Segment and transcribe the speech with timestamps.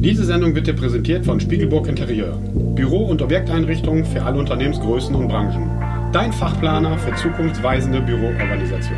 [0.00, 2.38] Diese Sendung wird dir präsentiert von Spiegelburg Interieur.
[2.54, 5.68] Büro- und Objekteinrichtungen für alle Unternehmensgrößen und Branchen.
[6.12, 8.96] Dein Fachplaner für zukunftsweisende Büroorganisation.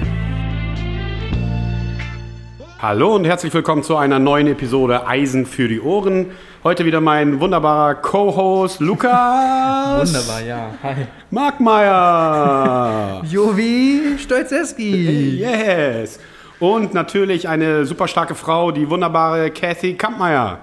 [2.78, 6.32] Hallo und herzlich willkommen zu einer neuen Episode Eisen für die Ohren.
[6.64, 10.06] Heute wieder mein wunderbarer Co-Host Lukas.
[10.06, 10.74] Wunderbar, ja.
[10.82, 11.06] Hi.
[11.30, 13.22] Mark Meyer.
[13.24, 15.38] Jovi Stolzeski.
[15.38, 16.20] yes.
[16.58, 20.58] Und natürlich eine super starke Frau, die wunderbare Kathy Kampmeier.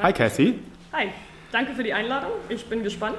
[0.00, 0.60] Hi Kathy.
[0.92, 1.08] Hi,
[1.50, 2.30] danke für die Einladung.
[2.48, 3.16] Ich bin gespannt.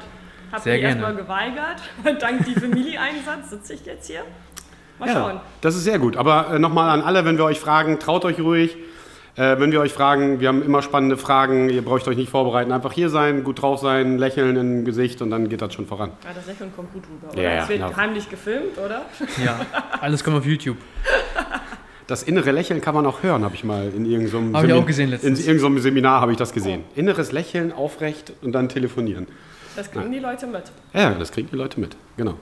[0.50, 1.02] Hab Sehr mich gerne.
[1.02, 1.82] erstmal geweigert.
[2.22, 4.22] Dank die Familie-Einsatz sitze ich jetzt hier.
[4.98, 5.36] Mal schauen.
[5.36, 6.16] Ja, das ist sehr gut.
[6.16, 8.78] Aber äh, nochmal an alle, wenn wir euch fragen, traut euch ruhig.
[9.36, 12.72] Äh, wenn wir euch fragen, wir haben immer spannende Fragen, ihr braucht euch nicht vorbereiten.
[12.72, 16.12] Einfach hier sein, gut drauf sein, lächeln im Gesicht und dann geht das schon voran.
[16.24, 17.34] Ja, das Lächeln kommt gut rüber.
[17.34, 17.42] Oder?
[17.42, 17.98] Ja, ja, es wird genau.
[17.98, 19.02] heimlich gefilmt, oder?
[19.44, 19.60] Ja,
[20.00, 20.78] alles kommt auf YouTube.
[22.10, 24.84] Das innere Lächeln kann man auch hören, habe ich mal in irgendeinem Hab ich auch
[24.84, 25.42] gesehen letztens.
[25.42, 26.84] In irgendeinem Seminar habe ich das gesehen.
[26.96, 29.28] Inneres Lächeln, aufrecht und dann telefonieren.
[29.76, 30.64] Das kriegen die Leute mit.
[30.92, 32.34] Ja, das kriegen die Leute mit, genau.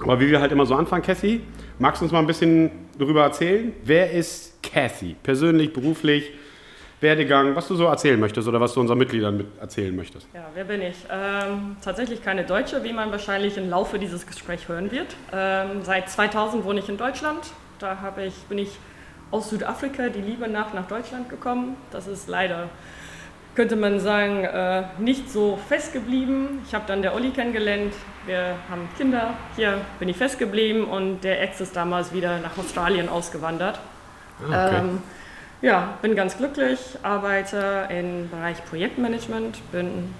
[0.00, 1.42] Aber wie wir halt immer so anfangen, Kathy,
[1.78, 3.72] magst du uns mal ein bisschen darüber erzählen?
[3.84, 5.14] Wer ist Kathy?
[5.22, 6.32] Persönlich, beruflich,
[7.00, 10.26] Werdegang, was du so erzählen möchtest oder was du unseren Mitgliedern mit erzählen möchtest.
[10.34, 10.96] Ja, wer bin ich?
[11.12, 15.14] Ähm, tatsächlich keine Deutsche, wie man wahrscheinlich im Laufe dieses Gesprächs hören wird.
[15.32, 17.52] Ähm, seit 2000 wohne ich in Deutschland.
[17.84, 18.70] Da habe ich, bin ich
[19.30, 21.76] aus Südafrika die Liebe nach nach Deutschland gekommen.
[21.90, 22.70] Das ist leider,
[23.54, 26.62] könnte man sagen, äh, nicht so fest geblieben.
[26.66, 27.92] Ich habe dann der Olli kennengelernt.
[28.24, 29.34] Wir haben Kinder.
[29.54, 33.78] Hier bin ich festgeblieben und der Ex ist damals wieder nach Australien ausgewandert.
[34.50, 34.76] Ah, okay.
[34.78, 35.02] Ähm,
[35.60, 40.14] ja, bin ganz glücklich, arbeite im Bereich Projektmanagement, bin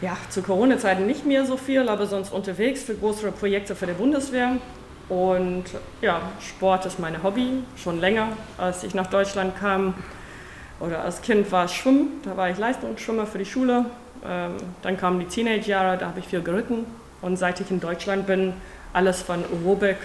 [0.00, 3.92] ja, zu Corona-Zeiten nicht mehr so viel, aber sonst unterwegs für größere Projekte für die
[3.92, 4.56] Bundeswehr.
[5.08, 5.64] Und
[6.00, 9.94] ja, Sport ist mein Hobby, schon länger, als ich nach Deutschland kam.
[10.80, 13.86] Oder als Kind war es Schwimmen, da war ich Leistungsschwimmer für die Schule.
[14.26, 14.52] Ähm,
[14.82, 16.86] dann kamen die Teenage-Jahre, da habe ich viel geritten.
[17.20, 18.54] Und seit ich in Deutschland bin,
[18.92, 19.96] alles von Aerobic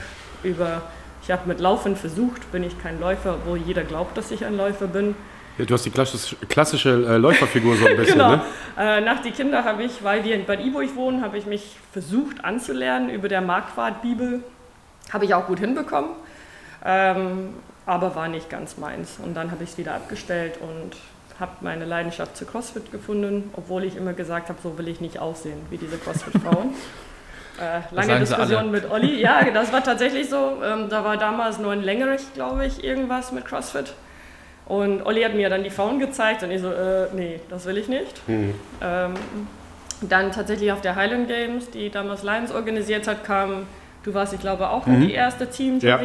[0.43, 0.83] über,
[1.23, 4.55] ich habe mit Laufen versucht, bin ich kein Läufer, obwohl jeder glaubt, dass ich ein
[4.55, 5.15] Läufer bin.
[5.57, 8.35] Ja, du hast die klassische, klassische äh, Läuferfigur so ein bisschen, genau.
[8.35, 8.41] ne?
[8.77, 11.77] Äh, nach die Kinder habe ich, weil wir in Bad Iburg wohnen, habe ich mich
[11.91, 14.43] versucht anzulernen über der Marquardt-Bibel.
[15.11, 16.11] Habe ich auch gut hinbekommen,
[16.85, 17.53] ähm,
[17.85, 19.17] aber war nicht ganz meins.
[19.23, 20.97] Und dann habe ich es wieder abgestellt und
[21.39, 25.19] habe meine Leidenschaft zu CrossFit gefunden, obwohl ich immer gesagt habe, so will ich nicht
[25.19, 26.73] aussehen wie diese CrossFit-Frauen.
[27.59, 29.19] Äh, lange Diskussion mit Olli.
[29.19, 30.61] Ja, das war tatsächlich so.
[30.63, 33.93] Ähm, da war damals nur ein längeres, glaube ich, irgendwas mit CrossFit.
[34.67, 37.77] Und Olli hat mir dann die Frauen gezeigt und ich so, äh, nee, das will
[37.77, 38.27] ich nicht.
[38.27, 38.53] Mhm.
[38.81, 39.13] Ähm,
[40.01, 43.65] dann tatsächlich auf der Highland Games, die damals Lions organisiert hat, kam,
[44.03, 45.99] du warst, ich glaube, auch in die erste Team, Ja.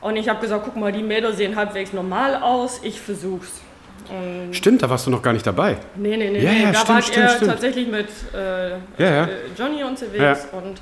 [0.00, 3.60] Und ich habe gesagt, guck mal, die Mädels sehen halbwegs normal aus, ich versuch's.
[4.08, 5.76] Und Stimmt, da warst du noch gar nicht dabei.
[5.96, 6.62] nee, nee, nee, Ja, nee.
[6.62, 7.50] ja, da stimmt, war stimmt, er stimmt.
[7.50, 9.24] tatsächlich mit äh, Ja, ja.
[9.24, 10.80] äh, Johnny unterwegs und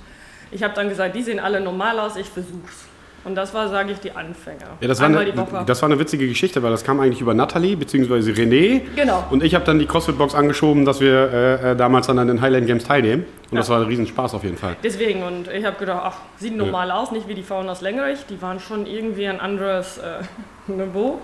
[0.50, 2.84] ich habe dann gesagt, die sehen alle normal aus, ich versuch's.
[3.26, 4.78] Und das war, sage ich, die Anfänger.
[4.81, 5.32] Ja, das war, eine,
[5.66, 8.31] das war eine witzige Geschichte, weil das kam eigentlich über Natalie bzw.
[8.31, 8.82] René.
[8.94, 9.25] Genau.
[9.31, 12.41] Und ich habe dann die CrossFit-Box angeschoben, dass wir äh, äh, damals dann an den
[12.41, 13.25] Highland Games teilnehmen.
[13.50, 14.76] Und das war ein Riesenspaß auf jeden Fall.
[14.84, 18.20] Deswegen, und ich habe gedacht, ach, sieht normal aus, nicht wie die Frauen aus Längerich.
[18.31, 20.22] Die waren schon irgendwie ein anderes äh,
[20.70, 21.19] Niveau.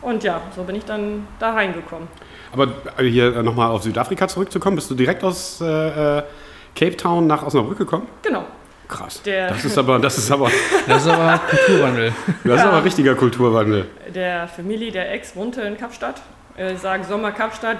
[0.00, 2.08] Und ja, so bin ich dann da reingekommen.
[2.52, 6.22] Aber äh, hier äh, nochmal auf Südafrika zurückzukommen, bist du direkt aus äh,
[6.74, 8.06] Cape Town nach Osnabrück gekommen?
[8.22, 8.46] Genau.
[8.92, 9.22] Krass.
[9.22, 10.50] Der- das ist aber, das ist aber,
[10.86, 12.12] Das ist aber Kulturwandel.
[12.44, 13.86] das ist aber richtiger Kulturwandel.
[14.14, 16.20] Der Familie, der Ex, wohnte in Kapstadt.
[16.56, 17.78] Ich sage Sommer Kapstadt,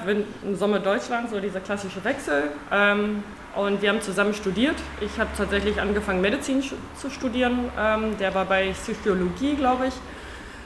[0.54, 2.44] Sommer Deutschland, so dieser klassische Wechsel.
[2.72, 3.22] Ähm,
[3.54, 4.76] und wir haben zusammen studiert.
[5.02, 7.68] Ich habe tatsächlich angefangen, Medizin zu studieren.
[7.78, 9.94] Ähm, der war bei Psychologie, glaube ich.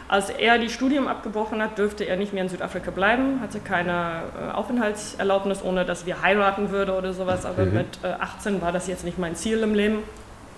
[0.09, 4.23] Als er die Studium abgebrochen hat, dürfte er nicht mehr in Südafrika bleiben, hatte keine
[4.51, 7.45] äh, Aufenthaltserlaubnis, ohne dass wir heiraten würden oder sowas.
[7.45, 9.99] Aber mit äh, 18 war das jetzt nicht mein Ziel im Leben.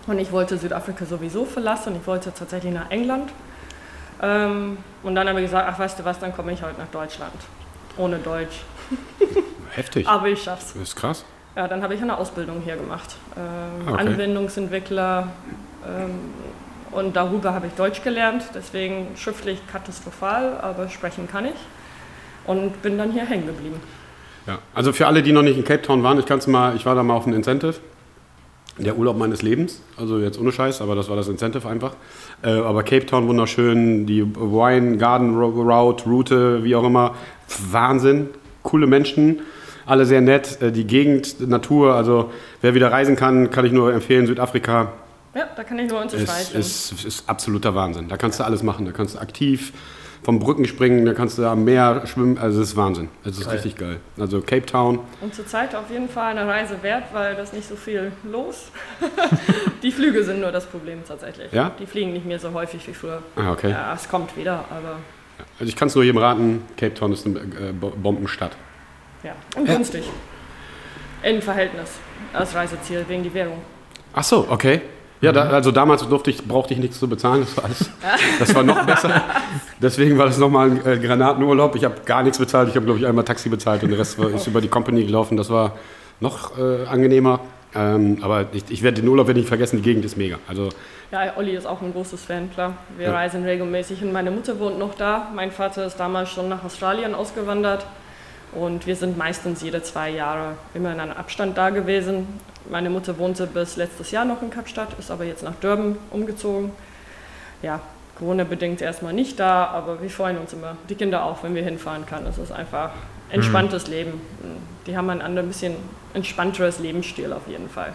[0.09, 1.95] Und ich wollte Südafrika sowieso verlassen.
[2.01, 3.31] Ich wollte tatsächlich nach England.
[4.23, 6.89] Ähm, und dann habe ich gesagt, ach weißt du was, dann komme ich halt nach
[6.89, 7.35] Deutschland.
[7.97, 8.63] Ohne Deutsch.
[9.77, 10.09] Heftig.
[10.09, 10.73] Aber ich schaff's.
[10.73, 11.25] Das ist krass.
[11.55, 13.17] Ja, dann habe ich eine Ausbildung hier gemacht.
[13.37, 13.43] Ähm,
[13.87, 14.01] Ah, okay.
[14.01, 15.29] Anwendungsentwickler.
[15.87, 16.11] Ähm,
[16.91, 18.45] und darüber habe ich Deutsch gelernt.
[18.55, 21.55] Deswegen schriftlich katastrophal, aber sprechen kann ich.
[22.47, 23.79] Und bin dann hier hängen geblieben.
[24.47, 24.59] Ja.
[24.75, 26.95] Also für alle, die noch nicht in Cape Town waren, ich kann's mal, ich war
[26.95, 27.75] da mal auf einem Incentive.
[28.79, 31.95] Der Urlaub meines Lebens, also jetzt ohne Scheiß, aber das war das Incentive einfach.
[32.43, 37.15] Äh, aber Cape Town wunderschön, die Wine Garden Route, Route, wie auch immer,
[37.71, 38.29] Wahnsinn,
[38.63, 39.41] coole Menschen,
[39.85, 42.31] alle sehr nett, äh, die Gegend, Natur, also
[42.61, 44.93] wer wieder reisen kann, kann ich nur empfehlen, Südafrika
[45.35, 46.59] Ja, da kann ich nur ist, unterstreichen.
[46.59, 48.09] ist, ist absoluter Wahnsinn.
[48.09, 49.73] Da kannst du alles machen, da kannst du aktiv
[50.29, 53.47] vom Brücken springen, da kannst du am Meer schwimmen, also es ist Wahnsinn, es ist
[53.47, 53.55] Geil.
[53.55, 53.97] richtig geil.
[54.21, 57.77] Also Cape Town, Und zurzeit auf jeden Fall eine Reise wert, weil das nicht so
[57.77, 58.71] viel los.
[59.83, 61.51] die Flüge sind nur das Problem tatsächlich.
[61.51, 61.71] Ja?
[61.79, 63.23] Die fliegen nicht mehr so häufig wie früher.
[63.37, 63.71] ah, okay.
[63.71, 64.99] Ja, es kommt wieder, aber
[65.59, 68.53] Also ich kann es nur jedem raten, Cape Town ist eine äh, Bo- Bombenstadt.
[69.23, 69.33] ja.
[69.57, 70.05] Und günstig.
[71.23, 71.93] In Verhältnis
[72.35, 73.63] als Reiseziel wegen die Währung.
[74.13, 74.83] Ach so, okay.
[75.21, 77.91] Ja, da, also damals durfte ich, brauchte ich nichts zu bezahlen, das war, alles,
[78.39, 79.21] das war noch besser.
[79.83, 81.75] Deswegen war das nochmal ein äh, Granatenurlaub.
[81.75, 84.19] Ich habe gar nichts bezahlt, ich habe, glaube ich, einmal Taxi bezahlt und der Rest
[84.19, 85.37] war, ist über die Company gelaufen.
[85.37, 85.73] Das war
[86.21, 87.41] noch äh, angenehmer.
[87.75, 90.39] Ähm, aber ich, ich werde den Urlaub werde nicht vergessen, die Gegend ist mega.
[90.49, 90.71] Also
[91.13, 92.75] Ja, Olli ist auch ein großes Fan, klar.
[92.97, 93.13] Wir Ja.
[93.13, 95.29] reisen regelmäßig und meine Mutter wohnt noch da.
[95.35, 97.85] Mein Vater ist damals schon nach Australien ausgewandert
[98.53, 102.27] und wir sind meistens jede zwei Jahre immer in einem Abstand da gewesen.
[102.71, 106.71] Meine Mutter wohnte bis letztes Jahr noch in Kapstadt, ist aber jetzt nach Durban umgezogen.
[107.63, 107.81] Ja,
[108.19, 110.77] Corona-bedingt erstmal nicht da, aber wir freuen uns immer.
[110.89, 112.27] Die Kinder auch, wenn wir hinfahren können.
[112.27, 112.91] Es ist einfach
[113.31, 114.21] entspanntes Leben.
[114.87, 115.77] Die haben ein anderes, bisschen
[116.15, 117.93] entspannteres Lebensstil auf jeden Fall.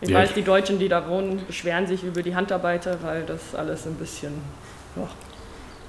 [0.00, 3.54] Ich Ja, weiß, die Deutschen, die da wohnen, beschweren sich über die Handarbeiter, weil das
[3.54, 4.32] alles ein bisschen
[4.96, 5.08] ja,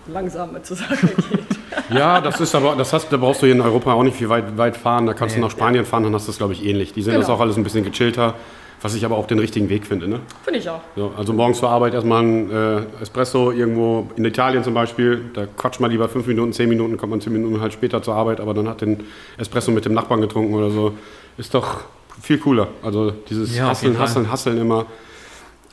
[0.07, 1.15] langsamer zur Sache geht.
[1.89, 4.29] Ja, das ist aber, das hast, da brauchst du hier in Europa auch nicht viel
[4.29, 5.05] weit, weit fahren.
[5.05, 5.41] Da kannst Nee.
[5.41, 6.93] du nach Spanien fahren, dann hast du das, glaube ich, ähnlich.
[6.93, 7.21] Die sehen Genau.
[7.21, 8.33] das auch alles ein bisschen gechillter,
[8.81, 10.07] was ich aber auch den richtigen Weg finde.
[10.07, 10.21] Ne?
[10.43, 10.79] Finde ich auch.
[10.95, 15.25] So, also morgens zur Arbeit erstmal ein äh, Espresso irgendwo in Italien zum Beispiel.
[15.33, 18.15] Da quatscht man lieber fünf Minuten, zehn Minuten, kommt man zehn Minuten halt später zur
[18.15, 19.03] Arbeit, aber dann hat den
[19.37, 20.93] Espresso mit dem Nachbarn getrunken oder so.
[21.37, 21.81] Ist doch
[22.21, 22.69] viel cooler.
[22.81, 23.99] Also dieses Ja, Hasseln.
[23.99, 24.85] Hasseln, Hasseln immer.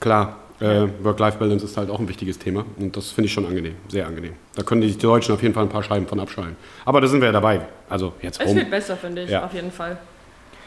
[0.00, 3.75] Klar, äh, Work-Life-Balance ist halt auch ein wichtiges Thema und das finde ich schon angenehm,
[3.88, 4.35] sehr angenehm.
[4.55, 6.56] Da können die Deutschen auf jeden Fall ein paar Scheiben von abschalten.
[6.85, 7.62] Aber da sind wir ja dabei.
[7.88, 8.56] Also jetzt Es rum.
[8.56, 9.44] wird besser, finde ich, Ja.
[9.44, 9.99] auf jeden Fall.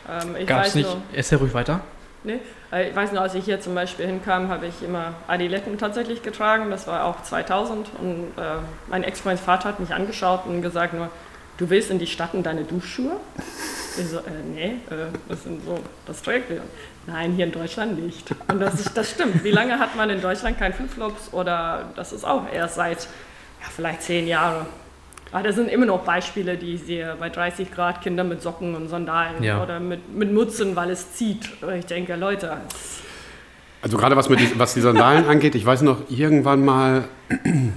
[0.10, 0.90] Ähm, ich Gab weiß es nicht.
[0.90, 1.02] Nur,
[1.32, 1.80] ja ruhig weiter.
[2.24, 2.40] nee,
[2.72, 6.22] äh, ich weiß nur, als ich hier zum Beispiel hinkam, habe ich immer Adiletten tatsächlich
[6.24, 6.70] getragen.
[6.70, 8.42] Das war auch 2000 und äh,
[8.90, 11.10] mein Ex-Freunds Vater hat mich angeschaut und gesagt nur,
[11.58, 13.18] du willst in die Stadt in deine Duschschuhe?
[13.98, 14.22] Ich so, äh,
[14.54, 16.62] nee, äh, das sind so, das trägt ihr.
[17.08, 18.34] Nein, hier in Deutschland nicht.
[18.48, 19.44] Und das, ist, das stimmt.
[19.44, 21.34] Wie lange hat man in Deutschland kein Flipflops?
[21.34, 23.04] Oder das ist auch erst seit
[23.62, 24.66] ja, vielleicht zehn Jahren.
[25.32, 28.74] Aber da sind immer noch Beispiele, die ich sehe, bei 30 Grad Kinder mit Socken
[28.76, 29.62] und Sandalen Ja.
[29.62, 31.50] oder mit, mit Mutzen, weil es zieht.
[31.78, 32.58] Ich denke, Leute,
[33.82, 37.04] Also gerade was, mit die, was die Sandalen angeht, ich weiß noch irgendwann mal,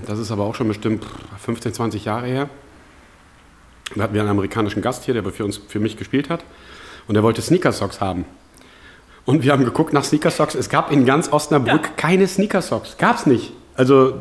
[0.06, 1.04] das ist aber auch schon bestimmt
[1.40, 2.48] 15, 20 Jahre her,
[3.96, 6.44] da hatten wir einen amerikanischen Gast hier, der für, uns, für mich gespielt hat
[7.08, 8.24] und der wollte Sneakersocks haben.
[9.28, 10.54] Und wir haben geguckt nach Sneakersocks.
[10.54, 11.90] Es gab in ganz Osnabrück Ja.
[11.98, 12.96] keine Sneakersocks.
[12.96, 13.52] Gab's nicht.
[13.76, 14.14] Also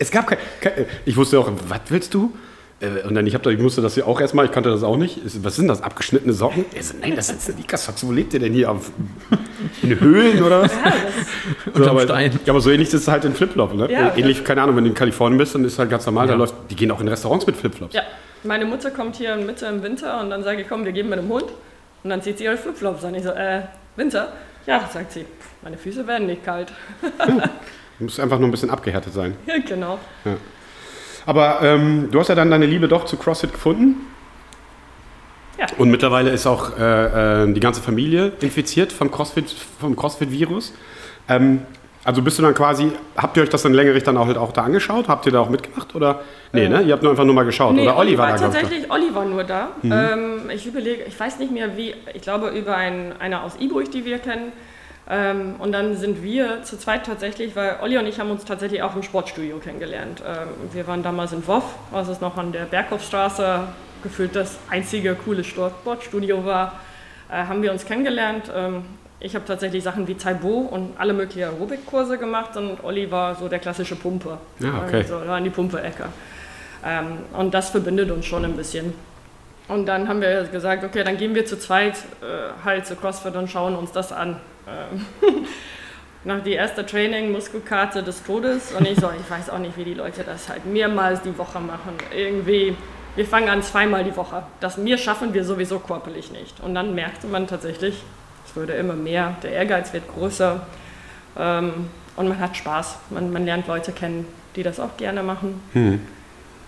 [0.00, 0.72] es gab kein, kein,
[1.06, 2.32] ich wusste auch, was willst du?
[2.80, 4.82] Äh, Und dann ich, hab, da- ich musste das ja auch erstmal, ich kannte das
[4.82, 5.20] auch nicht.
[5.44, 6.64] Was sind das, abgeschnittene Socken?
[6.80, 8.04] So, nein, das sind Sneakersocks.
[8.04, 8.70] Wo lebt ihr denn hier?
[8.72, 8.90] Auf,
[9.82, 10.72] in Höhlen oder was?
[10.74, 10.92] ja,
[11.72, 12.32] das, So, aber, Stein.
[12.44, 13.74] Ja, aber so ähnlich ist es halt in Flipflop.
[13.74, 13.92] Ne?
[13.92, 14.12] Ja.
[14.16, 16.38] ähnlich, keine Ahnung, wenn du in Kalifornien bist, dann ist halt ganz normal, da Ja.
[16.40, 17.94] läuft, die gehen auch in Restaurants mit Flipflops.
[17.94, 18.02] ja.
[18.42, 21.16] Meine Mutter kommt hier Mitte im Winter und dann sage ich, komm, wir gehen mit
[21.20, 21.44] dem Hund.
[22.02, 23.14] Und dann zieht sie ihre Flipflops an.
[23.14, 23.60] Ich so, äh,
[23.96, 24.32] Winter?
[24.66, 25.26] Ja, sagt sie,
[25.62, 26.72] meine Füße werden nicht kalt.
[27.98, 29.36] Muss einfach nur ein bisschen abgehärtet sein.
[29.46, 29.98] Ja, genau.
[31.26, 34.06] Aber ähm, du hast ja dann deine Liebe doch zu CrossFit gefunden.
[35.58, 35.66] Ja.
[35.78, 40.72] Und mittlerweile ist auch äh, äh, die ganze Familie infiziert vom CrossFit, vom CrossFit-Virus.
[41.28, 41.62] Ähm,
[42.04, 44.52] also bist du dann quasi, habt ihr euch das dann längerig dann auch, halt auch
[44.52, 45.08] da angeschaut?
[45.08, 45.94] Habt ihr da auch mitgemacht?
[45.94, 46.20] Oder?
[46.52, 46.82] Nee, ne?
[46.82, 47.74] Ihr habt nur einfach nur mal geschaut.
[47.78, 48.34] oder Olli war da.
[48.34, 48.40] Mhm.
[48.40, 49.68] tatsächlich, Olli war nur da.
[49.84, 53.90] Ähm, ich überlege, ich weiß nicht mehr wie, ich glaube über ein, eine aus Iburg,
[53.92, 54.52] die wir kennen.
[55.08, 58.82] Ähm, und dann sind wir zu zweit tatsächlich, weil Olli und ich haben uns tatsächlich
[58.82, 60.22] auch im Sportstudio kennengelernt.
[60.26, 63.60] Ähm, wir waren damals in Woff, was es noch an der Berghoffstraße
[64.02, 66.80] gefühlt das einzige coole Sportstudio war,
[67.30, 68.50] äh, haben wir uns kennengelernt.
[69.24, 73.48] Ich habe tatsächlich Sachen wie Taibo und alle möglichen Aerobic-Kurse gemacht und Olli war so
[73.48, 74.38] der klassische Pumper.
[74.58, 74.96] Ja, okay.
[74.96, 76.06] Also, war an die Pumpe-Ecke.
[76.84, 78.92] Ähm, und das verbindet uns schon ein bisschen.
[79.68, 83.36] Und dann haben wir gesagt, okay, dann gehen wir zu zweit äh, halt zu CrossFit
[83.36, 84.38] und schauen uns das an.
[84.66, 85.06] Ähm,
[86.24, 88.72] nach die erste Training, Muskelkarte des Todes.
[88.72, 91.60] Und ich so, ich weiß auch nicht, wie die Leute das halt mehrmals die Woche
[91.60, 91.94] machen.
[92.12, 92.76] Irgendwie,
[93.14, 94.42] wir fangen an zweimal die Woche.
[94.58, 96.58] Das mir schaffen wir sowieso körperlich nicht.
[96.58, 98.02] Und dann merkte man tatsächlich,
[98.52, 100.60] es wurde immer mehr, der Ehrgeiz wird größer.
[101.38, 101.72] Ähm,
[102.16, 102.96] und man hat Spaß.
[103.10, 105.60] Man, man lernt Leute kennen, die das auch gerne machen.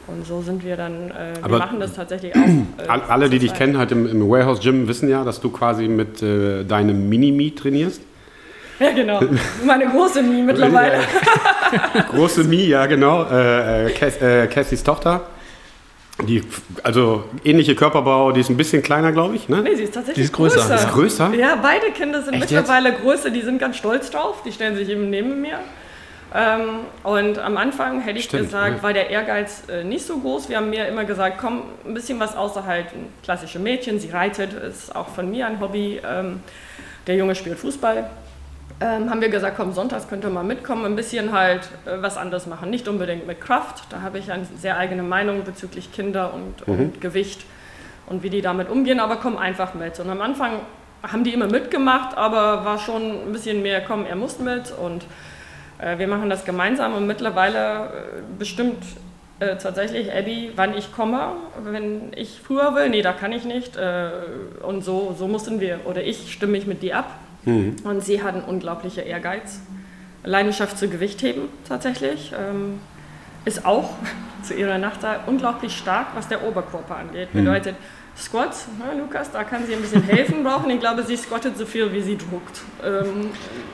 [0.06, 2.38] Und so sind wir dann, äh, wir machen das tatsächlich auch.
[2.40, 5.50] Äh, All- Alle, die dich kennen, halt im, im Warehouse Gym, wissen ja, dass du
[5.50, 8.00] quasi mit äh, deinem Mini-Me trainierst.
[8.80, 9.20] Ja, genau.
[9.64, 10.98] Meine große Mie mittlerweile.
[12.10, 13.22] Große Mi, ja genau.
[13.30, 15.20] Äh, äh, Cass, äh, Cassys Tochter.
[16.22, 16.42] Die,
[16.84, 19.48] also ähnliche Körperbau, die ist ein bisschen kleiner, glaube ich.
[19.48, 19.62] Ne?
[19.62, 20.60] Nee, sie ist tatsächlich Die ist größer.
[20.60, 20.74] größer.
[20.76, 21.34] Ist größer?
[21.34, 24.88] Ja, beide Kinder sind Echt mittlerweile größer, die sind ganz stolz drauf, die stellen sich
[24.88, 25.58] eben neben mir.
[26.32, 28.82] Ähm, und am Anfang hätte ich Stimmt, gesagt, ja.
[28.82, 30.48] war der Ehrgeiz äh, nicht so groß.
[30.48, 32.86] Wir haben mir immer gesagt, komm, ein bisschen was außerhalb.
[32.92, 36.00] Ein klassische Mädchen, sie reitet, ist auch von mir ein Hobby.
[36.08, 36.40] Ähm,
[37.06, 38.10] der Junge spielt Fußball.
[38.80, 42.16] Ähm, haben wir gesagt, komm, sonntags könnt ihr mal mitkommen, ein bisschen halt äh, was
[42.16, 42.70] anderes machen.
[42.70, 47.00] Nicht unbedingt mit Kraft, da habe ich eine sehr eigene Meinung bezüglich Kinder und, und
[47.00, 47.44] Gewicht
[48.06, 50.00] und wie die damit umgehen, aber komm einfach mit.
[50.00, 50.60] Und am Anfang
[51.02, 55.04] haben die immer mitgemacht, aber war schon ein bisschen mehr, komm, er muss mit und
[55.78, 57.88] äh, wir machen das gemeinsam und mittlerweile äh,
[58.38, 58.82] bestimmt
[59.40, 61.32] äh, tatsächlich Abby, wann ich komme.
[61.62, 63.76] Wenn ich früher will, nee, da kann ich nicht.
[63.76, 64.10] Äh,
[64.62, 67.10] und so, so mussten wir, oder ich stimme mich mit dir ab.
[67.84, 69.60] Und sie hat einen unglaublichen Ehrgeiz.
[70.22, 72.32] Leidenschaft zu Gewichtheben tatsächlich.
[72.38, 72.80] Ähm,
[73.44, 73.90] ist auch
[74.42, 77.32] zu ihrer Nachteil unglaublich stark, was der Oberkörper angeht.
[77.32, 77.76] Bedeutet,
[78.16, 80.70] Squats, ne, Lukas, da kann sie ein bisschen helfen brauchen.
[80.70, 82.60] Ich glaube, sie squattet so viel, wie sie druckt.
[82.84, 83.30] Ähm,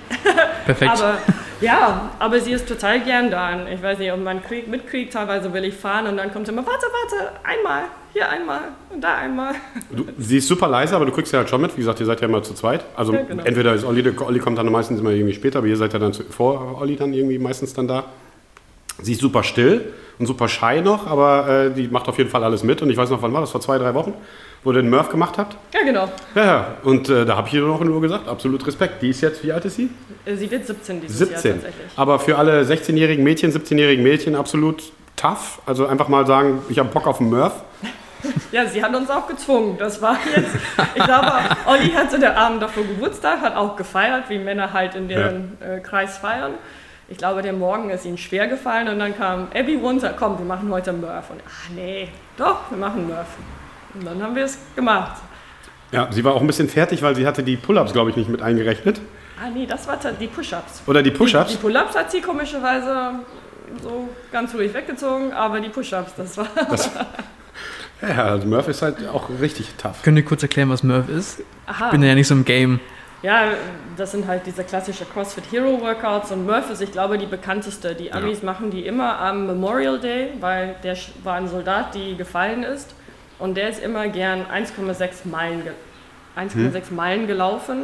[0.64, 0.90] Perfekt.
[0.90, 1.18] aber
[1.60, 3.66] ja, aber sie ist total gern da.
[3.68, 6.52] Ich weiß nicht, ob man krieg, mitkriegt, teilweise will ich fahren und dann kommt sie
[6.52, 7.82] immer, warte, warte, einmal,
[8.14, 9.54] hier einmal und da einmal.
[9.90, 11.76] Du, sie ist super leise, aber du kriegst ja halt schon mit.
[11.76, 12.84] Wie gesagt, ihr seid ja immer zu zweit.
[12.96, 13.44] Also Ja, genau.
[13.44, 16.14] entweder ist Olli, Olli kommt dann meistens immer irgendwie später, aber ihr seid ja dann
[16.14, 18.04] zu, vor Olli dann irgendwie meistens dann da.
[19.02, 22.44] Sie ist super still und super shy noch, aber äh, die macht auf jeden Fall
[22.44, 22.82] alles mit.
[22.82, 23.50] Und ich weiß noch, wann war das?
[23.50, 24.12] Vor zwei, drei Wochen,
[24.62, 25.56] wo ihr den Murph gemacht habt.
[25.72, 26.08] Ja, genau.
[26.34, 26.66] Ja, ja.
[26.82, 29.00] Und äh, da habe ich ihr noch nur gesagt, absolut Respekt.
[29.02, 29.88] Die ist jetzt, wie alt ist sie?
[30.24, 31.52] Äh, Sie wird 17 dieses Jahr 17.
[31.54, 31.86] tatsächlich.
[31.96, 35.60] Aber für alle 16-jährigen Mädchen, 17-jährigen Mädchen absolut tough.
[35.66, 37.54] Also einfach mal sagen, ich habe Bock auf einen Murph.
[38.52, 39.76] Ja, sie hat uns auch gezwungen.
[39.78, 40.54] Das war jetzt,
[40.94, 41.32] ich glaube,
[41.64, 45.80] Olli hatte der Abend davor Geburtstag, hat auch gefeiert, wie Männer halt in deren äh,
[45.80, 46.52] Kreis feiern.
[47.10, 50.44] Ich glaube, der Morgen ist ihnen schwer gefallen und dann kam Abby runter, komm, wir
[50.46, 51.30] machen heute Murph.
[51.30, 53.36] Und ach nee, doch, wir machen Murph.
[53.94, 55.20] Und dann haben wir es gemacht.
[55.90, 58.30] Ja, sie war auch ein bisschen fertig, weil sie hatte die Pull-Ups, glaube ich, nicht
[58.30, 59.00] mit eingerechnet.
[59.42, 60.82] Ah nee, das war die Push-Ups.
[60.86, 61.56] Oder die Die Push-Ups.
[61.56, 63.14] Pull-Ups hat sie komischerweise
[63.82, 66.46] so ganz ruhig weggezogen, aber die Push-Ups, das war...
[68.02, 70.02] Ja, also Murph ist halt auch richtig tough.
[70.02, 71.42] Könnt ihr kurz erklären, was Murph ist?
[71.66, 71.86] Aha.
[71.86, 72.80] Ich bin ja nicht so im Game.
[73.22, 73.48] Ja,
[73.98, 77.94] das sind halt diese klassische CrossFit Hero Workouts und Murph ist, ich glaube, die bekannteste.
[77.94, 82.62] Die Amis machen die immer am Memorial Day, weil der war ein Soldat, die gefallen
[82.62, 82.94] ist
[83.38, 85.72] und der ist immer gern 1,6 Meilen, ge
[86.36, 87.82] 1,6 Meilen gelaufen.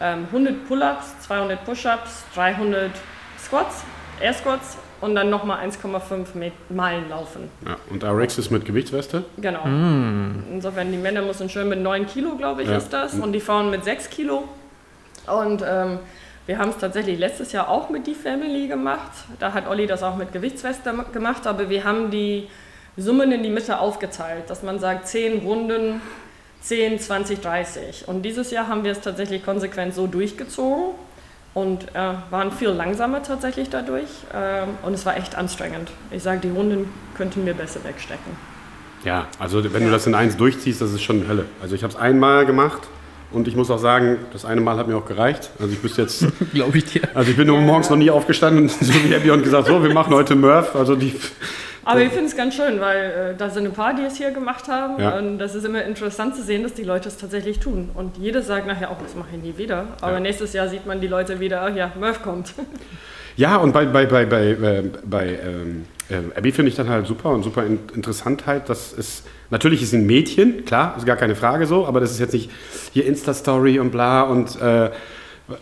[0.00, 2.90] Ähm, 100 Pull-ups, 200 Push-ups, 300
[3.42, 3.84] Squats,
[4.20, 7.48] Air Squats und dann nochmal 1,5 Me- Meilen laufen.
[7.66, 9.24] Ja, und RX ist mit Gewichtsweste.
[9.38, 9.60] Genau.
[10.50, 12.76] Insofern, die Männer müssen schön mit 9 Kilo, glaube ich, Ja.
[12.76, 13.14] ist das.
[13.14, 14.44] Und die Frauen mit 6 Kilo.
[15.26, 15.98] Und ähm,
[16.46, 19.10] wir haben es tatsächlich letztes Jahr auch mit die Family gemacht.
[19.38, 21.46] Da hat Olli das auch mit Gewichtsweste gemacht.
[21.46, 22.48] Aber wir haben die
[22.96, 26.02] Summen in die Mitte aufgeteilt, dass man sagt, 10 Runden,
[26.60, 28.08] 10, 20, 30.
[28.08, 30.94] Und dieses Jahr haben wir es tatsächlich konsequent so durchgezogen.
[31.54, 34.08] Und äh, waren viel langsamer tatsächlich dadurch.
[34.34, 35.92] Ähm, und es war echt anstrengend.
[36.10, 38.36] Ich sage, die Runden könnten wir besser wegstecken.
[39.04, 41.46] Ja, also wenn du das in eins durchziehst, das ist schon Hölle.
[41.62, 42.82] Also ich habe es einmal gemacht
[43.32, 45.50] und ich muss auch sagen, das eine Mal hat mir auch gereicht.
[45.58, 47.02] Also ich müsste jetzt, Glaube ich dir.
[47.14, 50.14] also ich bin morgens noch nie aufgestanden, so wie Abby und gesagt, so, wir machen
[50.14, 50.74] heute Murph.
[50.76, 51.14] Also die,
[51.84, 54.30] Aber ich finde es ganz schön, weil äh, da sind ein paar, die es hier
[54.30, 55.00] gemacht haben.
[55.00, 55.18] Ja.
[55.18, 57.90] Und das ist immer interessant zu sehen, dass die Leute es tatsächlich tun.
[57.94, 59.88] Und jeder sagt nachher auch, das mache ich nie wieder.
[60.00, 60.20] Aber Ja.
[60.20, 62.54] nächstes Jahr sieht man die Leute wieder, ach ja, Murph kommt.
[63.36, 67.08] Ja, und bei, bei, bei, bei, äh, bei ähm, äh, Abby finde ich dann halt
[67.08, 71.06] super und super in, interessant halt, dass es, natürlich ist sie ein Mädchen, klar, ist
[71.06, 72.50] gar keine Frage so, aber das ist jetzt nicht
[72.92, 74.90] hier Insta-Story und bla und äh,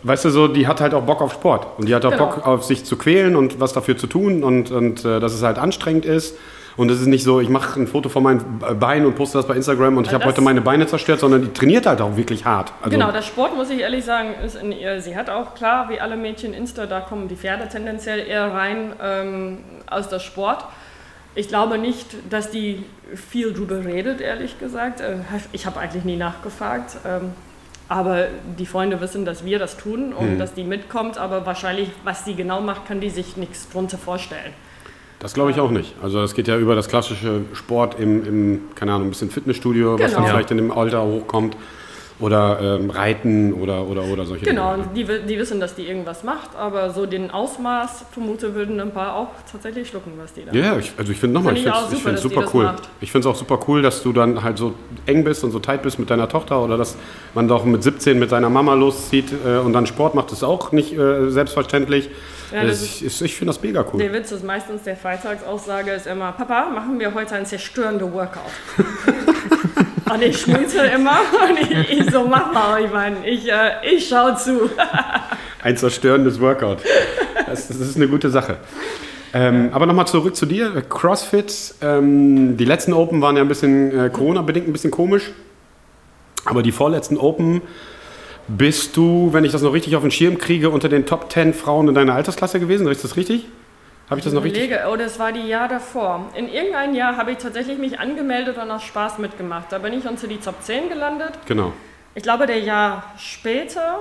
[0.01, 2.25] weißt du so, die hat halt auch Bock auf Sport und die hat auch Genau.
[2.25, 5.43] Bock auf sich zu quälen und was dafür zu tun und, und äh, dass es
[5.43, 6.35] halt anstrengend ist.
[6.75, 9.45] Und es ist nicht so, ich mache ein Foto von meinen Beinen und poste das
[9.45, 12.45] bei Instagram und ich habe heute meine Beine zerstört, sondern die trainiert halt auch wirklich
[12.45, 12.73] hart.
[12.81, 14.99] Also, genau, der Sport, muss ich ehrlich sagen, ist in ihr.
[14.99, 18.93] Sie hat auch klar, wie alle Mädchen Insta, da kommen die Pferde tendenziell eher rein
[19.03, 19.57] ähm,
[19.87, 20.65] aus der Sport.
[21.35, 22.83] Ich glaube nicht, dass die
[23.15, 25.01] viel drüber redet, ehrlich gesagt.
[25.01, 25.17] Äh,
[25.51, 26.97] Ich habe eigentlich nie nachgefragt.
[27.05, 27.31] Ähm,
[27.89, 31.17] aber die Freunde wissen, dass wir das tun und dass die mitkommt.
[31.17, 34.53] Aber wahrscheinlich, was sie genau macht, kann die sich nichts drunter vorstellen.
[35.19, 35.95] Das glaube ich auch nicht.
[36.01, 39.93] Also das geht ja über das klassische Sport im, im keine Ahnung, ein bisschen Fitnessstudio,
[39.99, 40.33] was dann Genau.
[40.33, 41.55] vielleicht in dem Alter hochkommt.
[42.19, 44.87] Oder ähm, Reiten oder, oder, oder solche Genau, Dinge.
[44.95, 48.91] die, wi- die wissen, dass die irgendwas macht, aber so den Ausmaß, vermute, würden ein
[48.91, 51.77] paar auch tatsächlich schlucken, was die da Ja, ich, also ich finde nochmal, ich Finde
[51.79, 52.71] es super, die super das cool.
[53.01, 54.73] Ich finde es auch super cool, dass du dann halt so
[55.05, 56.95] eng bist und so tight bist mit deiner Tochter oder dass
[57.33, 60.71] man doch mit 17 mit seiner Mama loszieht äh, und dann Sport macht, ist auch
[60.71, 62.09] nicht äh, selbstverständlich.
[62.53, 63.99] Ja, das Das ist, ich finde das mega cool.
[63.99, 68.51] Der Witz ist meistens, der Freitagsaussage ist immer, Papa, machen wir heute ein zerstörende Workout.
[70.13, 71.17] und ich schmunzel immer
[71.49, 74.69] und ich, ich so, mach mal, ich meine, ich, äh, ich schau zu.
[75.63, 76.79] Ein zerstörendes Workout.
[77.45, 78.57] Das, das ist eine gute Sache.
[79.33, 80.81] Ähm, aber nochmal zurück zu dir.
[80.81, 85.31] CrossFit, ähm, die letzten Open waren ja ein bisschen äh, Corona-bedingt ein bisschen komisch.
[86.43, 87.61] Aber die vorletzten Open
[88.47, 91.53] bist du, wenn ich das noch richtig auf den Schirm kriege, unter den Top 10
[91.53, 92.87] Frauen in deiner Altersklasse gewesen.
[92.87, 93.45] Ist das richtig?
[94.09, 94.71] Habe ich das noch richtig?
[94.87, 96.29] Oh, das war die Jahr davor.
[96.35, 99.71] In irgendeinem Jahr habe ich tatsächlich mich angemeldet und aus Spaß mitgemacht.
[99.71, 101.31] Da bin ich unter die Top 10 gelandet.
[101.47, 101.73] Genau.
[102.15, 103.99] Ich glaube, der Jahr später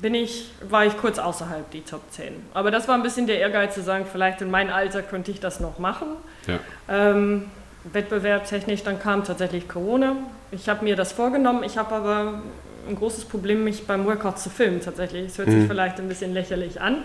[0.00, 2.32] bin ich, war ich kurz außerhalb die Top 10.
[2.54, 5.40] Aber das war ein bisschen der Ehrgeiz zu sagen, vielleicht in meinem Alter könnte ich
[5.40, 6.08] das noch machen.
[6.46, 6.58] Ja.
[6.88, 7.46] Ähm,
[7.84, 10.16] wettbewerbstechnisch, dann kam tatsächlich Corona.
[10.52, 12.42] Ich habe mir das vorgenommen, ich habe aber
[12.90, 15.26] ein großes Problem, mich beim Workout zu filmen tatsächlich.
[15.26, 17.04] Es hört sich vielleicht ein bisschen lächerlich an,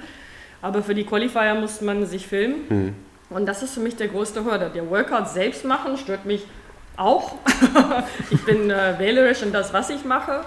[0.62, 2.96] aber für die Qualifier muss man sich filmen.
[3.30, 4.70] Und das ist für mich der größte Hürde.
[4.74, 6.46] Der Workout selbst machen stört mich
[6.98, 7.36] auch.
[8.32, 10.42] ich bin äh, wählerisch in das, was ich mache.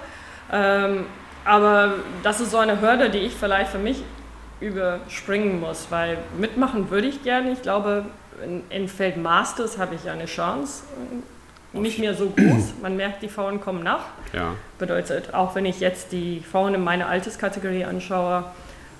[0.53, 1.07] Ähm,
[1.45, 4.03] aber das ist so eine Hürde, die ich vielleicht für mich
[4.61, 7.53] überspringen muss, weil mitmachen würde ich gerne.
[7.53, 8.07] Ich glaube,
[8.45, 10.85] in, in Feld Masters habe ich eine Chance.
[11.73, 12.75] Nicht mehr so groß.
[12.83, 14.07] Man merkt, die Frauen kommen nach.
[14.33, 14.55] Ja.
[14.79, 18.45] Bedeutet, auch wenn ich jetzt die Frauen in meiner Alterskategorie anschaue,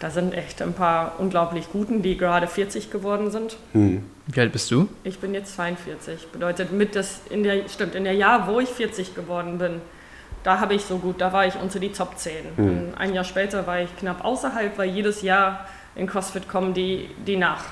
[0.01, 3.57] da sind echt ein paar unglaublich Guten, die gerade 40 geworden sind.
[3.73, 4.89] Wie alt bist du?
[5.03, 6.29] Ich bin jetzt 42.
[6.29, 9.81] Bedeutet, mit das in der, stimmt, in der Jahr, wo ich 40 geworden bin,
[10.45, 12.33] da habe ich so gut, da war ich unter die Top 10.
[12.57, 17.11] Und ein Jahr später war ich knapp außerhalb, weil jedes Jahr in CrossFit kommen die,
[17.27, 17.65] die nach.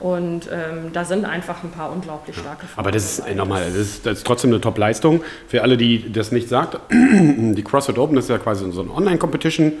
[0.00, 2.78] Und ähm, da sind einfach ein paar unglaublich starke Frauen.
[2.84, 5.22] Aber das ist nochmal, das ist, das ist trotzdem eine Top-Leistung.
[5.48, 9.72] Für alle, die das nicht sagt, die CrossFit Open ist ja quasi so eine Online-Competition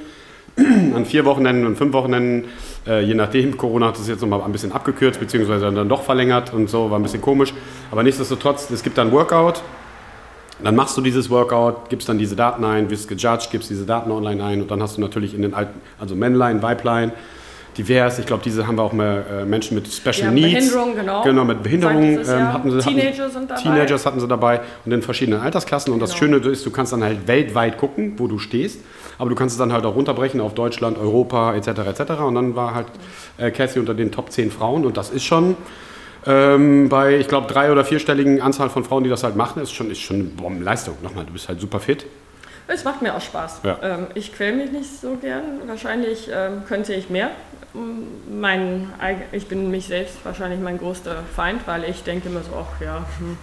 [0.56, 2.48] an vier Wochenenden und fünf Wochenenden,
[2.84, 3.56] äh, je nachdem.
[3.56, 6.98] Corona hat es jetzt nochmal ein bisschen abgekürzt, beziehungsweise dann doch verlängert und so, war
[6.98, 7.54] ein bisschen komisch.
[7.92, 9.62] Aber nichtsdestotrotz, es gibt dann Workout.
[10.60, 14.10] Dann machst du dieses Workout, gibst dann diese Daten ein, wirst gejudged, gibst diese Daten
[14.10, 17.12] online ein und dann hast du natürlich in den alten, also Männlein, Weiblein,
[17.78, 18.18] divers.
[18.18, 20.52] Ich glaube, diese haben wir auch mehr äh, Menschen mit Special Ja, Needs.
[20.70, 21.22] Behinderung, genau.
[21.22, 22.78] Genau, mit Behinderung Seit dieses ähm, hatten sie.
[22.80, 23.62] Teenager hatten, sind dabei.
[23.62, 25.92] Teenagers hatten sie dabei und in verschiedenen Altersklassen.
[25.92, 26.36] Und das Genau.
[26.38, 28.80] Schöne ist, du kannst dann halt weltweit gucken, wo du stehst.
[29.18, 31.68] Aber du kannst es dann halt auch runterbrechen auf Deutschland, Europa etc.
[31.68, 32.12] etc.
[32.22, 32.86] Und dann war halt
[33.38, 35.56] äh, Cassie unter den Top 10 Frauen und das ist schon
[36.26, 39.72] ähm, bei, ich glaube, drei- oder vierstelligen Anzahl von Frauen, die das halt machen, ist
[39.72, 40.94] schon, ist schon eine Bombenleistung.
[41.02, 42.06] Nochmal, du bist halt super fit.
[42.70, 43.60] Es macht mir auch Spaß.
[43.64, 43.78] Ja.
[43.82, 45.66] Ähm, ich quäle mich nicht so gern.
[45.66, 47.30] Wahrscheinlich ähm, könnte ich mehr.
[47.72, 48.92] Mm, Mein,
[49.32, 53.06] ich bin mich selbst wahrscheinlich mein größter Feind, weil ich denke immer so, ach ja,
[53.18, 53.38] hm,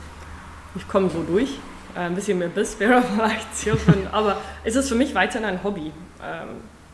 [0.75, 1.49] ich komme so durch.
[1.95, 5.63] Äh, ein bisschen mehr Biss wäre vielleicht zielführend, aber es ist für mich weiterhin ein
[5.63, 5.91] Hobby.
[6.23, 6.49] Ähm,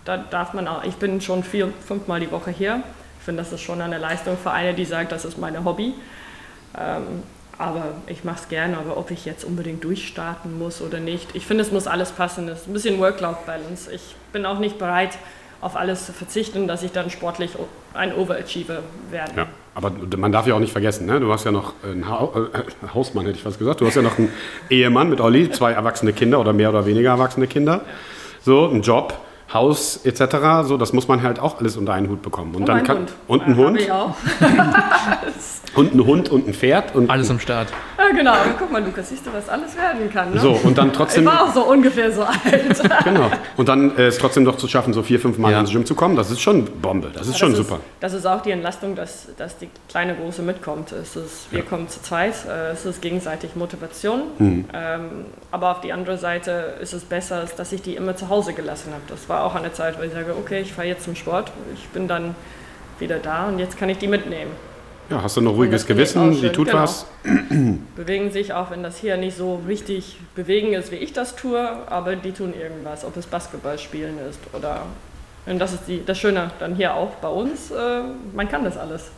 [0.05, 2.81] da darf man auch, ich bin schon vier, fünfmal die Woche hier.
[3.19, 5.93] Ich finde, das ist schon eine Leistung für eine, die sagt, das ist meine Hobby.
[6.79, 7.23] Ähm,
[7.61, 11.45] aber ich mache es gerne, aber ob ich jetzt unbedingt durchstarten muss oder nicht, ich
[11.45, 12.49] finde, es muss alles passen.
[12.49, 13.91] Es ist ein bisschen Work-Life-Balance.
[13.93, 15.17] Ich bin auch nicht bereit,
[15.61, 17.51] auf alles zu verzichten, dass ich dann sportlich
[17.93, 18.79] ein Overachiever
[19.11, 19.31] werde.
[19.37, 19.47] Ja.
[19.75, 21.19] Aber man darf ja auch nicht vergessen, ne?
[21.19, 23.79] du hast ja noch einen ha äh, Hausmann, hätte ich fast gesagt.
[23.79, 24.29] Du hast ja noch einen
[24.69, 27.81] Ehemann mit Olli, zwei erwachsene Kinder oder mehr oder weniger erwachsene Kinder.
[28.41, 29.13] So, einen Job,
[29.53, 30.65] Haus etc.
[30.65, 32.55] So, das muss man halt auch alles unter einen Hut bekommen.
[32.55, 33.11] Und, Und dann ein kann Hund.
[33.27, 34.15] und ein Äh, Hund Ich auch.
[35.75, 37.67] und ein Hund und ein Pferd und Alles am Start.
[37.97, 38.33] Ja, genau.
[38.59, 40.33] Guck mal, Lukas, siehst du, was alles werden kann.
[40.33, 40.39] Ne?
[40.39, 42.81] so und dann Ich trotzdem war auch so ungefähr so alt.
[43.03, 45.59] genau und dann äh, es trotzdem doch zu schaffen, so vier fünf Mal Ja.
[45.61, 46.15] ins Gym zu kommen.
[46.15, 47.09] Das ist schon Bombe.
[47.13, 47.75] Das ist schon das super.
[47.75, 50.91] Ist, das ist auch die Entlastung, dass, dass die kleine Große mitkommt.
[50.91, 54.23] Es ist, wir kommen zu zweit, äh, es ist gegenseitig Motivation.
[54.39, 54.65] Mhm.
[54.73, 55.01] Ähm,
[55.51, 58.91] aber auf die andere Seite ist es besser, dass ich die immer zu Hause gelassen
[58.91, 59.03] habe.
[59.07, 61.87] Das war auch eine Zeit, wo ich sage, okay, ich fahre jetzt zum Sport, ich
[61.89, 62.35] bin dann
[62.99, 64.51] wieder da und jetzt kann ich die mitnehmen.
[65.09, 66.39] Ja, hast du noch ruhiges Gewissen?
[66.39, 66.83] Die tut genau.
[66.83, 67.05] was.
[67.97, 71.59] Bewegen sich, auch wenn das hier nicht so richtig bewegen ist, wie ich das tue,
[71.87, 74.83] aber die tun irgendwas, ob es Basketball spielen ist oder.
[75.45, 78.01] Und das ist die, das Schöne dann hier auch bei uns, äh,
[78.33, 79.11] man kann das alles.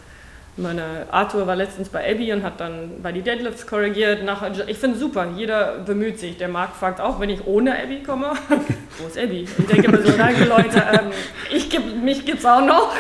[0.56, 4.24] Meine Arthur war letztens bei Abby und hat dann bei die Deadlifts korrigiert.
[4.24, 6.38] Nach, ich finde super, jeder bemüht sich.
[6.38, 8.34] Der Marc fragt auch, wenn ich ohne Abby komme,
[9.00, 9.48] wo ist Abby?
[9.58, 11.12] Ich denke mir so, danke Leute, ähm,
[11.52, 12.94] ich geb, mich gibt's auch noch.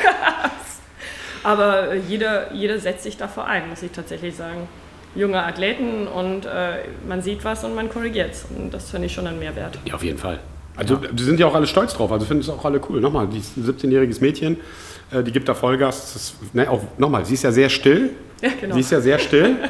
[1.43, 4.67] Aber äh, jeder, jeder setzt sich dafür ein, muss ich tatsächlich sagen.
[5.13, 8.45] junge Athleten und äh, man sieht was und man korrigiert es.
[8.45, 9.77] Und das finde ich schon ein Mehrwert.
[9.85, 10.39] Ja, auf jeden Fall.
[10.75, 12.99] Also die sind ja auch alle stolz drauf, also finden es auch alle cool.
[12.99, 14.57] Nochmal, die 17-jähriges Mädchen,
[15.11, 16.13] äh, die gibt da Vollgas.
[16.13, 18.11] Das, ne, auch, nochmal, sie ist ja sehr still.
[18.41, 18.73] Ja, genau.
[18.75, 19.55] Sie ist ja sehr still.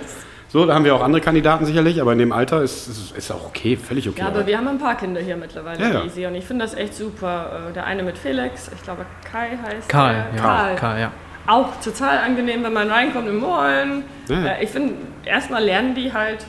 [0.49, 3.31] So, da haben wir auch andere Kandidaten sicherlich, aber in dem Alter ist es ist
[3.31, 4.19] auch okay, völlig okay.
[4.19, 6.01] Ja, aber wir haben ein paar Kinder hier mittlerweile, Ja, ja.
[6.01, 6.27] die ich sehe.
[6.27, 7.69] Und ich finde das echt super.
[7.71, 10.35] Äh, Der eine mit Felix, ich glaube Kai heißt Karl, er.
[10.35, 10.41] ja.
[10.43, 10.75] Karl.
[10.75, 11.11] Karl, ja.
[11.47, 14.03] Auch total angenehm, wenn man reinkommt im Moin.
[14.29, 14.45] Ja.
[14.45, 14.93] Äh, Ich finde,
[15.25, 16.45] erstmal lernen die halt,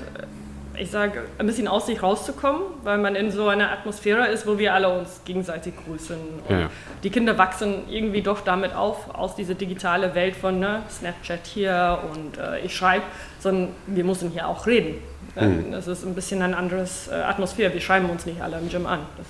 [0.79, 4.59] ich sage, ein bisschen aus sich rauszukommen, weil man in so einer Atmosphäre ist, wo
[4.59, 6.17] wir alle uns gegenseitig grüßen.
[6.49, 6.69] Und Ja,
[7.03, 11.99] die Kinder wachsen irgendwie doch damit auf, aus dieser digitale Welt von ne, Snapchat hier
[12.13, 13.05] und äh, ich schreibe,
[13.41, 14.97] sondern wir müssen hier auch reden.
[15.37, 15.73] Mhm.
[15.73, 17.73] Das ist ein bisschen ein anderes äh, Atmosphäre.
[17.73, 19.01] Wir schreiben uns nicht alle im Gym an.
[19.17, 19.27] Das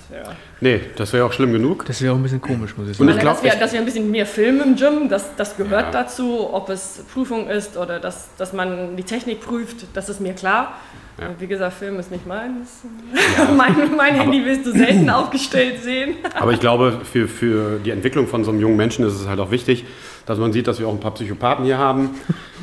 [0.61, 1.85] Nee, das wäre auch schlimm genug.
[1.87, 3.17] Das wäre auch ein bisschen komisch, muss ich Und sagen.
[3.17, 5.85] ich glaub, dass, wir, dass wir ein bisschen mehr filmen im Gym, das, das gehört
[5.85, 6.03] Ja.
[6.03, 10.33] dazu, ob es Prüfung ist oder dass, dass man die Technik prüft, das ist mir
[10.33, 10.73] klar.
[11.19, 11.33] Ja.
[11.39, 12.83] Wie gesagt, Film ist nicht meins.
[13.57, 16.15] mein mein Handy wirst du selten aufgestellt sehen.
[16.35, 19.39] Aber ich glaube, für, für die Entwicklung von so einem jungen Menschen ist es halt
[19.39, 19.85] auch wichtig,
[20.25, 22.09] dass man sieht, dass wir auch ein paar Psychopathen hier haben.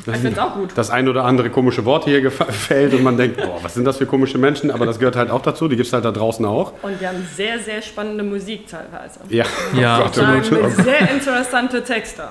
[0.05, 0.71] Ich finde es auch gut.
[0.75, 3.85] Das ein oder andere komische Wort hier gefa- fällt und man denkt, boah, was sind
[3.85, 4.69] das für komische Menschen?
[4.71, 6.73] Aber das gehört halt auch dazu, die gibt es halt da draußen auch.
[6.81, 9.19] Und wir haben sehr, sehr spannende Musik teilweise.
[9.29, 9.45] Ja,
[9.79, 10.71] Ja, Oh oh Gott.
[10.83, 12.23] sehr interessante Texte.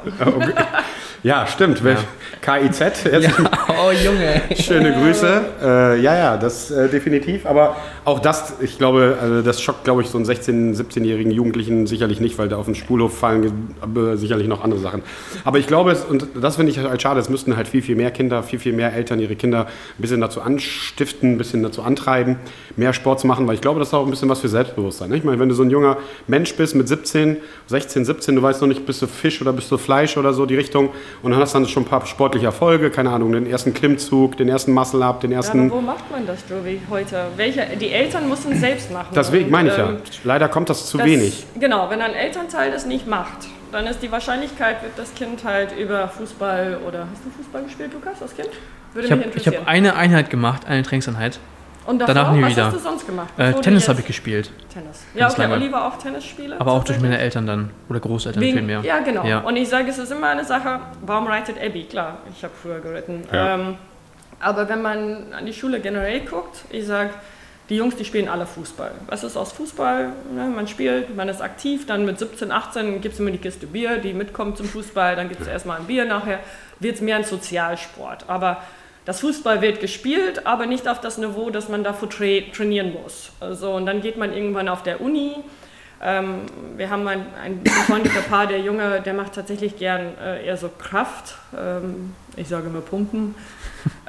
[1.22, 1.82] ja stimmt.
[1.84, 1.96] Wer-
[2.40, 3.30] KIZ, jetzt
[3.68, 4.42] Oh, Junge.
[4.60, 5.40] schöne Grüße.
[5.62, 7.46] Äh, ja, ja, das äh, definitiv.
[7.46, 11.86] Aber auch das, ich glaube, also das schockt, glaube ich, so einen 16-, 17-jährigen Jugendlichen
[11.86, 15.02] sicherlich nicht, weil da auf den Spulhof fallen äh, sicherlich noch andere Sachen.
[15.44, 17.94] Aber ich glaube, es, und das finde ich halt schade, es müssten halt viel, viel
[17.94, 21.82] mehr Kinder, viel, viel mehr Eltern ihre Kinder ein bisschen dazu anstiften, ein bisschen dazu
[21.82, 22.36] antreiben,
[22.76, 25.10] mehr Sport zu machen, weil ich glaube, das ist auch ein bisschen was für Selbstbewusstsein.
[25.10, 25.16] Ne?
[25.16, 27.36] Ich meine, wenn du so ein junger Mensch bist mit 17,
[27.68, 30.44] 16, 17, du weißt noch nicht, bist du Fisch oder bist du Fleisch oder so
[30.46, 30.90] die Richtung
[31.22, 34.48] und dann hast dann schon ein paar sportliche Erfolge, keine Ahnung, den ersten Klimmzug, den
[34.48, 35.66] ersten Muscle-Up, den Ja, ersten...
[35.66, 37.26] aber wo macht man das, Joey, heute?
[37.36, 39.08] Welche, die Eltern müssen es selbst machen.
[39.14, 39.88] Deswegen meine ich ja.
[39.90, 41.44] ähm, Leider kommt das zu das- wenig.
[41.58, 45.76] Genau, wenn ein Elternteil das nicht macht, dann ist die Wahrscheinlichkeit, wird das Kind halt
[45.76, 47.06] über Fußball oder.
[47.12, 48.50] Hast du Fußball gespielt, Lukas, als Kind?
[48.92, 51.38] Würde Ich mich habe ich hab eine Einheit gemacht, eine Trainingseinheit.
[51.84, 52.66] Und davor, danach nie was wieder.
[52.66, 53.28] hast du sonst gemacht?
[53.36, 54.50] Äh, Tennis habe ich gespielt.
[54.72, 55.04] Tennis.
[55.14, 55.54] Ja, okay, lange.
[55.54, 56.60] Oliver auch Tennisspieler.
[56.60, 57.18] Aber auch durch meine?
[57.18, 57.70] Eltern dann.
[57.88, 58.80] Oder Großeltern Wegen, vielmehr.
[58.82, 59.24] Ja, genau.
[59.24, 59.40] Ja.
[59.40, 61.84] Und ich sage, es ist immer eine Sache, warum reitet Abby?
[61.84, 63.24] Klar, ich habe früher geritten.
[63.32, 63.54] Ja.
[63.54, 63.74] Ähm,
[64.38, 67.10] aber wenn man an die Schule generell guckt, ich sage,
[67.72, 68.90] die Jungs, die spielen alle Fußball.
[69.06, 70.12] Was ist aus Fußball?
[70.34, 70.52] Ne?
[70.54, 73.96] Man spielt, man ist aktiv, dann mit 17, 18 gibt es immer die Kiste Bier,
[73.96, 76.40] die mitkommt zum Fußball, dann gibt es erstmal ein Bier, nachher
[76.80, 78.28] wird es mehr ein Sozialsport.
[78.28, 78.62] Aber
[79.06, 83.32] das Fußball wird gespielt, aber nicht auf das Niveau, dass man dafür tra trainieren muss.
[83.40, 85.36] Also, und dann geht man irgendwann auf der Uni.
[86.02, 86.42] Ähm,
[86.76, 90.68] wir haben ein, ein befreundeter Paar, der Junge, der macht tatsächlich gern äh, eher so
[90.68, 91.36] Kraft.
[91.58, 93.34] Ähm, ich sage immer Pumpen.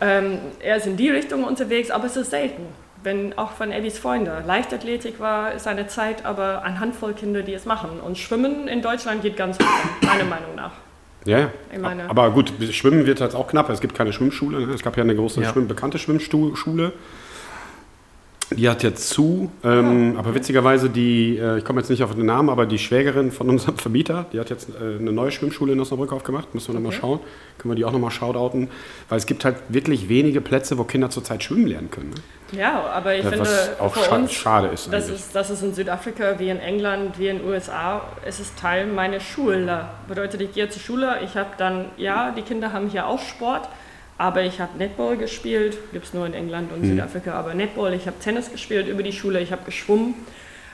[0.02, 2.83] ähm, er ist in die Richtung unterwegs, aber es ist selten.
[3.04, 4.44] Wenn auch von Abbys Freunde.
[4.46, 8.00] Leichtathletik war, ist eine Zeit, aber eine Handvoll Kinder, die es machen.
[8.00, 9.68] Und Schwimmen in Deutschland geht ganz gut,
[10.02, 10.72] meiner Meinung nach.
[11.26, 11.50] Ja, ja.
[12.08, 13.70] Aber gut, Schwimmen wird halt auch knapp.
[13.70, 14.74] Es gibt keine Schwimmschule.
[14.74, 15.52] Es gab ja eine große Ja.
[15.52, 16.94] Schwimm bekannte Schwimmschule.
[18.56, 22.26] Die hat jetzt zu, ähm, aber witzigerweise die, äh, ich komme jetzt nicht auf den
[22.26, 25.80] Namen, aber die Schwägerin von unserem Vermieter, die hat jetzt äh, eine neue Schwimmschule in
[25.80, 27.20] Osnabrück aufgemacht, müssen wir nochmal schauen,
[27.58, 28.70] können wir die auch nochmal shoutouten,
[29.10, 32.12] weil es gibt halt wirklich wenige Plätze, wo Kinder zurzeit schwimmen lernen können.
[32.12, 32.60] Ne?
[32.60, 35.64] Ja, aber ich Ja, finde, was auch scha uns, schade ist das ist, das ist
[35.64, 39.86] in Südafrika wie in England, wie in den USA, es ist Teil meiner Schule.
[40.08, 43.68] Bedeutet, ich gehe zur Schule, ich habe dann, ja, die Kinder haben hier auch Sport,
[44.24, 46.92] aber ich habe Netball gespielt, gibt es nur in England und Mhm.
[46.92, 50.14] Südafrika, aber Netball, ich habe Tennis gespielt über die Schule, ich habe geschwommen.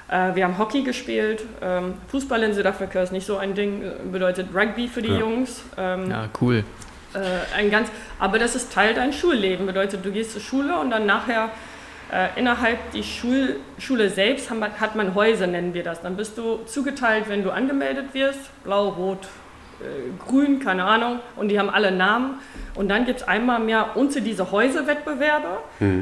[0.08, 1.44] Äh, wir haben Hockey gespielt.
[1.60, 5.20] Ähm, Fußball in Südafrika ist nicht so ein Ding, äh, bedeutet Rugby für die Ja.
[5.20, 5.64] Jungs.
[5.80, 6.64] Ähm, Ja, cool.
[7.16, 7.20] äh,
[7.58, 9.66] ein ganz, aber das ist Teil dein Schulleben.
[9.66, 11.50] Bedeutet, du gehst zur Schule und dann nachher
[12.12, 16.02] äh, innerhalb die Schul Schule selbst haben, hat man Häuser, nennen wir das.
[16.04, 19.28] Dann bist du zugeteilt, wenn du angemeldet wirst, blau, rot,
[20.28, 21.20] grün, keine Ahnung.
[21.36, 22.36] Und die haben alle Namen.
[22.76, 25.48] Und dann gibt es einmal mehr unter diese Häuserwettbewerbe.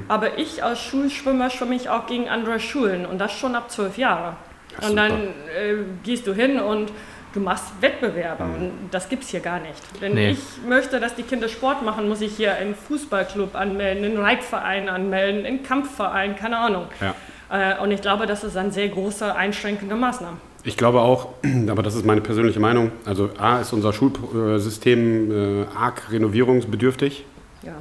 [0.08, 3.98] Aber ich als Schulschwimmer schwimme ich auch gegen andere Schulen und das schon ab zwölf
[3.98, 4.36] Jahre.
[4.82, 6.92] Ja, und dann äh, gehst du hin und
[7.34, 8.44] du machst Wettbewerbe.
[8.44, 9.82] Und das gibt es hier gar nicht.
[10.00, 10.32] Wenn Nee.
[10.32, 14.90] ich möchte, dass die Kinder Sport machen, muss ich hier einen Fußballclub anmelden, einen Reitverein
[14.90, 16.88] anmelden, einen Kampfverein, keine Ahnung.
[17.02, 17.16] Ja.
[17.50, 20.38] Äh, und ich glaube, das ist eine sehr große einschränkende Maßnahme.
[20.68, 21.30] Ich glaube auch,
[21.70, 27.26] aber das ist meine persönliche Meinung, also A ist unser Schulsystem äh, arg renovierungsbedürftig.
[27.64, 27.76] Ja.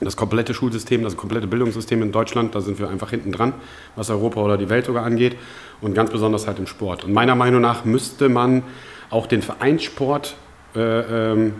[0.00, 3.52] Das komplette Schulsystem, das komplette Bildungssystem in Deutschland, da sind wir einfach hinten dran,
[3.96, 5.36] was Europa oder die Welt sogar angeht.
[5.82, 7.04] Und ganz besonders halt im Sport.
[7.04, 8.62] Und meiner Meinung nach müsste man
[9.10, 10.36] auch den Vereinssport
[10.74, 11.54] äh, ähm,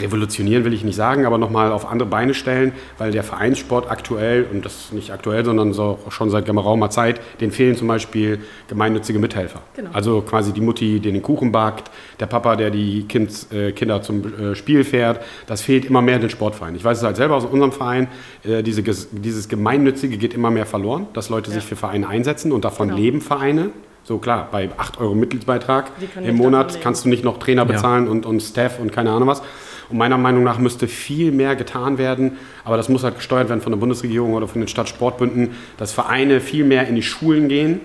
[0.00, 4.46] revolutionieren will ich nicht sagen, aber nochmal auf andere Beine stellen, weil der Vereinssport aktuell,
[4.52, 9.18] und das nicht aktuell, sondern so schon seit geraumer Zeit, den fehlen zum Beispiel gemeinnützige
[9.18, 9.60] Mithelfer.
[9.74, 9.90] Genau.
[9.92, 14.02] Also quasi die Mutti, die den Kuchen backt, der Papa, der die kind, äh, Kinder
[14.02, 15.20] zum äh, Spiel fährt.
[15.46, 16.76] Das fehlt immer mehr den Sportvereinen.
[16.76, 18.08] Ich weiß es halt selber aus unserem Verein,
[18.44, 22.64] äh, diese, dieses Gemeinnützige geht immer mehr verloren, dass Leute sich für Vereine einsetzen und
[22.64, 23.00] davon Genau.
[23.00, 23.70] leben Vereine.
[24.04, 25.90] So klar, bei 8 Euro Mitgliedsbeitrag
[26.22, 27.72] im Monat kannst du nicht noch Trainer Ja.
[27.72, 29.42] bezahlen und, und Staff und keine Ahnung was.
[29.88, 33.60] Und meiner Meinung nach müsste viel mehr getan werden, aber das muss halt gesteuert werden
[33.60, 37.80] von der Bundesregierung oder von den Stadtsportbünden, dass Vereine viel mehr in die Schulen gehen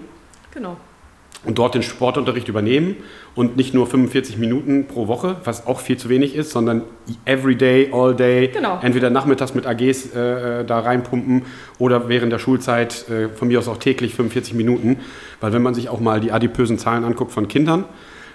[0.54, 0.78] Genau.
[1.46, 2.96] und dort den Sportunterricht übernehmen
[3.36, 6.82] und nicht nur 45 Minuten pro Woche, was auch viel zu wenig ist, sondern
[7.26, 8.80] every day, all day, Genau.
[8.82, 11.44] entweder nachmittags mit AGs äh, da reinpumpen
[11.78, 14.98] oder während der Schulzeit äh, von mir aus auch täglich 45 Minuten,
[15.40, 17.86] weil wenn man sich auch mal die adipösen Zahlen anguckt von Kindern,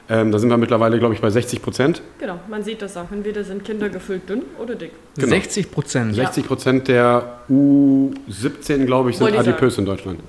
[0.09, 2.03] ähm, da sind wir mittlerweile, glaube ich, bei 60 Prozent.
[2.19, 3.11] Genau, man sieht das auch.
[3.11, 4.93] Entweder sind Kinder gefüllt dünn oder dick.
[5.17, 5.29] Genau.
[5.29, 6.15] 60 Prozent.
[6.15, 10.21] 60 Prozent der U17, glaube ich, sind Wollte ich adipös in Deutschland.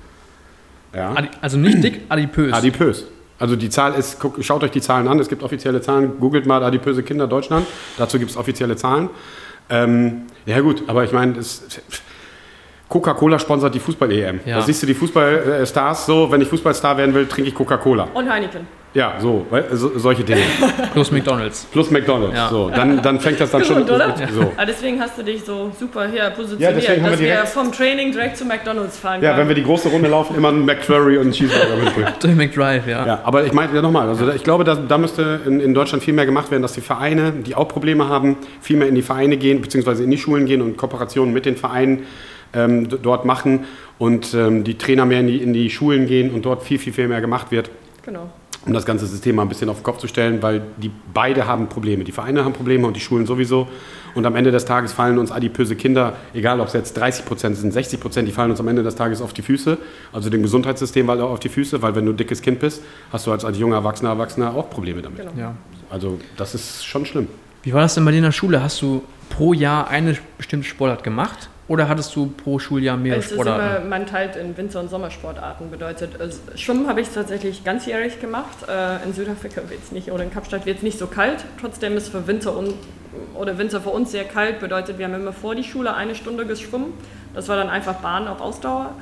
[0.94, 1.12] Ja.
[1.14, 2.52] Adi- Also nicht dick, adipös.
[2.52, 3.06] Adipös.
[3.38, 6.44] Also die Zahl ist, guck, schaut euch die Zahlen an, es gibt offizielle Zahlen, googelt
[6.46, 9.10] mal adipöse Kinder Deutschland, dazu gibt es offizielle Zahlen.
[9.70, 11.62] Ähm, ja gut, aber ich meine, es-
[12.88, 14.40] Coca-Cola sponsert die Fußball-EM.
[14.46, 14.56] Ja.
[14.56, 18.08] Da siehst du die Fußballstars so, wenn ich Fußballstar werden will, trinke ich Coca-Cola.
[18.14, 18.66] Und Heineken.
[18.94, 20.40] Ja, so, weil- so, solche Dinge.
[20.94, 21.66] Plus McDonalds.
[21.70, 22.34] Plus McDonalds.
[22.34, 22.48] Ja.
[22.48, 24.14] So, dann, dann fängt das dann schon oder?
[24.32, 24.52] so.
[24.56, 27.26] Ah, deswegen hast du dich so super hier positioniert, Ja, deswegen haben wir dass wir
[27.28, 29.40] direkt- vom Training direkt zu McDonalds fahren Ja, können.
[29.42, 32.12] wenn wir die große Runde laufen, immer einen McFlurry und einen Cheeseburger mitbringen.
[32.20, 33.06] Durch McDrive, ja.
[33.06, 36.02] Ja, aber ich meine ja nochmal, also ich glaube, da, da müsste in, in Deutschland
[36.02, 39.02] viel mehr gemacht werden, dass die Vereine, die auch Probleme haben, viel mehr in die
[39.02, 42.04] Vereine gehen, beziehungsweise in die Schulen gehen und Kooperationen mit den Vereinen
[42.54, 43.66] ähm, dort machen
[43.98, 46.94] und ähm, die Trainer mehr in die, in die Schulen gehen und dort viel, viel,
[46.94, 47.68] viel mehr gemacht wird,
[48.04, 48.30] Genau.
[48.66, 51.46] Um das ganze System mal ein bisschen auf den Kopf zu stellen, weil die beide
[51.46, 52.04] haben Probleme.
[52.04, 53.68] Die Vereine haben Probleme und die Schulen sowieso.
[54.14, 57.56] Und am Ende des Tages fallen uns adipöse Kinder, egal ob es jetzt 30 Prozent
[57.56, 59.78] sind, 60 Prozent, die fallen uns am Ende des Tages auf die Füße.
[60.12, 62.82] Also dem Gesundheitssystem weil auch auf die Füße, weil wenn du ein dickes Kind bist,
[63.12, 65.18] hast du als, als junger Erwachsener, Erwachsener auch Probleme damit.
[65.18, 65.32] Genau.
[65.36, 65.54] ja.
[65.90, 67.28] Also das ist schon schlimm.
[67.62, 68.62] Wie war das denn bei dir in der Schule?
[68.62, 71.48] Hast du pro Jahr eine bestimmte Sportart gemacht?
[71.68, 73.88] Oder hattest du pro Schuljahr mehrere Es ist immer, Sportarten?
[73.90, 75.70] man teilt in Winter- und Sommersportarten.
[75.70, 78.66] Bedeutet, also Schwimmen habe ich tatsächlich ganzjährig gemacht.
[78.66, 81.44] Äh, in Südafrika wird es nicht, oder in Kapstadt wird es nicht so kalt.
[81.60, 82.72] Trotzdem ist für Winter und,
[83.34, 84.60] oder Winter für uns sehr kalt.
[84.60, 86.94] Bedeutet, wir haben immer vor die Schule eine Stunde geschwommen.
[87.34, 88.94] Das war dann einfach Bahn auf Ausdauer.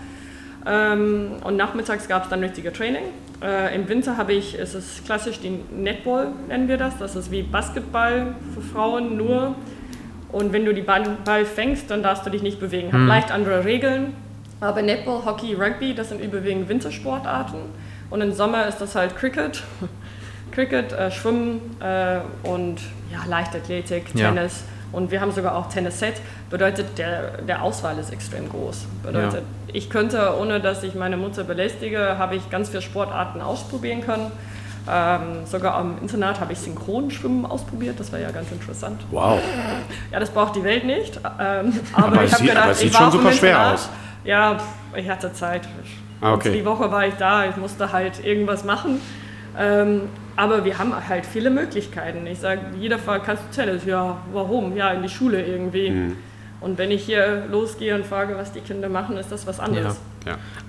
[0.66, 3.04] Ähm, und nachmittags gab es dann richtige Training.
[3.40, 6.98] Äh, Im Winter habe ich, es ist klassisch die Netball, nennen wir das.
[6.98, 9.54] Das ist wie Basketball für Frauen nur.
[10.36, 12.92] Und wenn du die Ball, Ball fängst, dann darfst du dich nicht bewegen.
[12.92, 14.12] Hat leicht andere Regeln.
[14.60, 17.60] Aber Netball, Hockey, Rugby, das sind überwiegend Wintersportarten.
[18.10, 19.62] Und im Sommer ist das halt Cricket.
[20.52, 24.28] Cricket, äh, Schwimmen äh, und ja, Leichtathletik, Ja.
[24.28, 24.64] Tennis.
[24.92, 26.20] Und wir haben sogar auch Tennis-Set.
[26.50, 28.84] Bedeutet, der, der Auswahl ist extrem groß.
[29.02, 34.02] Bedeutet, ich könnte, ohne dass ich meine Mutter belästige, habe ich ganz viele Sportarten ausprobieren
[34.02, 34.30] können.
[34.88, 37.98] Ähm, sogar am Internat habe ich Synchronschwimmen ausprobiert.
[37.98, 39.00] Das war ja ganz interessant.
[39.10, 39.38] Wow.
[40.12, 41.16] Ja, das braucht die Welt nicht.
[41.16, 43.32] Ähm, aber, Aber ich habe gedacht, aber es ich sieht war schon auf dem super
[43.32, 43.74] schwer Internat.
[43.74, 43.88] aus.
[44.24, 44.56] Ja,
[44.94, 45.62] ich hatte Zeit.
[46.20, 46.52] Ah, okay.
[46.52, 49.00] Die Woche war ich da, ich musste halt irgendwas machen.
[49.58, 50.02] Ähm,
[50.36, 52.26] aber wir haben halt viele Möglichkeiten.
[52.26, 53.84] Ich sage, jeder fragt, kannst du Tennis?
[53.84, 54.76] Ja, warum?
[54.76, 55.90] Ja, in die Schule irgendwie.
[55.90, 56.16] Mhm.
[56.60, 59.94] Und wenn ich hier losgehe und frage, was die Kinder machen, ist das was anderes.
[59.94, 60.00] Ja.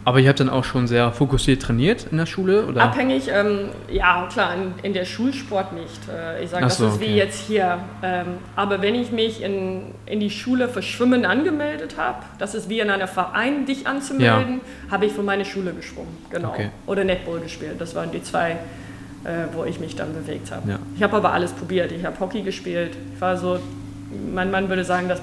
[0.05, 2.65] Aber ihr habt dann auch schon sehr fokussiert trainiert in der Schule?
[2.65, 2.81] Oder?
[2.83, 6.07] Abhängig, ähm, ja klar, in, in der Schulsport nicht.
[6.09, 7.07] Äh, ich sage, das so, ist okay.
[7.07, 7.79] wie jetzt hier.
[8.03, 12.69] Ähm, aber wenn ich mich in, in die Schule für Schwimmen angemeldet habe, das ist
[12.69, 16.15] wie in einem Verein, dich anzumelden, habe ich für meine Schule geschwommen.
[16.29, 16.49] Genau.
[16.49, 16.69] Okay.
[16.85, 17.75] Oder Netball gespielt.
[17.79, 18.51] Das waren die zwei,
[19.23, 20.69] äh, wo ich mich dann bewegt habe.
[20.69, 20.79] Ja.
[20.95, 21.91] Ich habe aber alles probiert.
[21.91, 22.91] Ich habe Hockey gespielt.
[23.13, 23.59] Ich war so,
[24.33, 25.21] mein Mann würde sagen, das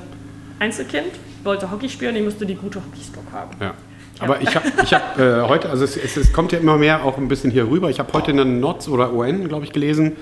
[0.58, 1.12] Einzelkind,
[1.44, 3.50] wollte Hockey spielen, ich musste die gute Hockeystock haben.
[3.60, 3.74] Ja.
[4.20, 7.04] Aber ich habe ich hab, äh, heute, also es, es, es kommt ja immer mehr
[7.04, 7.90] auch ein bisschen hier rüber.
[7.90, 10.12] Ich habe heute in der NOTS oder UN, glaube ich, gelesen.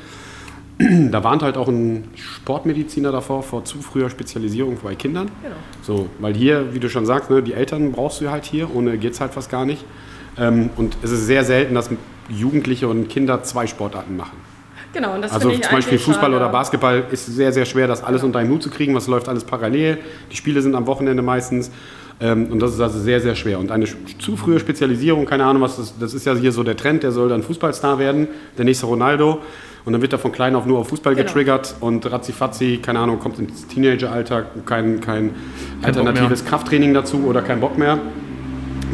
[0.79, 5.31] Da warnt halt auch ein Sportmediziner davor, vor zu früher Spezialisierung bei Kindern.
[5.43, 5.55] Genau.
[5.83, 8.97] So, weil hier, wie du schon sagst, ne, die Eltern brauchst du halt hier, ohne
[8.99, 9.85] geht es halt fast gar nicht.
[10.39, 11.91] Ähm, und es ist sehr selten, dass
[12.29, 14.37] Jugendliche und Kinder zwei Sportarten machen.
[14.93, 16.37] Genau, und das Also zum Beispiel Fußball schade.
[16.37, 18.95] oder Basketball ist sehr, sehr schwer, das alles unter einen Hut zu kriegen.
[18.95, 19.99] Was läuft alles parallel?
[20.31, 21.71] Die Spiele sind am Wochenende meistens.
[22.23, 23.59] Ähm, und das ist also sehr, sehr schwer.
[23.59, 23.85] Und eine
[24.19, 27.11] zu frühe Spezialisierung, keine Ahnung, was das, das ist ja hier so der Trend, der
[27.11, 29.41] soll dann Fußballstar werden, der nächste Ronaldo.
[29.85, 31.27] Und dann wird er von klein auf nur auf Fußball Genau.
[31.27, 35.35] getriggert und ratzifatzi, keine Ahnung, kommt ins Teenageralter, kein, kein Bock
[35.83, 36.45] alternatives.
[36.45, 37.99] Krafttraining dazu oder kein Bock mehr.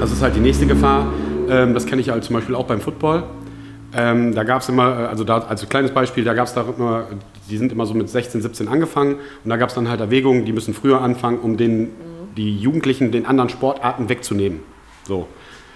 [0.00, 1.12] Das ist halt die nächste Gefahr.
[1.50, 3.24] Ähm, das kenne ich halt zum Beispiel auch beim Football.
[3.94, 6.64] Ähm, da gab es immer, äh, also da, als kleines Beispiel, da gab es da
[6.76, 7.04] immer,
[7.50, 10.44] die sind immer so mit 16, 17 angefangen und da gab es dann halt Erwägungen,
[10.46, 11.90] die müssen früher anfangen, um den,
[12.36, 14.60] die Jugendlichen den anderen Sportarten wegzunehmen.
[15.06, 15.26] So.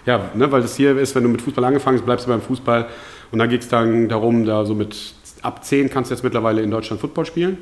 [0.04, 2.42] Ja, ne, weil das hier ist, wenn du mit Fußball angefangen hast, bleibst du beim
[2.42, 2.88] Fußball
[3.30, 6.62] und dann geht es dann darum, da so mit ab 10 kannst du jetzt mittlerweile
[6.62, 7.58] in Deutschland Football spielen.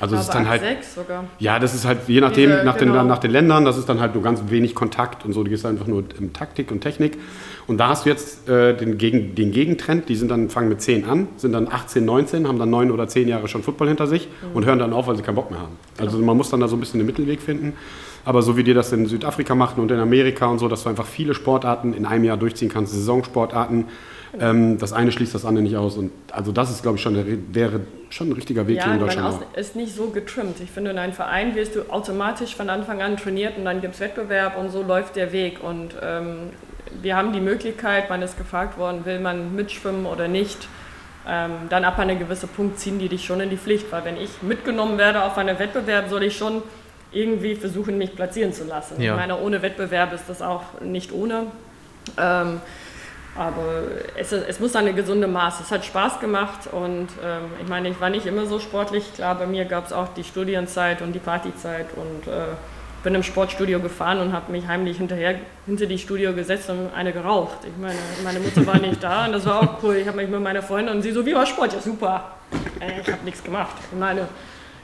[0.00, 0.60] Also es ist dann halt.
[0.60, 1.24] sechs sogar.
[1.38, 3.04] Ja, das ist halt je nachdem, Diese, nach, den, genau.
[3.04, 5.44] nach den Ländern, das ist dann halt nur ganz wenig Kontakt und so.
[5.44, 7.16] Du gehst einfach nur in Taktik und Technik.
[7.66, 10.82] Und da hast du jetzt äh, den, Gegen, den Gegentrend, die sind dann, fangen mit
[10.82, 14.06] 10 an, sind dann 18, 19, haben dann 9 oder 10 Jahre schon Football hinter
[14.06, 14.56] sich Mhm.
[14.56, 15.76] und hören dann auf, weil sie keinen Bock mehr haben.
[15.96, 16.10] Genau.
[16.10, 17.72] Also man muss dann da so ein bisschen den Mittelweg finden.
[18.26, 20.88] Aber so wie die das in Südafrika machen und in Amerika und so, dass du
[20.88, 23.84] einfach viele Sportarten in einem Jahr durchziehen kannst, Saisonsportarten,
[24.40, 25.96] ähm, das eine schließt das andere nicht aus.
[25.96, 28.94] Und also das ist, glaube ich, schon der, wäre schon ein richtiger Weg Ja, hier
[28.94, 29.56] in Deutschland aus, auch.
[29.56, 30.60] ist nicht so getrimmt.
[30.60, 33.94] Ich finde, in einem Verein wirst du automatisch von Anfang an trainiert und dann gibt
[33.94, 35.62] es Wettbewerb und so läuft der Weg.
[35.62, 36.50] Und ähm,
[37.02, 40.68] wir haben die Möglichkeit, man ist gefragt worden, will man mitschwimmen oder nicht.
[41.26, 44.16] Ähm, dann ab einem gewissen Punkt ziehen die dich schon in die Pflicht, weil wenn
[44.16, 46.62] ich mitgenommen werde auf einen Wettbewerb, soll ich schon
[47.12, 49.00] irgendwie versuchen, mich platzieren zu lassen.
[49.00, 49.12] Ja.
[49.12, 51.46] Ich meine, ohne Wettbewerb ist das auch nicht ohne.
[52.18, 52.60] Ähm,
[53.36, 53.82] aber
[54.16, 55.60] es, ist- es muss eine gesunde Maß.
[55.60, 59.12] Es hat Spaß gemacht und ähm, ich meine, ich war nicht immer so sportlich.
[59.14, 62.36] Klar, bei mir gab es auch die Studienzeit und die Partyzeit und äh,
[63.02, 65.34] bin im Sportstudio gefahren und habe mich heimlich hinterher
[65.66, 67.58] hinter die Studio gesetzt und eine geraucht.
[67.64, 69.96] Ich meine, meine Mutter war nicht da und das war auch cool.
[69.96, 71.74] Ich habe mich mit meiner Freundin und sie so, wie war Sport?
[71.74, 72.32] Ja, super.
[72.80, 73.74] Äh, ich habe nichts gemacht.
[73.92, 74.26] Ich meine,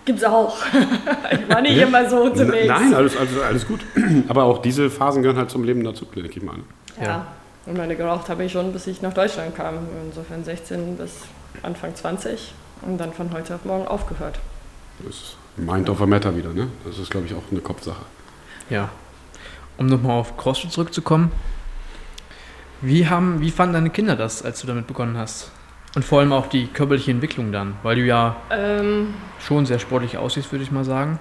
[0.05, 0.57] gibt's auch.
[1.31, 2.67] ich war nicht immer so unterwegs.
[2.69, 3.81] Nein, alles, alles, alles gut.
[4.29, 6.57] Aber auch diese Phasen gehören halt zum Leben dazu, denke ich mal.
[6.57, 6.63] ne?
[7.01, 7.07] Ja.
[7.07, 7.27] Ja.
[7.67, 9.75] Und meine geraucht habe ich schon, bis ich nach Deutschland kam.
[10.07, 11.23] Insofern 16 bis
[11.63, 14.39] Anfang 20 und dann von heute auf morgen aufgehört.
[15.05, 16.69] Das ist Mind over Matter wieder, ne?
[16.85, 18.03] Das ist, glaube ich, auch eine Kopfsache.
[18.71, 18.89] Ja.
[19.77, 21.33] Um nochmal auf CrossFit zurückzukommen.
[22.81, 25.51] Wie, haben, wie fanden deine Kinder das, als du damit begonnen hast?
[25.97, 30.17] Und vor allem auch die körperliche Entwicklung dann, weil du ja Ähm, schon sehr sportlich
[30.17, 31.19] aussiehst, würde ich mal sagen.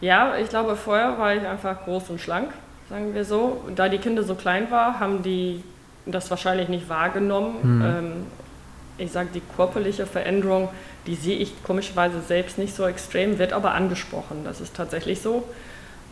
[0.00, 2.50] ja, ich glaube, vorher war ich einfach groß und schlank,
[2.88, 3.64] sagen wir so.
[3.74, 5.62] Da die Kinder so klein waren, haben die
[6.06, 7.82] das wahrscheinlich nicht wahrgenommen.
[7.84, 8.12] Ähm,
[8.98, 10.68] ich sage, die körperliche Veränderung,
[11.06, 14.42] die sehe ich komischerweise selbst nicht so extrem, wird aber angesprochen.
[14.44, 15.44] Das ist tatsächlich so.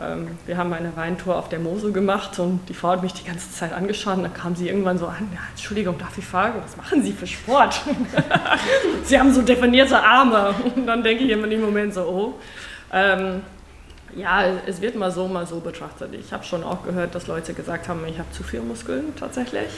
[0.01, 3.25] Ähm, wir haben eine Weintour auf der Mosel gemacht und die Frau hat mich die
[3.25, 6.61] ganze Zeit angeschaut und dann kam sie irgendwann so an, ja, Entschuldigung, darf ich fragen,
[6.63, 7.81] was machen Sie für Sport?
[9.05, 12.35] sie haben so definierte Arme und dann denke ich immer in dem Moment so, oh.
[12.93, 13.43] Ähm,
[14.16, 16.14] ja, es wird mal so, mal so betrachtet.
[16.14, 19.68] Ich habe schon auch gehört, dass Leute gesagt haben, ich habe zu viel Muskeln tatsächlich.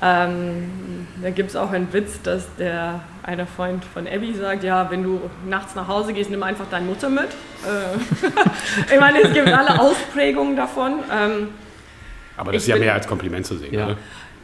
[0.00, 4.88] Ähm, da gibt es auch einen Witz, dass der eine Freund von Abby sagt, ja,
[4.90, 7.24] wenn du nachts nach Hause gehst, nimm einfach deine Mutter mit.
[7.24, 11.00] Äh, ich meine, es gibt alle Ausprägungen davon.
[11.12, 11.48] Ähm,
[12.36, 13.86] Aber das ist ja bin- mehr als Kompliment zu sehen, Ja.
[13.86, 13.96] oder?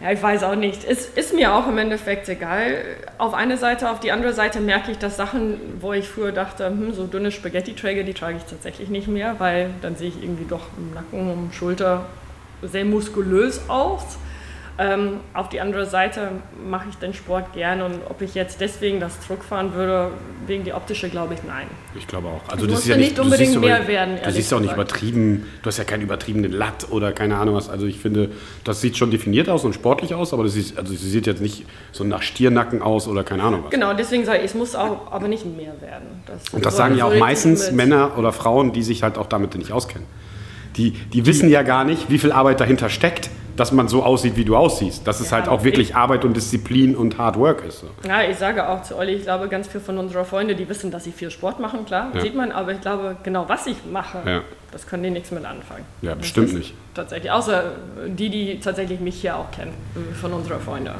[0.05, 0.85] Ja, ich weiß auch nicht.
[0.85, 2.85] Es ist mir auch im Endeffekt egal.
[3.17, 6.67] Auf eine Seite, auf die andere Seite merke ich, dass Sachen, wo ich früher dachte,
[6.67, 10.45] hm, so dünne Spaghetti-Träger, die trage ich tatsächlich nicht mehr, weil dann sehe ich irgendwie
[10.45, 12.05] doch im Nacken und Schulter
[12.61, 14.19] sehr muskulös aus.
[14.77, 16.31] Ähm, auf die andere Seite
[16.69, 20.11] mache ich den Sport gern und ob ich jetzt deswegen das Druck fahren würde,
[20.49, 21.67] wegen die optische, glaube ich, nein.
[21.95, 22.41] Ich glaube auch.
[22.51, 25.69] Also das ist ja nicht du unbedingt mehr werden, Du siehst auch nicht übertrieben, du
[25.69, 27.69] hast ja keinen übertriebenen Latt oder keine Ahnung was.
[27.71, 28.31] Also ich finde,
[28.65, 31.41] das sieht schon definiert aus und sportlich aus, aber das sieht, also sie sieht jetzt
[31.41, 33.71] nicht so nach Stiernacken aus oder keine Ahnung was.
[33.71, 36.09] Genau, deswegen sage ich, es muss auch aber nicht mehr werden.
[36.51, 39.55] Und das sagen ja auch meistens mit- Männer oder Frauen, die sich halt auch damit
[39.55, 40.07] nicht auskennen.
[40.77, 44.37] Die, die wissen ja gar nicht, wie viel Arbeit dahinter steckt, dass man so aussieht,
[44.37, 45.07] wie du aussiehst.
[45.07, 47.81] Dass es Ja, halt auch wirklich Arbeit und Disziplin und Hard Work ist.
[47.81, 47.87] So.
[48.09, 50.91] Ja, ich sage auch zu Olli, ich glaube, ganz viele von unserer Freunde, die wissen,
[50.91, 52.21] dass sie viel Sport machen, klar, Ja.
[52.21, 54.41] sieht man, aber ich glaube, genau was ich mache, Ja.
[54.73, 55.85] das können die nichts mit anfangen.
[56.03, 56.75] Ja, Das bestimmt nicht.
[56.95, 57.65] Tatsächlich, außer
[58.09, 59.73] die, die tatsächlich mich hier auch kennen,
[60.21, 60.95] von unserer Freunde.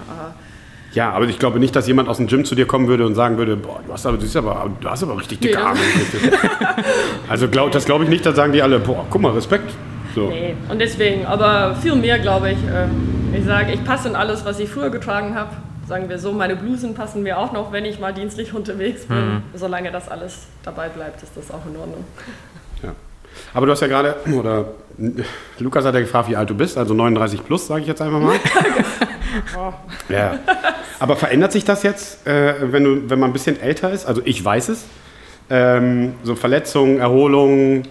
[0.93, 3.17] Ja, aber ich glaube nicht, dass jemand aus dem Gym zu dir kommen würde und
[3.17, 5.63] sagen würde, boah, du hast aber, du siehst aber, du hast aber richtig dicke Nee,
[5.65, 5.81] Arme.
[7.29, 9.73] also glaub, das glaube ich nicht, da sagen die alle, boah, guck mal, Respekt.
[10.15, 10.29] So.
[10.29, 12.59] nee, und deswegen, aber viel mehr, glaube ich.
[12.59, 15.51] Äh, ich sage, ich passe in alles, was ich früher getragen habe.
[15.89, 19.35] Sagen wir so, meine Blusen passen mir auch noch, wenn ich mal dienstlich unterwegs bin.
[19.35, 19.43] Mhm.
[19.55, 22.05] Solange das alles dabei bleibt, ist das auch in Ordnung.
[22.83, 22.93] Ja.
[23.53, 24.67] Aber du hast ja gerade, oder
[25.59, 28.21] Lukas hat ja gefragt, wie alt du bist, also 39 plus, sage ich jetzt einfach
[28.21, 28.37] mal.
[30.09, 30.39] ja.
[31.01, 34.07] Aber verändert sich das jetzt, äh, wenn, du, wenn man ein bisschen älter ist?
[34.07, 34.85] Also ich weiß es.
[35.51, 37.83] Ähm, so Verletzungen, Erholung.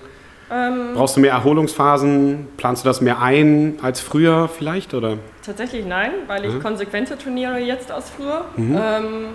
[0.51, 0.93] Ähm.
[0.95, 2.47] Brauchst du mehr Erholungsphasen?
[2.57, 4.93] Planst du das mehr ein als früher vielleicht?
[4.93, 5.17] Oder?
[5.45, 6.57] Tatsächlich nein, weil Mhm.
[6.57, 8.45] ich konsequenter trainiere jetzt als früher.
[8.57, 9.27] Ähm,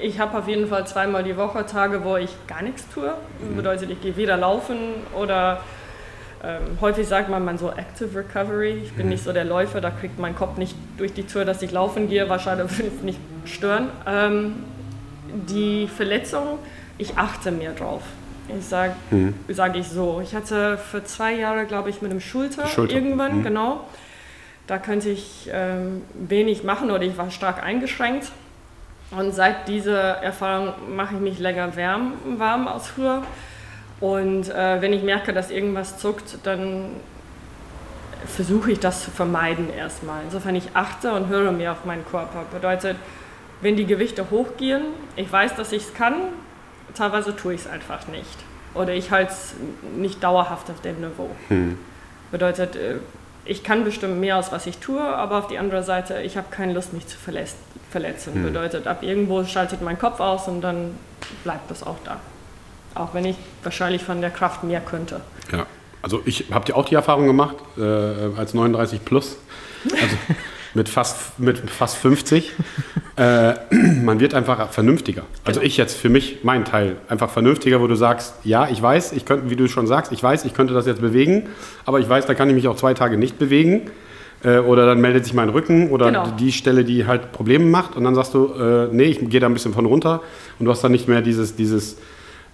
[0.00, 3.12] ich habe auf jeden Fall zweimal die Woche Tage, wo ich gar nichts tue.
[3.40, 3.56] Mhm.
[3.56, 4.78] Bedeutet, ich gehe weder laufen
[5.20, 5.60] oder
[6.42, 8.80] ähm, häufig sagt man, man so Active Recovery.
[8.82, 9.12] Ich bin Mhm.
[9.12, 12.08] nicht so der Läufer, da kriegt mein Kopf nicht durch die Tür, dass ich laufen
[12.08, 12.30] gehe.
[12.30, 13.88] Wahrscheinlich will ich nicht stören.
[14.06, 14.54] Ähm,
[15.28, 16.58] die Verletzung,
[16.96, 18.02] ich achte mehr drauf.
[18.58, 19.34] Ich sage Mhm.
[19.48, 20.20] sag ich so.
[20.22, 23.42] Ich hatte für zwei Jahre, glaube ich, mit dem Schulter, Schulter, irgendwann, mhm.
[23.42, 23.84] genau.
[24.66, 28.30] Da könnte ich ähm, wenig machen oder ich war stark eingeschränkt.
[29.10, 33.22] Und seit dieser Erfahrung mache ich mich länger warm, warm als früher.
[33.98, 36.90] Und äh, wenn ich merke, dass irgendwas zuckt, dann
[38.26, 40.22] versuche ich das zu vermeiden erstmal.
[40.24, 42.44] Insofern ich achte und höre mehr auf meinen Körper.
[42.52, 42.96] Bedeutet,
[43.60, 44.82] wenn die Gewichte hochgehen,
[45.16, 46.14] ich weiß, dass ich es kann,
[46.94, 48.26] teilweise tue ich es einfach nicht.
[48.74, 49.54] Oder ich halte es
[49.96, 51.30] nicht dauerhaft auf dem Niveau.
[52.30, 52.96] Bedeutet, äh,
[53.44, 56.46] ich kann bestimmt mehr als was ich tue, aber auf die andere Seite, ich habe
[56.50, 57.54] keine Lust, mich zu verletz-
[57.90, 58.42] verletzen.
[58.44, 60.94] Bedeutet, ab irgendwo schaltet mein Kopf aus und dann
[61.42, 62.18] bleibt das auch da.
[62.94, 65.20] Auch wenn ich wahrscheinlich von der Kraft mehr könnte.
[65.52, 65.66] Ja,
[66.02, 67.82] also ich habe ja auch die Erfahrung gemacht, äh,
[68.36, 69.36] als 39 plus,
[69.84, 70.16] also
[70.74, 72.52] mit fast, mit fast 50.
[73.16, 73.54] Äh,
[74.02, 75.24] man wird einfach vernünftiger.
[75.44, 75.66] Also Genau.
[75.68, 79.26] ich jetzt für mich, mein Teil, einfach vernünftiger, wo du sagst, ja, ich weiß, ich
[79.26, 81.48] könnte, wie du schon sagst, ich weiß, ich könnte das jetzt bewegen,
[81.84, 83.90] aber ich weiß, da kann ich mich auch zwei Tage nicht bewegen.
[84.42, 86.28] Äh, oder dann meldet sich mein Rücken oder Genau.
[86.38, 87.94] die Stelle, die halt Probleme macht.
[87.94, 90.22] Und dann sagst du, äh, nee, ich gehe da ein bisschen von runter.
[90.58, 91.98] Und du hast dann nicht mehr dieses, dieses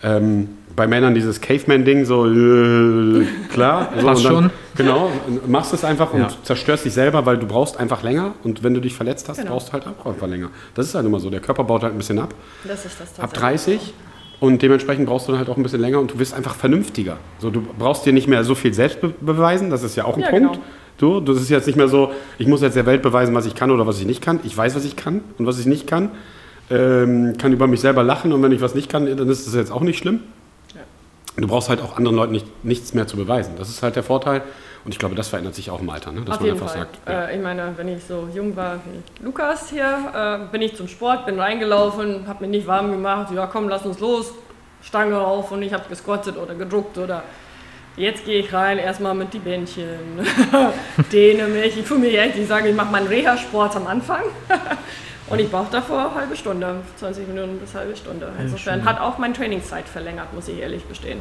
[0.03, 3.88] ähm, bei Männern dieses Caveman-Ding, so äh, klar.
[3.99, 4.51] So, Passt und dann, schon.
[4.76, 5.11] Genau,
[5.47, 6.28] machst es einfach und Ja.
[6.42, 8.34] zerstörst dich selber, weil du brauchst einfach länger.
[8.44, 9.53] Und wenn du dich verletzt hast, Genau.
[9.53, 10.51] brauchst du halt auch einfach länger.
[10.74, 11.30] Das ist halt immer so.
[11.30, 12.34] Der Körper baut halt ein bisschen ab.
[12.64, 13.80] Das ist das Ab tatsächlich.
[13.80, 13.94] 30.
[14.38, 17.16] Und dementsprechend brauchst du dann halt auch ein bisschen länger und du wirst einfach vernünftiger.
[17.38, 20.16] So, du brauchst dir nicht mehr so viel selbst be beweisen, das ist ja auch
[20.16, 20.53] ein Ja, Punkt.
[20.53, 20.64] genau.
[20.99, 23.55] Du, das ist jetzt nicht mehr so, ich muss jetzt der Welt beweisen, was ich
[23.55, 24.40] kann oder was ich nicht kann.
[24.44, 26.11] Ich weiß, was ich kann und was ich nicht kann.
[26.68, 29.54] Ähm, kann über mich selber lachen und wenn ich was nicht kann, dann ist das
[29.54, 30.20] jetzt auch nicht schlimm.
[30.74, 30.80] Ja.
[31.36, 33.54] Du brauchst halt auch anderen Leuten nicht, nichts mehr zu beweisen.
[33.56, 34.42] Das ist halt der Vorteil.
[34.84, 36.20] Und ich glaube, das verändert sich auch im Alter, ne?
[36.20, 36.78] dass Auf man einfach Fall.
[36.78, 36.98] sagt.
[37.08, 37.24] Ja.
[37.24, 40.86] Äh, ich meine, wenn ich so jung war wie Lukas hier, äh, bin ich zum
[40.86, 43.32] Sport, bin reingelaufen, habe mich nicht warm gemacht.
[43.34, 44.32] Ja, komm, lass uns los.
[44.82, 47.24] Stange auf und ich habe gesquattet oder gedruckt oder
[47.96, 49.84] jetzt gehe ich rein, erstmal mit die Bändchen,
[51.12, 51.76] dehne mich.
[51.76, 54.22] Ich fühle mich echt, ich sage, ich mache meinen Reha-Sport am Anfang.
[55.29, 58.29] Und ich brauche davor eine halbe Stunde, 20 Minuten bis halbe Stunde.
[58.41, 61.18] Insofern hat auch meine Trainingszeit verlängert, muss ich ehrlich gestehen.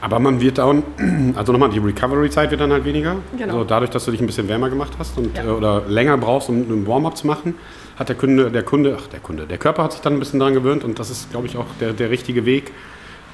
[0.00, 0.82] Aber man wird dann,
[1.36, 3.16] also nochmal, die Recovery-Zeit wird dann halt weniger.
[3.38, 3.52] Genau.
[3.54, 5.44] Also dadurch, dass du dich ein bisschen wärmer gemacht hast und, Ja.
[5.44, 7.54] äh, oder länger brauchst, um einen Warm-up zu machen,
[7.98, 10.40] hat der Kunde, der Kunde, ach der Kunde, der Körper hat sich dann ein bisschen
[10.40, 12.72] daran gewöhnt und das ist, glaube ich, auch der, der richtige Weg,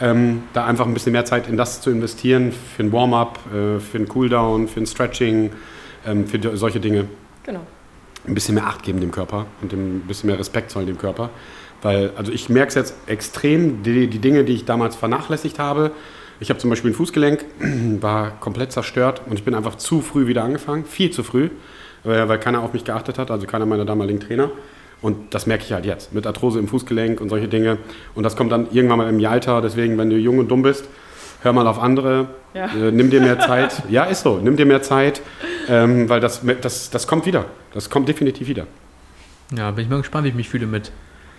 [0.01, 3.81] ähm, da einfach ein bisschen mehr Zeit in das zu investieren, für ein Warm-up, äh,
[3.81, 5.51] für ein Cooldown, für ein Stretching,
[6.07, 7.07] ähm, für solche Dinge.
[7.45, 7.61] Genau.
[8.27, 11.31] Ein bisschen mehr Acht geben dem Körper und ein bisschen mehr Respekt zollen dem Körper.
[11.83, 15.93] Weil, also ich merke es jetzt extrem, die, die Dinge, die ich damals vernachlässigt habe.
[16.39, 17.45] Ich habe zum Beispiel ein Fußgelenk,
[18.01, 21.51] war komplett zerstört und ich bin einfach zu früh wieder angefangen, viel zu früh,
[22.05, 24.51] weil, weil keiner auf mich geachtet hat, also keiner meiner damaligen Trainer.
[25.03, 27.79] Und das merke ich halt jetzt, mit Arthrose im Fußgelenk und solche Dinge.
[28.15, 30.85] Und das kommt dann irgendwann mal im Alter, deswegen, wenn du jung und dumm bist,
[31.43, 32.67] hör mal auf andere, Ja.
[32.67, 33.83] äh, nimm dir mehr Zeit.
[33.89, 35.21] ja, ist so, nimm dir mehr Zeit,
[35.69, 37.45] ähm, weil das, das, das kommt wieder.
[37.75, 38.67] Das kommt definitiv wieder.
[39.57, 40.93] Ja, bin ich mal gespannt, wie ich mich fühle mit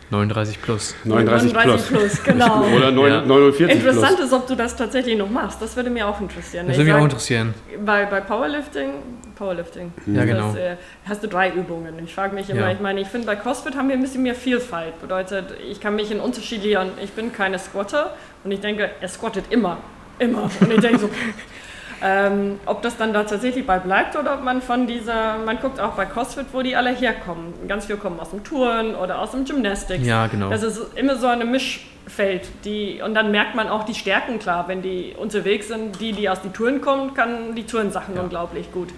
[0.09, 0.93] 39 plus.
[1.05, 2.01] 39, 39 plus.
[2.17, 2.65] plus, genau.
[2.75, 3.21] Oder 9, Ja.
[3.21, 4.27] 49 Interessant plus.
[4.27, 5.61] ist, ob du das tatsächlich noch machst.
[5.61, 6.67] Das würde mir auch interessieren.
[6.67, 7.53] Das würde mich auch interessieren.
[7.85, 8.89] Bei, bei Powerlifting,
[9.37, 10.47] Powerlifting Ja, genau.
[10.49, 10.75] das, äh,
[11.07, 11.93] hast du drei Übungen.
[12.03, 12.71] Ich frage mich immer, Ja.
[12.73, 14.99] ich meine, ich finde bei CrossFit haben wir ein bisschen mehr Vielfalt.
[15.01, 18.13] Bedeutet, ich kann mich in unterschiedlichen, ich bin keine Squatter
[18.43, 19.77] und ich denke, er squattet immer.
[20.19, 20.49] Immer.
[20.59, 21.09] Und ich denke so,
[22.03, 25.79] ähm, ob das dann da tatsächlich bei bleibt oder ob man von dieser, man guckt
[25.79, 27.53] auch bei CrossFit, wo die alle herkommen.
[27.67, 30.05] Ganz viele kommen aus dem Touren oder aus dem Gymnastics.
[30.05, 30.49] Ja, genau.
[30.49, 32.47] Das ist immer so eine Mischfeld.
[32.65, 35.99] Die, und dann merkt man auch die Stärken klar, wenn die unterwegs sind.
[35.99, 38.89] Die, die aus den Touren kommen, kann die Tourensachen unglaublich gut.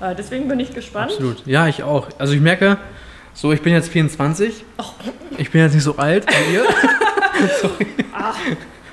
[0.00, 1.12] Äh, deswegen bin ich gespannt.
[1.12, 1.46] Absolut.
[1.46, 2.08] Ja, ich auch.
[2.18, 2.78] Also ich merke,
[3.34, 4.64] so ich bin jetzt 24.
[5.38, 6.64] Ich bin jetzt nicht so alt wie ihr.
[7.60, 7.86] Sorry.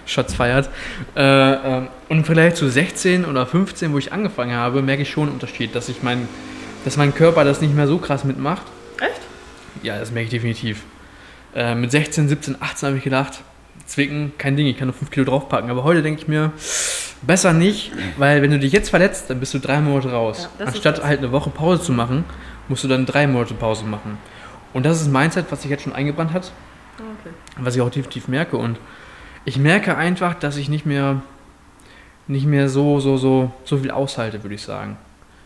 [0.08, 0.70] Schatz feiert.
[1.16, 5.10] Äh, ähm, und im Vergleich zu 16 oder 15, wo ich angefangen habe, merke ich
[5.10, 6.28] schon einen Unterschied, dass ich mein,
[6.86, 8.64] dass mein Körper das nicht mehr so krass mitmacht.
[9.00, 9.22] Echt?
[9.84, 10.84] Ja, das merke ich definitiv.
[11.54, 13.42] Äh, mit 16, 17, 18 habe ich gedacht,
[13.86, 15.70] Zwicken, kein Ding, ich kann nur 5 Kilo draufpacken.
[15.70, 16.52] Aber heute denke ich mir,
[17.22, 20.50] besser nicht, weil wenn du dich jetzt verletzt, dann bist du drei Monate raus.
[20.60, 22.24] Ja, Anstatt halt eine Woche Pause zu machen,
[22.68, 24.18] musst du dann drei Monate Pause machen.
[24.74, 26.52] Und das ist ein Mindset, was sich jetzt schon eingebrannt hat,
[26.98, 27.34] Okay.
[27.58, 28.58] was ich auch definitiv merke.
[28.58, 28.78] Und
[29.48, 31.22] ich merke einfach, dass ich nicht mehr,
[32.28, 34.98] nicht mehr so, so, so, so viel aushalte, würde ich sagen.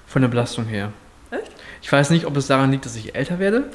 [0.08, 0.92] Von der Belastung her.
[1.30, 1.52] Echt?
[1.84, 3.66] Ich weiß nicht, ob es daran liegt, dass ich älter werde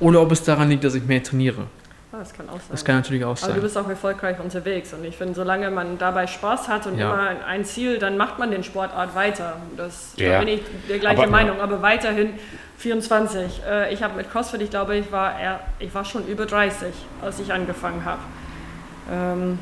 [0.00, 1.66] oder ob es daran liegt, dass ich mehr trainiere.
[2.10, 2.62] Ah, das kann auch sein.
[2.72, 3.54] Das kann natürlich auch Aber sein.
[3.54, 7.12] du bist auch erfolgreich unterwegs und ich finde, solange man dabei Spaß hat und Ja.
[7.12, 9.56] immer ein Ziel, dann macht man den Sportart weiter.
[9.76, 10.32] Das Ja.
[10.32, 12.30] da bin ich der gleiche Aber- Meinung, aber weiterhin
[12.76, 13.62] 24.
[13.70, 16.92] Äh, ich habe mit CrossFit, ich glaube, ich war, eher, ich war schon über 30,
[17.22, 18.18] als ich angefangen habe.
[19.10, 19.58] Ähm,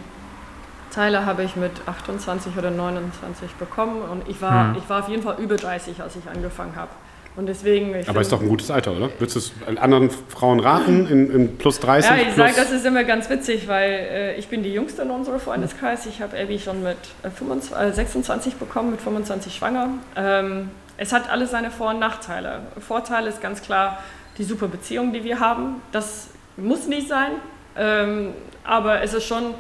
[0.93, 4.77] Teile habe ich mit 28 oder 29 bekommen und ich war, Hm.
[4.79, 6.91] ich war auf jeden Fall über 30, als ich angefangen habe.
[7.37, 9.11] Und deswegen, Aber ist find- doch ein gutes Alter, oder?
[9.19, 9.41] Würdest du
[9.73, 12.11] es anderen Frauen raten, in, in plus 30?
[12.11, 15.11] Ja, ich sage, das ist immer ganz witzig, weil äh, ich bin die Jüngste in
[15.11, 16.07] unserem Freundeskreis.
[16.07, 19.89] Ich habe Abby schon mit äh, 25, äh, 26 bekommen, mit 25 schwanger.
[20.17, 22.61] Ähm, es hat alles seine Vor- und Nachteile.
[22.81, 23.99] Vorteil ist ganz klar
[24.39, 25.83] die super Beziehung, die wir haben.
[25.93, 27.33] Das muss nicht sein,
[27.79, 29.55] ähm, aber es ist schon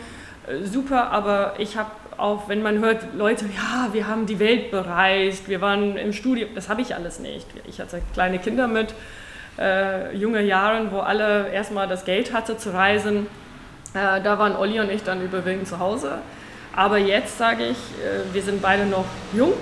[0.47, 1.11] äh, super.
[1.11, 5.61] Aber ich habe auch, wenn man hört, Leute, ja, wir haben die Welt bereist, wir
[5.61, 7.47] waren im Studium, das habe ich alles nicht.
[7.67, 8.95] Ich hatte kleine Kinder mit
[9.59, 13.27] äh, junge Jahren, wo alle erstmal das Geld hatte zu reisen.
[13.95, 16.19] Äh, da waren Olli und ich dann überwiegend zu Hause.
[16.75, 19.53] Aber jetzt sage ich, äh, wir sind beide noch jung,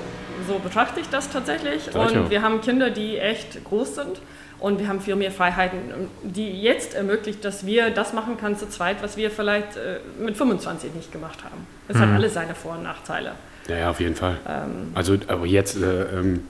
[0.49, 1.95] so betrachte ich das tatsächlich.
[1.95, 4.21] Und wir haben Kinder, die echt groß sind.
[4.65, 5.79] Und wir haben viel mehr Freiheiten,
[6.23, 10.39] die jetzt ermöglicht, dass wir das machen können zu zweit, was wir vielleicht äh, mit
[10.39, 11.67] 25 nicht gemacht haben.
[11.87, 13.33] Es hat alles seine Vor- und Nachteile.
[13.69, 14.39] Ja, ja, auf jeden Fall.
[14.49, 14.91] Ähm.
[14.95, 16.49] also, aber jetzt äh, ähm,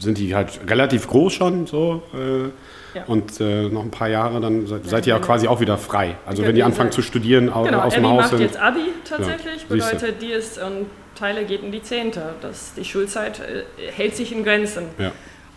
[0.00, 2.02] sind die halt relativ groß schon, so.
[2.12, 2.50] Äh,
[2.98, 3.04] Ja.
[3.06, 5.26] Und äh, noch ein paar Jahre, dann seid, seid ihr ja genau.
[5.26, 6.16] quasi auch wieder frei.
[6.26, 8.60] Also, Ja, wenn die anfangen zu studieren au Genau, aus Abby dem Haus macht jetzt
[8.60, 9.94] Abi tatsächlich, siehste.
[9.96, 12.34] bedeutet, die ist und Teile geht in die Zehnte.
[12.42, 13.62] Das, die Schulzeit äh,
[13.96, 14.86] hält sich in Grenzen.
[14.98, 15.12] Ja.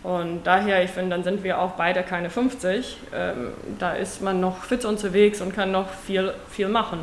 [0.06, 2.96] Und daher, ich finde, dann sind wir auch beide keine 50.
[3.12, 3.48] Ähm,
[3.80, 7.00] da ist man noch fit unterwegs und kann noch viel, viel machen.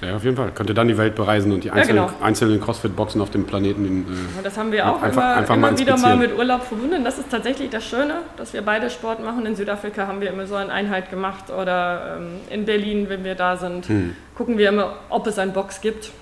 [0.00, 0.52] ja, auf jeden Fall.
[0.54, 2.24] Könnt ihr dann die Welt bereisen und die einzelnen, genau.
[2.24, 3.84] einzelnen Crossfit-Boxen auf dem Planeten.
[3.84, 6.38] In, Und das haben wir Ja, auch einfach- immer, einfach mal immer wieder mal mit
[6.38, 7.04] Urlaub verbunden.
[7.04, 9.44] Das ist tatsächlich das Schöne, dass wir beide Sport machen.
[9.44, 13.34] In Südafrika haben wir immer so eine Einheit gemacht oder ähm, in Berlin, wenn wir
[13.34, 14.16] da sind, Hm.
[14.36, 16.12] gucken wir immer, ob es eine Box gibt.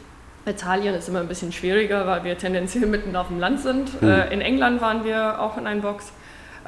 [0.47, 3.91] Italien ist immer ein bisschen schwieriger, weil wir tendenziell mitten auf dem Land sind.
[4.01, 4.09] Hm.
[4.09, 6.13] Äh, in England waren wir auch in einer Box.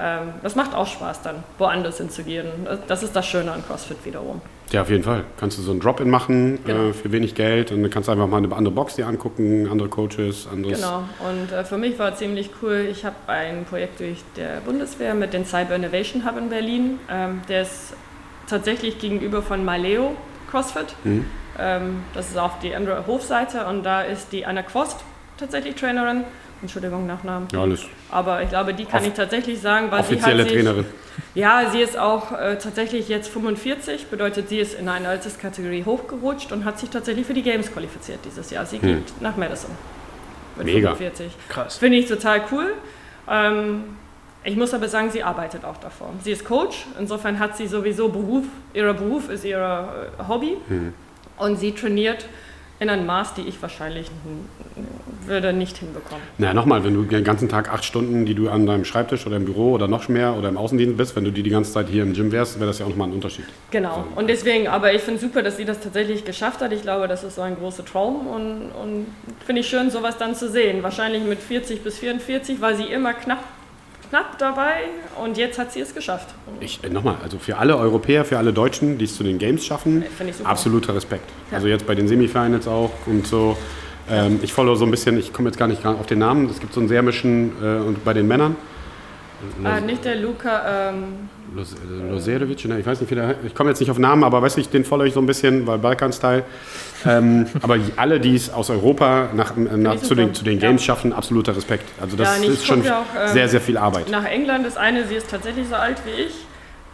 [0.01, 2.47] Ähm, das macht auch Spaß dann, woanders hinzugehen.
[2.65, 4.41] Das- Das ist das Schöne an CrossFit wiederum.
[4.71, 5.25] Ja, auf jeden Fall.
[5.39, 6.89] Kannst du so ein Drop-In machen Genau.
[6.91, 9.67] äh, für wenig Geld und dann kannst du einfach mal eine andere Box dir angucken,
[9.71, 10.77] andere Coaches, anderes.
[10.81, 15.15] Genau, und äh, für mich war ziemlich cool, ich habe ein Projekt durch der Bundeswehr
[15.15, 16.99] mit dem Cyber Innovation Hub in Berlin.
[17.11, 17.95] Ähm, der ist
[18.47, 20.15] tatsächlich gegenüber von Maleo
[20.51, 20.95] CrossFit.
[21.05, 21.25] Mhm.
[21.59, 24.99] Ähm, das ist auf die andere Hofseite und da ist die Anna Quost
[25.39, 26.25] tatsächlich Trainerin.
[26.61, 27.47] Entschuldigung, Nachnamen.
[27.53, 27.85] Ja, alles.
[28.11, 30.87] Aber ich glaube, die kann Off- ich tatsächlich sagen, weil Offizielle sie hat sich, Trainerin.
[31.35, 36.51] Ja, sie ist auch äh, tatsächlich jetzt 45, bedeutet, sie ist in eine Alterskategorie hochgerutscht
[36.51, 38.67] und hat sich tatsächlich für die Games qualifiziert dieses Jahr.
[38.67, 38.89] Sie Hm.
[39.05, 39.71] geht nach Madison.
[40.57, 40.95] Mit Mega.
[40.95, 41.33] 45.
[41.49, 41.77] Krass.
[41.77, 42.75] Finde ich total cool.
[43.31, 43.85] Ähm,
[44.43, 46.11] ich muss aber sagen, sie arbeitet auch davor.
[46.25, 48.45] Sie ist Coach, insofern hat sie sowieso Beruf,
[48.75, 49.59] ihr Beruf ist ihr
[50.19, 50.93] äh, Hobby Hm.
[51.39, 52.27] Und sie trainiert
[52.81, 54.11] in einem Maß, die ich wahrscheinlich
[55.27, 56.23] würde nicht hinbekommen.
[56.39, 59.37] Na, nochmal, wenn du den ganzen Tag acht Stunden, die du an deinem Schreibtisch oder
[59.37, 61.89] im Büro oder noch mehr oder im Außendienst bist, wenn du die die ganze Zeit
[61.89, 63.45] hier im Gym wärst, wäre das ja auch nochmal ein Unterschied.
[63.71, 64.07] Genau.
[64.15, 66.73] Und deswegen, aber ich finde super, dass sie das tatsächlich geschafft hat.
[66.73, 69.07] Ich glaube, das ist so ein großer Traum und, und
[69.45, 70.83] finde ich schön, sowas dann zu sehen.
[70.83, 73.43] Wahrscheinlich mit 40 bis 44 war sie immer knapp,
[74.11, 74.75] knapp dabei
[75.23, 76.29] und jetzt hat sie es geschafft.
[76.61, 79.65] Ich, äh, nochmal, also für alle Europäer, für alle Deutschen, die es zu den Games
[79.67, 80.05] schaffen,
[80.37, 80.49] super.
[80.49, 81.29] absoluter Respekt.
[81.51, 81.57] Ja.
[81.57, 83.57] Also jetzt bei den Semifinals auch und so.
[84.11, 86.61] Ähm, ich folge so ein bisschen, ich komme jetzt gar nicht auf den Namen, es
[86.61, 88.57] gibt so einen sermischen äh, und bei den Männern.
[89.65, 92.81] Äh, nicht der Luca, ähm, Los- äh, Loserevic, ne?
[92.81, 94.85] ich weiß nicht, wie der, ich komme jetzt nicht auf Namen, aber weiß ich, den
[94.85, 96.43] folge ich so ein bisschen, weil Balkan-Style.
[97.07, 100.69] Ähm, aber alle, die es aus Europa nach, äh, nach, zu, den, zu den Ja.
[100.69, 101.85] Games schaffen, absoluter Respekt.
[102.01, 104.09] Also das Ja, ist schon ja auch, ähm, sehr, sehr viel Arbeit.
[104.11, 106.35] nach England ist eine, sie ist tatsächlich so alt wie ich.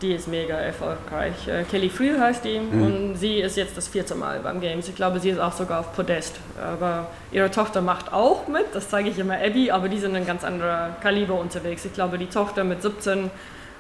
[0.03, 1.49] Die ist mega erfolgreich.
[1.49, 2.83] Äh, Kelly Friel heißt die Mhm.
[2.83, 4.89] und sie ist jetzt das vierte Mal beim Games.
[4.89, 6.35] Ich glaube, sie ist auch sogar auf Podest.
[6.61, 10.27] Aber ihre Tochter macht auch mit, das zeige ich immer Abby, aber die sind ein
[10.27, 11.85] ganz anderer Kaliber unterwegs.
[11.87, 13.31] Ich glaube, die Tochter mit 17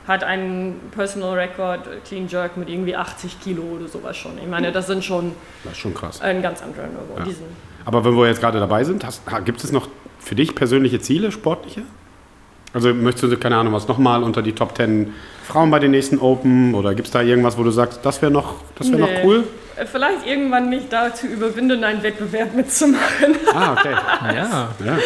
[0.07, 4.33] hat einen Personal Record Clean Jerk mit irgendwie 80 Kilo oder sowas schon.
[4.39, 5.33] Ich meine, das sind schon
[5.63, 6.21] Das ist schon krass.
[6.21, 7.19] ein ganz anderer Niveau.
[7.31, 7.35] Ja.
[7.87, 9.89] Aber wenn wir jetzt gerade dabei sind, hast, ha- gibt es noch
[10.19, 11.83] für dich persönliche Ziele, sportliche?
[12.73, 15.13] Also möchtest du, keine Ahnung, was nochmal unter die Top 10
[15.47, 18.33] Frauen bei den nächsten Open oder gibt es da irgendwas, wo du sagst, das wäre
[18.33, 19.03] noch, das wär Nee.
[19.19, 19.45] noch cool?
[19.91, 23.37] Vielleicht irgendwann mich dazu überwinden, einen Wettbewerb mitzumachen.
[23.53, 23.93] Ah, okay.
[24.35, 24.99] Ja, Ja.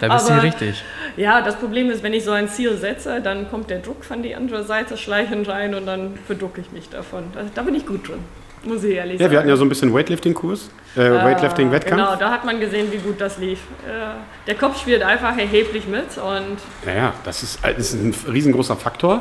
[0.00, 0.82] da bist du richtig.
[1.16, 4.22] Ja, das Problem ist, wenn ich so ein Ziel setze, dann kommt der Druck von
[4.22, 7.24] die andere Seite schleichend rein und dann verdrucke ich mich davon.
[7.34, 8.18] Da, da bin ich gut drin,
[8.64, 9.32] muss ich ehrlich ja, sagen.
[9.32, 12.02] wir hatten ja so ein bisschen Weightlifting-Kurs, äh, Weightlifting-Wettkampf.
[12.02, 13.60] Genau, da hat man gesehen, wie gut das lief.
[13.86, 14.14] Äh,
[14.46, 18.76] Der Kopf spielt einfach erheblich mit und Ja, ja, das ist, das ist ein riesengroßer
[18.76, 19.20] Faktor.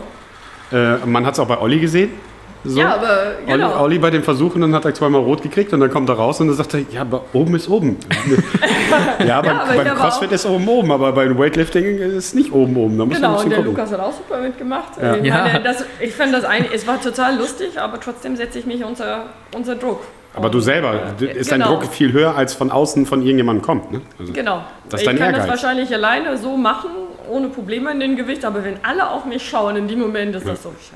[0.71, 2.11] Äh, man hat es auch bei Olli gesehen.
[2.65, 2.79] So.
[2.79, 3.71] Ja, aber genau.
[3.71, 6.15] Olli, Olli bei den Versuchen, dann hat er zweimal rot gekriegt und dann kommt er
[6.15, 7.97] raus und dann sagt er, ja, aber oben ist oben.
[9.25, 12.33] ja, beim, aber beim ich habe CrossFit ist oben oben, aber beim Weightlifting ist es
[12.33, 12.97] nicht oben oben.
[12.97, 13.71] Da muss man Genau, ein und der gucken.
[13.75, 14.91] Lukas hat auch super mitgemacht.
[15.01, 15.15] Ja.
[15.15, 15.43] Ich, Ja.
[15.43, 18.83] meine, das, ich fand das ein, es war total lustig, aber trotzdem setze ich mich
[18.83, 20.01] unter, unter Druck.
[20.35, 21.65] Aber du selber, ist genau.
[21.65, 23.91] dein Druck viel höher, als von außen von irgendjemandem kommt.
[23.91, 24.01] Ne?
[24.19, 24.63] Also, Genau.
[24.89, 25.41] Das ist ich dein kann Ehrgeiz.
[25.47, 26.89] das wahrscheinlich alleine so machen,
[27.29, 30.47] ohne Probleme in dem Gewicht, aber wenn alle auf mich schauen, in dem Moment ist
[30.47, 30.93] das so scheiße.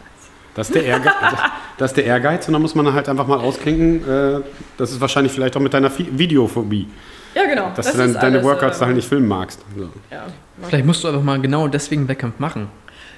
[0.58, 1.14] Das ist, der Ehrgeiz,
[1.78, 4.02] das ist der Ehrgeiz und dann muss man halt einfach mal ausklinken.
[4.10, 4.42] Äh,
[4.76, 6.88] das ist wahrscheinlich vielleicht auch mit deiner Videophobie,
[7.36, 7.68] Ja, genau.
[7.76, 9.64] dass das du dann, ist deine alles, Workouts äh, da halt nicht filmen magst.
[9.78, 9.90] So.
[10.12, 10.24] Ja,
[10.64, 12.70] Vielleicht musst du einfach mal genau deswegen Wettkampf machen,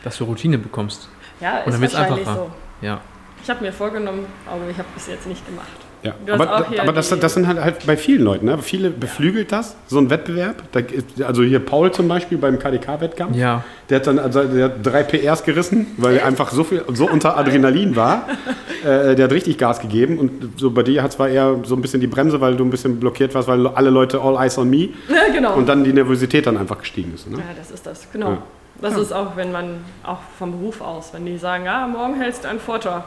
[0.03, 1.07] dass du Routine bekommst.
[1.39, 2.45] ja Und ist dann wird's wahrscheinlich einfacher.
[2.81, 2.85] so.
[2.85, 3.01] Ja.
[3.41, 5.67] Ich habe mir vorgenommen, aber ich habe bis jetzt nicht gemacht.
[6.01, 6.13] Ja.
[6.25, 8.45] Du hast Aber, auch hier aber das, das sind halt, halt bei vielen Leuten.
[8.45, 8.57] Ne?
[8.59, 10.63] Viele beflügelt das, so ein Wettbewerb.
[10.71, 13.35] Da, ist- also hier Paul zum Beispiel beim KDK-Wettkampf.
[13.35, 13.63] Ja.
[13.89, 17.09] Der hat dann also der hat drei PRs gerissen, weil er einfach so viel so
[17.09, 18.27] unter Adrenalin war.
[18.85, 21.81] äh, der hat richtig Gas gegeben und so bei dir hat zwar eher so ein
[21.81, 24.69] bisschen die Bremse, weil du ein bisschen blockiert warst, weil alle Leute all eyes on
[24.69, 24.77] me
[25.09, 25.55] Ja, genau.
[25.55, 27.29] und dann die Nervosität dann einfach gestiegen ist.
[27.29, 27.37] Ne?
[27.37, 28.29] ja, das ist das, genau.
[28.31, 28.37] Ja.
[28.81, 32.45] Das ist auch, wenn man, auch vom Beruf aus, wenn die sagen, ah, morgen hältst
[32.45, 33.03] du einen Vortrag.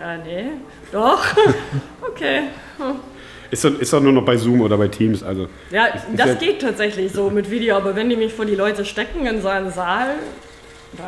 [0.00, 0.46] Ja, nee,
[0.92, 1.22] doch.
[2.08, 2.44] okay.
[3.50, 5.22] Ist, doch, ist doch nur noch bei Zoom oder bei Teams.
[5.22, 8.54] Also Ja, das ja- geht tatsächlich so mit Video, aber wenn die mich vor die
[8.54, 10.14] Leute stecken in so einen Saal,
[10.96, 11.04] da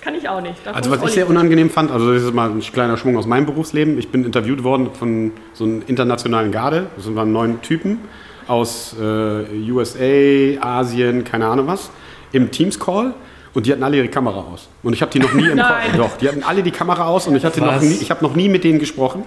[0.00, 0.64] kann ich auch nicht.
[0.64, 3.26] Da Also was ich sehr unangenehm fand, also das ist mal ein kleiner Schwung aus
[3.26, 3.98] meinem Berufsleben.
[3.98, 6.86] Ich bin interviewt worden von so einem internationalen Garde.
[6.96, 7.98] Das waren neun Typen
[8.46, 11.90] aus äh, USA, Asien, keine Ahnung was,
[12.32, 13.14] im Teams-Call.
[13.58, 14.68] Und die hatten alle ihre Kamera aus.
[14.84, 15.90] Und ich habe die noch nie im Nein.
[15.90, 15.98] Call.
[15.98, 18.36] Doch, die hatten alle die Kamera aus und ich hatte noch nie, ich habe noch
[18.36, 19.24] nie mit denen gesprochen.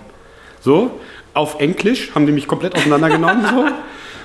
[0.61, 0.91] So,
[1.33, 3.43] auf Englisch haben die mich komplett auseinandergenommen.
[3.45, 3.65] so.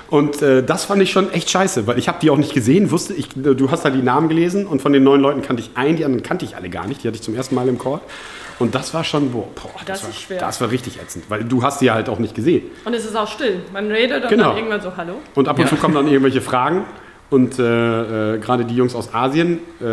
[0.09, 2.89] Und äh, das fand ich schon echt scheiße, weil ich habe die auch nicht gesehen,
[2.91, 5.71] wusste ich, du hast da die Namen gelesen und von den neun Leuten kannte ich
[5.75, 7.77] einen, die anderen kannte ich alle gar nicht, die hatte ich zum ersten Mal im
[7.77, 7.99] Call.
[8.59, 10.39] Und das war schon, boah, boah Das war, ist schwer.
[10.39, 12.63] das war richtig ätzend, weil du hast die ja halt auch nicht gesehen.
[12.85, 13.59] Und es ist auch still.
[13.73, 14.45] Man redet und Genau.
[14.51, 15.15] dann irgendwann so, hallo.
[15.35, 15.69] Und ab und Ja.
[15.69, 16.85] zu kommen dann irgendwelche Fragen
[17.29, 19.83] und äh, äh, gerade die Jungs aus Asien, äh,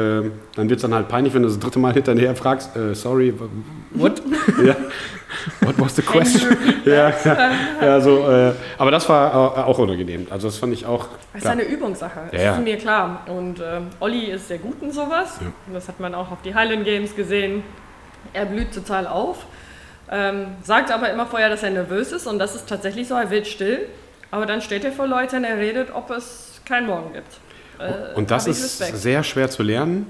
[0.57, 3.35] dann wird es dann halt peinlich, wenn du das dritte Mal hinterher fragst, äh, sorry,
[3.93, 4.23] what?
[4.65, 4.77] ja.
[5.63, 6.57] What was the question?
[6.85, 7.51] ja, ja,
[7.83, 10.27] ja, so, äh, aber das war au- auch unangenehm.
[10.31, 11.09] Also das fand ich auch.
[11.33, 12.53] Das ist eine Übungssache, Ja, ja.
[12.55, 13.23] ist mir klar.
[13.27, 15.39] Und ähm, Olli ist sehr gut in sowas.
[15.41, 15.49] Ja.
[15.67, 17.63] Und das hat man auch auf die Highland Games gesehen.
[18.33, 19.45] Er blüht total auf.
[20.11, 22.27] Ähm, sagt aber immer vorher, dass er nervös ist.
[22.29, 23.81] Und das ist tatsächlich so, er wird still.
[24.31, 27.27] Aber dann steht er vor Leuten, er redet, ob es keinen Morgen gibt.
[27.79, 28.99] Äh, Und das ist Respekt.
[28.99, 30.07] sehr schwer zu lernen.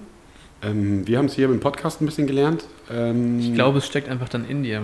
[0.62, 2.64] Ähm, wir haben es hier im Podcast ein bisschen gelernt.
[2.90, 4.82] Ähm, Ich glaube, es steckt einfach dann in dir.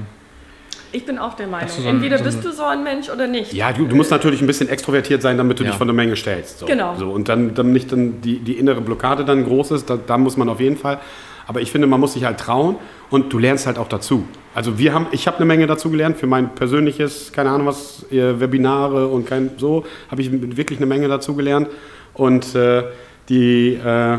[0.93, 1.69] Ich bin auch der Meinung.
[1.69, 3.53] So ein- Entweder so bist du so ein Mensch oder nicht.
[3.53, 5.71] Ja, du, du musst natürlich ein bisschen extrovertiert sein, damit du Ja.
[5.71, 6.59] dich von der Menge stellst.
[6.59, 6.67] So.
[6.67, 6.97] Genau.
[6.97, 10.19] So, und dann, dann nicht dann die, die innere Blockade dann groß ist, da, da
[10.19, 10.99] muss man auf jeden Fall.
[11.51, 12.77] Aber ich finde, man muss sich halt trauen
[13.11, 14.25] und du lernst halt auch dazu.
[14.55, 18.07] Also wir haben, ich habe eine Menge dazu gelernt für mein persönliches, keine Ahnung was,
[18.13, 21.67] äh, Webinare und kein so, habe ich wirklich eine Menge dazu gelernt.
[22.15, 22.85] Und äh,
[23.29, 24.15] die äh,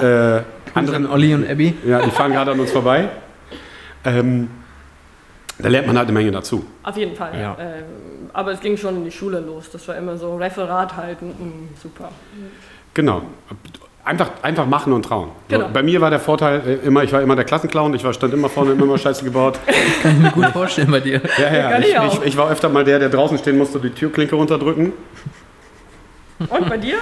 [0.00, 0.42] äh,
[0.72, 1.74] Anderen Olli und Abby.
[1.84, 3.08] ja, die fahren gerade an uns vorbei.
[4.04, 4.48] Ähm,
[5.58, 6.64] da lernt man halt eine Menge dazu.
[6.84, 7.36] Auf jeden Fall.
[7.36, 7.56] Ja.
[7.58, 9.68] Ähm, aber es ging schon in die Schule los.
[9.72, 11.26] Das war immer so Referat halten.
[11.26, 12.10] Mm, super.
[12.94, 13.22] Genau.
[14.06, 15.32] Einfach, einfach machen und trauen.
[15.48, 15.68] Genau.
[15.68, 18.32] Bei mir war der Vorteil äh, immer, ich war immer der Klassenclown, ich war, stand
[18.32, 19.58] immer vorne, immer Scheiße gebaut.
[20.02, 21.20] Kann ich mir gut vorstellen bei dir.
[21.38, 23.80] Ja, ja, Kann ich, ich ich, ich war öfter mal der, der draußen stehen musste,
[23.80, 24.92] die Türklinke runterdrücken.
[26.38, 26.98] Und bei dir?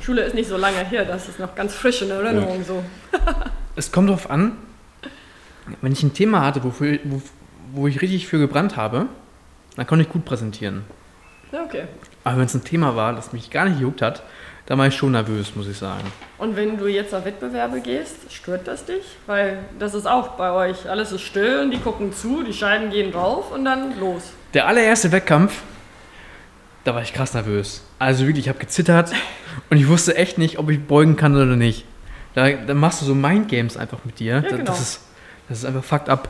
[0.00, 2.84] Schule ist nicht so lange her, das ist noch ganz frisch in Erinnerung so.
[3.74, 4.56] Es kommt darauf an,
[5.82, 7.20] wenn ich ein Thema hatte, wofür, wo,
[7.72, 9.06] wo ich richtig für gebrannt habe,
[9.76, 10.84] dann konnte ich gut präsentieren.
[11.52, 11.84] Ja, okay.
[12.24, 14.22] Aber wenn es ein Thema war, das mich gar nicht gejuckt hat,
[14.68, 16.04] da war ich schon nervös, muss ich sagen.
[16.36, 19.02] Und wenn du jetzt auf Wettbewerbe gehst, stört das dich?
[19.26, 20.86] Weil das ist auch bei euch.
[20.90, 24.24] Alles ist still und die gucken zu, die Scheiben gehen drauf und dann los.
[24.52, 25.62] Der allererste Wettkampf,
[26.84, 27.82] da war ich krass nervös.
[27.98, 29.10] Also wirklich, ich habe gezittert
[29.70, 31.86] und ich wusste echt nicht, ob ich beugen kann oder nicht.
[32.34, 34.42] Da, da machst du so Mindgames einfach mit dir.
[34.42, 34.64] Da- genau.
[34.64, 35.00] das, ist,
[35.48, 36.28] das ist einfach fucked up.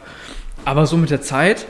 [0.65, 1.67] Aber so mit der Zeit,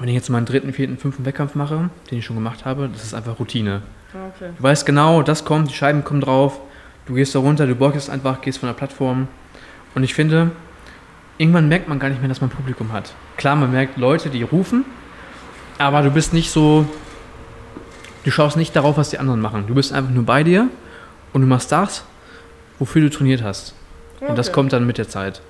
[0.00, 3.04] wenn ich jetzt meinen dritten, vierten, fünften Wettkampf mache, den ich schon gemacht habe, das
[3.04, 3.82] ist einfach Routine.
[4.12, 4.50] Okay.
[4.56, 6.58] Du weißt genau, das kommt, die Scheiben kommen drauf,
[7.06, 9.28] du gehst da runter, du beugst einfach, gehst von der Plattform.
[9.94, 10.50] Und ich finde,
[11.38, 13.12] irgendwann merkt man gar nicht mehr, dass man Publikum hat.
[13.36, 14.84] Klar, man merkt Leute, die rufen,
[15.78, 16.86] aber du bist nicht so,
[18.24, 19.64] du schaust nicht darauf, was die anderen machen.
[19.66, 20.68] Du bist einfach nur bei dir
[21.32, 22.04] und du machst das,
[22.78, 23.74] wofür du trainiert hast.
[24.20, 24.54] Und das Okay.
[24.54, 25.40] kommt dann mit der Zeit.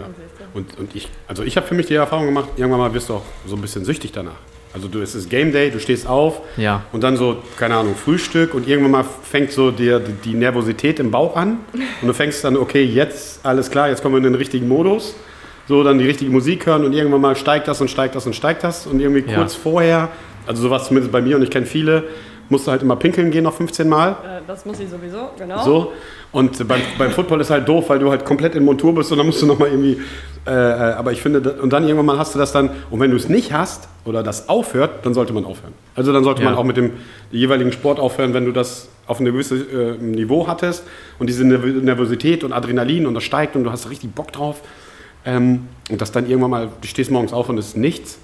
[0.00, 0.46] Ja.
[0.54, 3.14] Und, und ich, also ich habe für mich die Erfahrung gemacht, irgendwann mal wirst du
[3.14, 4.32] auch so ein bisschen süchtig danach.
[4.72, 6.84] Also du, es ist Game Day, du stehst auf Ja.
[6.92, 11.00] und dann so, keine Ahnung, Frühstück und irgendwann mal fängt so dir die, die Nervosität
[11.00, 11.58] im Bauch an
[12.00, 15.14] und du fängst dann, okay, jetzt alles klar, jetzt kommen wir in den richtigen Modus.
[15.68, 18.34] so dann die richtige Musik hören und irgendwann mal steigt das und steigt das und
[18.34, 19.36] steigt das und irgendwie Ja.
[19.38, 20.08] kurz vorher,
[20.46, 22.04] also sowas zumindest bei mir und ich kenne viele,
[22.50, 24.10] musst du halt immer pinkeln gehen noch 15 Mal.
[24.10, 24.14] Äh,
[24.46, 25.64] das muss ich sowieso, genau.
[25.64, 25.92] So.
[26.32, 29.18] Und beim, beim Football ist halt doof, weil du halt komplett in Montur bist und
[29.18, 30.00] dann musst du nochmal irgendwie.
[30.46, 33.10] Äh, äh, aber ich finde, und dann irgendwann mal hast du das dann, und wenn
[33.10, 35.74] du es nicht hast oder das aufhört, dann sollte man aufhören.
[35.94, 36.58] Also dann sollte man Ja.
[36.58, 36.92] auch mit dem
[37.30, 40.84] jeweiligen Sport aufhören, wenn du das auf ein gewisses äh, Niveau hattest
[41.18, 44.62] und diese Nerv- Nervosität und Adrenalin und das steigt und du hast richtig Bock drauf.
[45.26, 48.18] Ähm, und das dann irgendwann mal, du stehst morgens auf und es ist nichts,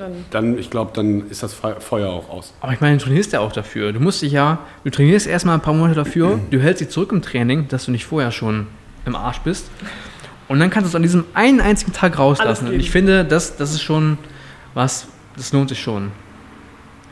[0.00, 2.54] Dann, dann, ich glaube, dann ist das Fe- Feuer auch aus.
[2.62, 3.92] Aber ich meine, du trainierst ja auch dafür.
[3.92, 7.12] Du musst dich ja, du trainierst erstmal ein paar Monate dafür, du hältst dich zurück
[7.12, 8.66] im Training, dass du nicht vorher schon
[9.04, 9.70] im Arsch bist.
[10.48, 12.68] Und dann kannst du es an diesem einen einzigen Tag rauslassen.
[12.68, 14.16] Und ich finde, das, das ist schon
[14.72, 16.10] was, das lohnt sich schon.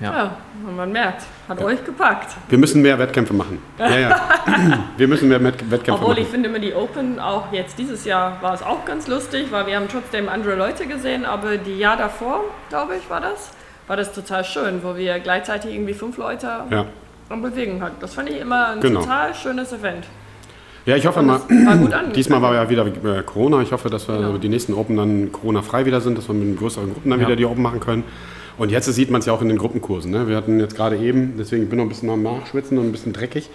[0.01, 0.12] Ja.
[0.16, 0.36] ja,
[0.66, 2.36] und man merkt, hat euch gepackt.
[2.49, 3.59] Wir müssen mehr Wettkämpfe machen.
[3.78, 4.20] Ja, ja.
[4.99, 6.22] Wir müssen mehr Wettkämpfe Obwohl machen.
[6.22, 9.66] ich finde immer die Open, auch jetzt dieses Jahr war es auch ganz lustig, weil
[9.66, 13.51] wir haben trotzdem andere Leute gesehen, aber die Jahr davor, glaube ich, war das,
[13.86, 16.84] war das total schön, wo wir gleichzeitig irgendwie fünf Leute Ja.
[17.30, 17.96] am Bewegen hatten.
[18.01, 19.01] Das fand ich immer ein Genau.
[19.01, 20.07] total schönes Event.
[20.86, 21.40] Ja, ich hoffe mal,
[22.14, 23.61] diesmal war ja wieder äh, Corona.
[23.62, 24.38] Ich hoffe, dass wir Genau.
[24.38, 27.26] die nächsten Open dann Corona-frei wieder sind, dass wir mit größeren Gruppen dann Ja.
[27.26, 28.05] wieder die Open machen können.
[28.59, 30.11] Und jetzt sieht man es ja auch in den Gruppenkursen.
[30.11, 30.27] Ne?
[30.29, 32.93] Wir hatten jetzt gerade eben, deswegen bin ich noch ein bisschen am Nachschwitzen und ein
[32.93, 33.49] bisschen dreckig,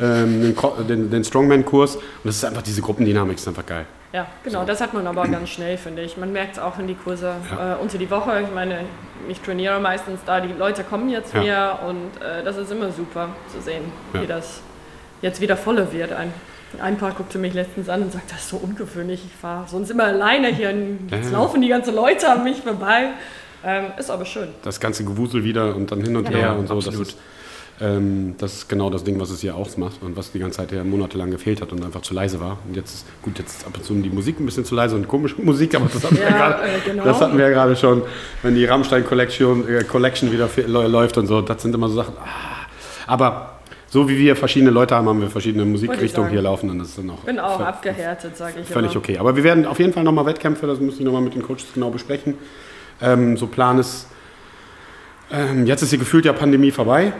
[0.00, 1.96] ähm, den, den, den Strongman-Kurs.
[1.96, 3.86] Und das ist einfach diese Gruppendynamik, ist einfach geil.
[4.12, 6.18] Ja, genau, das hat man aber ganz schnell, finde ich.
[6.18, 7.76] Man merkt es auch in die Kurse Ja.
[7.76, 8.42] äh, unter die Woche.
[8.46, 8.80] Ich meine,
[9.26, 11.40] ich trainiere meistens da, die Leute kommen jetzt Ja.
[11.42, 14.20] mehr und äh, das ist immer super zu sehen, Ja.
[14.22, 14.60] wie das
[15.22, 16.12] jetzt wieder voller wird.
[16.12, 16.30] Ein,
[16.82, 19.90] ein Paar guckte mich letztens an und sagte, das ist so ungewöhnlich, ich fahre sonst
[19.90, 20.74] immer alleine hier
[21.10, 23.12] jetzt laufen die ganzen Leute an mich vorbei.
[23.64, 24.48] Ähm, ist aber schön.
[24.62, 26.74] Das ganze Gewusel wieder und dann hin und Ja, her ja, und so.
[26.76, 27.08] Das absolut.
[27.08, 27.16] ist,
[27.80, 30.58] ähm, das ist genau das Ding, was es hier auch macht und was die ganze
[30.58, 32.58] Zeit ja monatelang gefehlt hat und einfach zu leise war.
[32.66, 34.94] Und jetzt ist, gut, jetzt ist ab und zu die Musik ein bisschen zu leise
[34.96, 36.62] und komische Musik, aber das hatten wir Ja, gerade.
[36.64, 37.04] äh, genau.
[37.04, 38.02] Das hatten wir ja gerade schon,
[38.42, 41.40] wenn die Rammstein Collection, äh, Collection wieder läuft und so.
[41.40, 42.14] Das sind immer so Sachen.
[42.18, 42.66] Ah.
[43.06, 43.58] Aber
[43.88, 46.98] so wie wir verschiedene Leute haben, haben wir verschiedene Musikrichtungen hier laufen und das ist
[46.98, 49.00] dann auch bin auch abgehärtet, sage ich völlig immer.
[49.00, 49.18] okay.
[49.18, 51.66] Aber wir werden auf jeden Fall nochmal Wettkämpfe, das müssen wir nochmal mit den Coaches
[51.74, 52.34] genau besprechen.
[53.02, 54.06] Ähm, so Plan ist,
[55.30, 57.12] ähm, jetzt ist hier gefühlt ja Pandemie vorbei.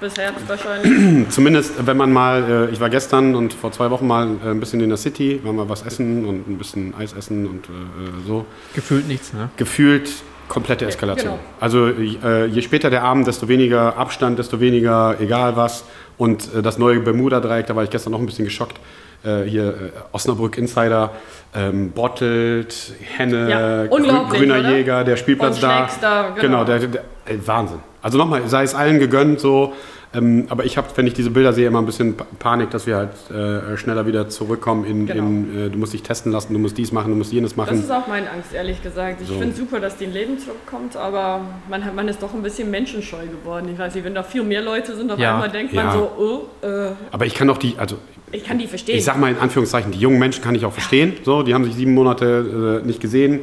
[0.00, 1.28] Bis Herbst wahrscheinlich.
[1.30, 4.58] Zumindest, wenn man mal, äh, ich war gestern und vor zwei Wochen mal äh, ein
[4.58, 7.72] bisschen in der City, waren wir was essen und ein bisschen Eis essen und äh,
[7.72, 8.46] äh, so.
[8.74, 9.50] Gefühlt nichts, ne?
[9.58, 10.10] Gefühlt
[10.48, 11.32] komplette Eskalation.
[11.32, 11.40] genau.
[11.60, 15.84] Also äh, je später der Abend, desto weniger Abstand, desto weniger egal was.
[16.16, 18.80] Und äh, das neue Bermuda-Dreieck, da war ich gestern noch ein bisschen geschockt.
[19.22, 19.74] Äh, hier äh,
[20.12, 21.10] Osnabrück Insider,
[21.54, 22.74] ähm, Bottled,
[23.18, 24.70] Henne, Ja, Grüner oder?
[24.70, 25.88] Jäger, der Spielplatz Und da.
[26.00, 26.40] Da, genau.
[26.40, 27.80] Genau, der, der, äh, Wahnsinn.
[28.00, 29.74] Also nochmal, sei es allen gegönnt so.
[30.12, 32.84] Ähm, aber ich habe, wenn ich diese Bilder sehe, immer ein bisschen Pa- Panik, dass
[32.84, 35.22] wir halt äh, schneller wieder zurückkommen in, Genau.
[35.24, 37.56] in äh, du musst dich testen lassen, du musst dies machen, du musst jenes Das
[37.58, 37.78] machen.
[37.78, 39.20] ist auch meine Angst, ehrlich gesagt.
[39.22, 39.34] Ich So.
[39.38, 42.72] finde super, dass die in Leben zurückkommt, aber man, hat, man ist doch ein bisschen
[42.72, 43.68] menschenscheu geworden.
[43.72, 45.34] Ich weiß nicht, wenn da viel mehr Leute sind, auf Ja.
[45.34, 45.84] einmal denkt Ja.
[45.84, 47.96] man so, oh, äh, Aber ich kann doch die, also
[48.32, 48.96] ich kann die verstehen.
[48.96, 51.14] ich sag mal in Anführungszeichen, die jungen Menschen kann ich auch verstehen.
[51.24, 53.40] So, die haben sich sieben Monate äh, nicht gesehen,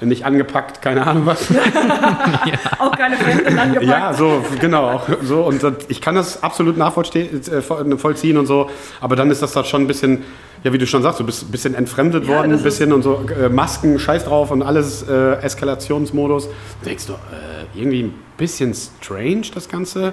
[0.00, 1.48] äh, nicht angepackt, keine Ahnung was.
[2.78, 3.88] auch keine Fremden angepackt.
[3.88, 5.02] ja, so, genau.
[5.22, 8.70] So, und ich kann das absolut nachvollziehen äh, und so.
[9.00, 10.22] Aber dann ist das da schon ein bisschen,
[10.62, 13.02] ja, wie du schon sagst, du bist ein bisschen entfremdet Ja, worden, ein bisschen und
[13.02, 16.46] so äh, Masken, Scheiß drauf und alles äh, Eskalationsmodus.
[16.46, 17.16] Da denkst du, äh,
[17.74, 20.12] irgendwie ein bisschen strange, das Ganze.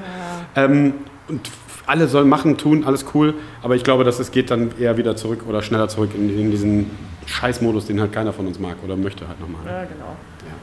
[0.56, 0.94] Ähm,
[1.28, 1.52] und
[1.90, 3.34] alle sollen machen, tun, alles cool.
[3.64, 6.52] Aber ich glaube, dass es geht dann eher wieder zurück oder schneller zurück in, in
[6.52, 6.90] diesen
[7.26, 9.62] Scheißmodus, den halt keiner von uns mag oder möchte halt nochmal.
[9.66, 10.16] Ja, genau.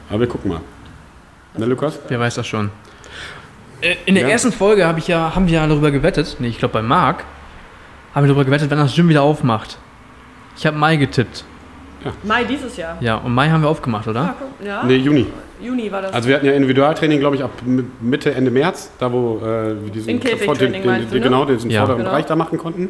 [0.09, 0.61] Aber wir gucken mal.
[1.57, 1.99] Ne, Lukas?
[2.07, 2.69] Wer weiß das schon.
[3.81, 4.29] Äh, In der Ja.
[4.29, 7.23] ersten Folge hab ich ja, haben wir ja darüber gewettet, nee, ich glaube bei Marc,
[8.15, 9.77] haben wir darüber gewettet, wenn das Gym wieder aufmacht.
[10.57, 11.43] Ich habe Mai getippt.
[12.23, 12.97] Mai dieses Jahr.
[13.01, 14.35] Ja, und Mai haben wir aufgemacht, Ah, oder?
[14.39, 14.83] guck, ja.
[14.83, 15.27] Nee, Juni.
[15.61, 16.13] Juni war das.
[16.13, 17.51] Also wir hatten ja Individualtraining, glaube ich, ab
[18.01, 21.23] Mitte, Ende März, da wo äh, wir diesen, In Käfigtraining den, meinst du, den, ne?
[21.29, 21.79] genau, diesen Ja.
[21.81, 22.09] vorderen Genau.
[22.11, 22.89] Bereich da machen konnten.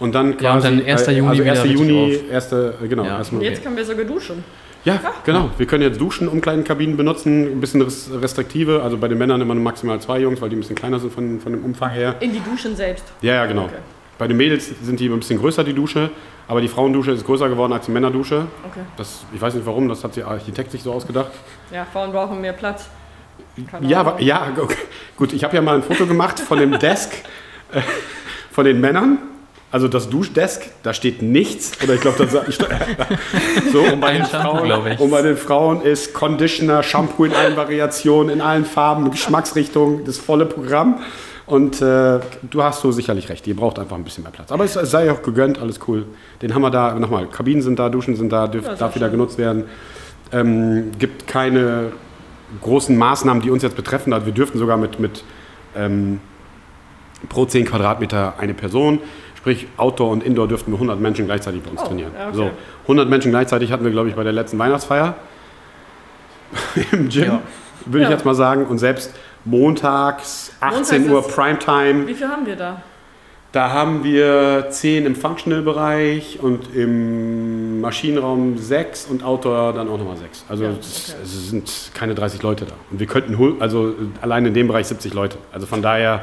[0.00, 1.06] Und dann quasi, Ja, und dann 1.
[1.06, 1.64] Juni also wieder 1.
[1.64, 2.34] richtig Juni, auf.
[2.34, 2.52] 1.
[2.52, 3.18] äh, genau, Ja.
[3.18, 3.42] erstmal.
[3.42, 4.44] Jetzt können wir sogar duschen.
[4.84, 5.50] Ja, genau.
[5.56, 8.82] Wir können jetzt Duschen, Umkleidenkabinen benutzen, ein bisschen res- restriktive.
[8.82, 11.10] Also bei den Männern immer nur maximal zwei Jungs, weil die ein bisschen kleiner sind
[11.10, 12.16] von, von dem Umfang her.
[12.20, 13.04] In die Duschen selbst.
[13.22, 13.64] Ja, ja, genau.
[13.64, 13.76] Okay.
[14.18, 16.10] Bei den Mädels sind die ein bisschen größer, die Dusche.
[16.46, 18.46] Aber die Frauendusche ist größer geworden als die Männerdusche.
[18.70, 18.80] Okay.
[18.96, 21.30] Das, ich weiß nicht warum, das hat der Architekt sich so ausgedacht.
[21.72, 22.88] Ja, Frauen brauchen mehr Platz.
[23.80, 24.76] Ja, ja, okay.
[25.16, 25.32] gut.
[25.32, 27.12] Ich habe ja mal ein Foto gemacht von dem Desk
[27.72, 27.80] äh,
[28.50, 29.18] von den Männern.
[29.70, 31.72] Also das Duschdesk, da steht nichts.
[31.82, 32.32] Oder ich glaube, das
[33.72, 35.00] so und bei, den Frauen, ich.
[35.00, 40.18] und bei den Frauen ist Conditioner, Shampoo in allen Variationen, in allen Farben, Geschmacksrichtungen, das
[40.18, 41.00] volle Programm.
[41.46, 44.50] Und äh, du hast so sicherlich recht, ihr braucht einfach ein bisschen mehr Platz.
[44.50, 46.06] Aber es sei auch gegönnt, alles cool.
[46.40, 49.12] Den haben wir da, nochmal, Kabinen sind da, Duschen sind da, dürf, darf wieder schön.
[49.18, 49.64] genutzt werden.
[50.32, 51.92] Ähm, gibt keine
[52.62, 54.12] großen Maßnahmen, die uns jetzt betreffen.
[54.14, 55.22] Also wir dürften sogar mit, mit
[55.76, 56.18] ähm,
[57.28, 59.00] pro 10 Quadratmeter eine Person.
[59.36, 62.12] Sprich, Outdoor und Indoor dürften wir 100 Menschen gleichzeitig bei uns Oh, trainieren.
[62.28, 62.34] okay.
[62.36, 62.50] So,
[62.84, 65.14] 100 Menschen gleichzeitig hatten wir, glaube ich, bei der letzten Weihnachtsfeier
[66.92, 67.40] im Gym, Ja.
[67.84, 68.10] würde ich Ja.
[68.10, 68.64] jetzt mal sagen.
[68.64, 69.12] Und selbst
[69.44, 72.82] montags, 18 Montags Uhr Primetime, Wie viel haben wir da?
[73.52, 80.16] da haben wir 10 im Functional-Bereich und im Maschinenraum 6 und Outdoor dann auch nochmal
[80.16, 80.46] 6.
[80.48, 81.22] Also Ja, es, okay.
[81.22, 82.74] es sind keine 30 Leute da.
[82.90, 85.38] Und wir könnten, also allein in dem Bereich 70 Leute.
[85.52, 86.22] Also von daher,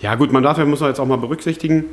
[0.00, 1.84] ja gut, man darf, muss man jetzt auch mal berücksichtigen,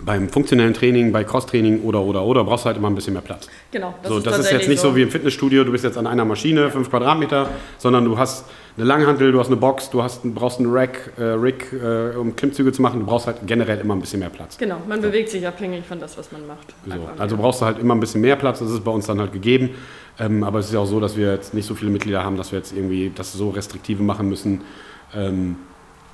[0.00, 3.22] beim funktionellen Training, bei Cross-Training oder, oder, oder, brauchst du halt immer ein bisschen mehr
[3.22, 3.48] Platz.
[3.70, 4.94] Genau, Das, so, das ist jetzt nicht so.
[4.96, 8.44] wie im Fitnessstudio, du bist jetzt an einer Maschine, 5 Quadratmeter, sondern du hast
[8.76, 12.34] eine Langhantel, du hast eine Box, du hast, brauchst einen Rack, äh, Rig, äh, um
[12.34, 13.00] Klimmzüge zu machen.
[13.00, 14.58] Du brauchst halt generell immer ein bisschen mehr Platz.
[14.58, 16.74] Genau, man bewegt sich abhängig von das, was man macht.
[16.86, 19.20] So, also brauchst du halt immer ein bisschen mehr Platz, das ist bei uns dann
[19.20, 19.70] halt gegeben.
[20.18, 22.36] Ähm, aber es ist ja auch so, dass wir jetzt nicht so viele Mitglieder haben,
[22.36, 24.62] dass wir jetzt irgendwie das so restriktive machen müssen.
[25.14, 25.56] Ähm,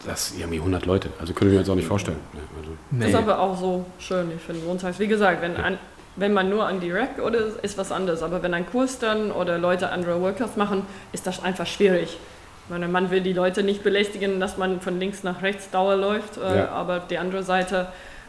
[0.06, 2.18] das irgendwie 100 Leute, also können wir uns auch nicht vorstellen.
[2.32, 4.98] Ja, also, Das ist aber auch so schön, ich finde montags.
[4.98, 5.78] Wie gesagt, wenn, an,
[6.16, 9.30] wenn man nur an die Rack oder ist was anderes, aber wenn ein Kurs dann
[9.30, 10.82] oder Leute andere Workouts machen,
[11.12, 12.18] ist das einfach schwierig.
[12.64, 15.96] Ich meine, man will die Leute nicht belästigen, dass man von links nach rechts Dauer
[15.96, 16.68] läuft, äh, Ja.
[16.70, 17.88] aber die andere Seite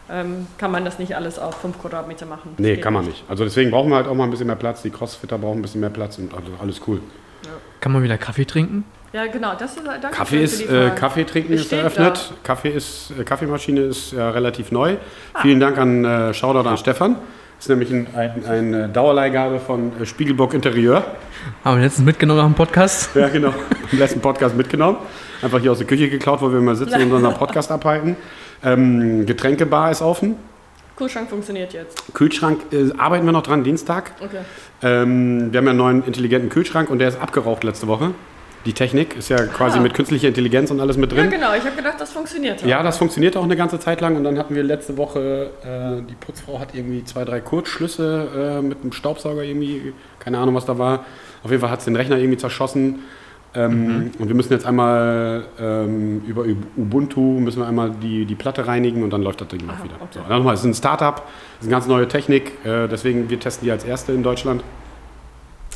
[0.09, 2.53] ähm, kann man das nicht alles auf 5 Quadratmeter machen.
[2.57, 3.23] Das nee, kann man nicht.
[3.29, 4.81] Also deswegen brauchen wir halt auch mal ein bisschen mehr Platz.
[4.81, 7.01] Die Crossfitter brauchen ein bisschen mehr Platz und also alles cool.
[7.79, 8.83] Kann man wieder Kaffee trinken?
[9.13, 10.91] Ja, genau, das ist danke Kaffee ist, äh.
[10.95, 12.33] Kaffee trinken ist eröffnet.
[12.43, 14.95] Kaffee ist, äh, Kaffeemaschine ist ja relativ neu.
[15.41, 17.17] Vielen Dank an äh, Shoutout an Stefan.
[17.57, 21.03] Das ist nämlich ein, ein, eine Dauerleihgabe von äh, Spiegelbock Interieur.
[21.65, 23.09] Haben wir letztens mitgenommen nach dem Podcast?
[23.15, 23.53] Ja, genau.
[23.91, 24.97] Im letzten Podcast mitgenommen.
[25.41, 28.15] Einfach hier aus der Küche geklaut, wo wir immer sitzen und unseren Podcast abhalten.
[28.63, 30.37] Ähm, Getränkebar ist offen.
[30.95, 32.13] Kühlschrank funktioniert jetzt.
[32.13, 34.11] Kühlschrank äh, arbeiten wir noch dran, Dienstag.
[34.19, 34.37] Okay.
[34.81, 38.11] Ähm, wir haben ja einen neuen intelligenten Kühlschrank und der ist abgeraucht letzte Woche.
[38.65, 39.81] Die Technik ist ja quasi Ah.
[39.81, 41.31] mit künstlicher Intelligenz und alles mit Ja, drin.
[41.31, 42.63] genau, ich habe gedacht, das funktioniert.
[42.63, 46.01] Ja, das funktioniert auch eine ganze Zeit lang und dann hatten wir letzte Woche, äh,
[46.07, 50.65] die Putzfrau hat irgendwie zwei, drei Kurzschlüsse äh, mit einem Staubsauger irgendwie, keine Ahnung was
[50.65, 51.05] da war.
[51.43, 52.99] Auf jeden Fall hat es den Rechner irgendwie zerschossen.
[53.53, 56.45] Ähm, Und wir müssen jetzt einmal ähm, über
[56.77, 59.83] Ubuntu müssen wir einmal die, die Platte reinigen und dann läuft das Ding auch Aha,
[59.83, 59.95] wieder.
[59.95, 60.07] okay.
[60.13, 61.15] So, dann nochmal, es ist ein Startup,
[61.59, 64.63] es ist eine ganz neue Technik, äh, deswegen wir testen die als erste in Deutschland.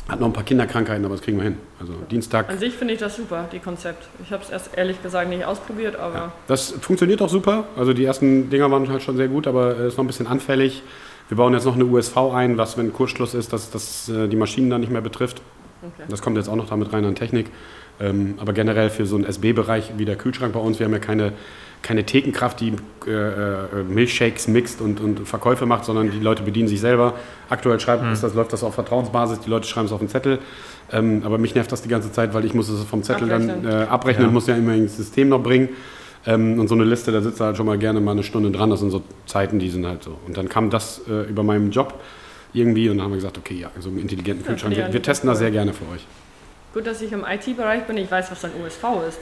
[0.08, 1.56] Hat noch ein paar Kinderkrankheiten, aber das kriegen wir hin.
[1.80, 4.06] Also Dienstag An sich finde ich das super, die Konzept.
[4.22, 7.64] Ich habe es erst ehrlich gesagt nicht ausprobiert, aber Das funktioniert auch super.
[7.76, 10.28] Also die ersten Dinger waren halt schon sehr gut, aber es ist noch ein bisschen
[10.28, 10.82] anfällig.
[11.28, 14.36] Wir bauen jetzt noch eine USV ein, was, wenn Kurzschluss ist, dass das äh, die
[14.36, 15.42] Maschinen dann nicht mehr betrifft.
[15.82, 16.04] okay.
[16.08, 17.50] Das kommt jetzt auch noch damit rein an Technik.
[17.98, 20.98] Ähm, aber generell für so einen SB-Bereich wie der Kühlschrank bei uns, wir haben ja
[21.00, 21.32] keine,
[21.86, 22.72] keine Thekenkraft, die
[23.06, 27.14] äh, äh, Milchshakes mixt und, und Verkäufe macht, sondern die Leute bedienen sich selber.
[27.48, 30.40] Aktuell schreibt, ist das, läuft das auf Vertrauensbasis, die Leute schreiben es auf den Zettel.
[30.90, 33.48] Ähm, aber mich nervt das die ganze Zeit, weil ich muss es vom Zettel dann
[33.48, 33.72] Abrechnen.
[33.72, 34.28] äh, abrechnen Ja.
[34.28, 35.68] und muss ja immer ins System noch bringen.
[36.26, 38.50] Ähm, und so eine Liste, da sitzt er halt schon mal gerne mal eine Stunde
[38.50, 38.70] dran.
[38.70, 40.18] Das sind so Zeiten, die sind halt so.
[40.26, 41.94] Und dann kam das äh, über meinem Job
[42.52, 44.74] irgendwie und dann haben wir gesagt, okay, ja, so einen intelligenten Kühlschrank.
[44.74, 46.04] Wir, wir testen das sehr gerne für euch.
[46.74, 49.20] Gut, dass ich im IT-Bereich bin, ich weiß, was ein USV ist.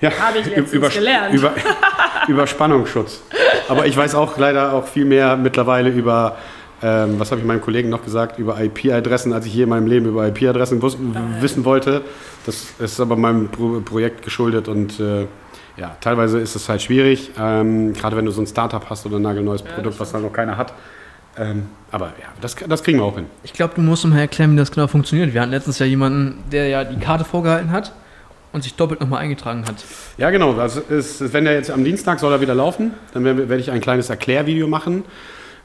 [0.00, 1.34] Ja, Habe ich letztens über, gelernt.
[1.34, 1.52] Über,
[2.28, 3.20] über Spannungsschutz.
[3.68, 6.36] Aber ich weiß auch leider auch viel mehr mittlerweile über,
[6.82, 9.86] ähm, was habe ich meinem Kollegen noch gesagt, über IP-Adressen, als ich je in meinem
[9.86, 10.96] Leben über IP-Adressen wus-
[11.40, 12.02] wissen wollte.
[12.46, 15.26] Das ist aber meinem Pro Projekt geschuldet und äh,
[15.76, 19.16] ja, teilweise ist es halt schwierig, ähm, gerade wenn du so ein Startup hast oder
[19.16, 20.72] ein nagelneues Ja, Produkt, was dann noch keiner hat.
[21.38, 23.26] Ähm, aber ja, das, das kriegen wir auch hin.
[23.44, 25.32] Ich glaube, du musst mal erklären, wie das genau funktioniert.
[25.32, 27.92] Wir hatten letztens ja jemanden, der ja die Karte vorgehalten hat
[28.52, 29.84] und sich doppelt nochmal eingetragen hat.
[30.18, 30.54] Ja, genau.
[30.54, 33.80] Das ist, wenn der jetzt am Dienstag soll er wieder laufen, dann werde ich ein
[33.80, 35.04] kleines Erklärvideo machen,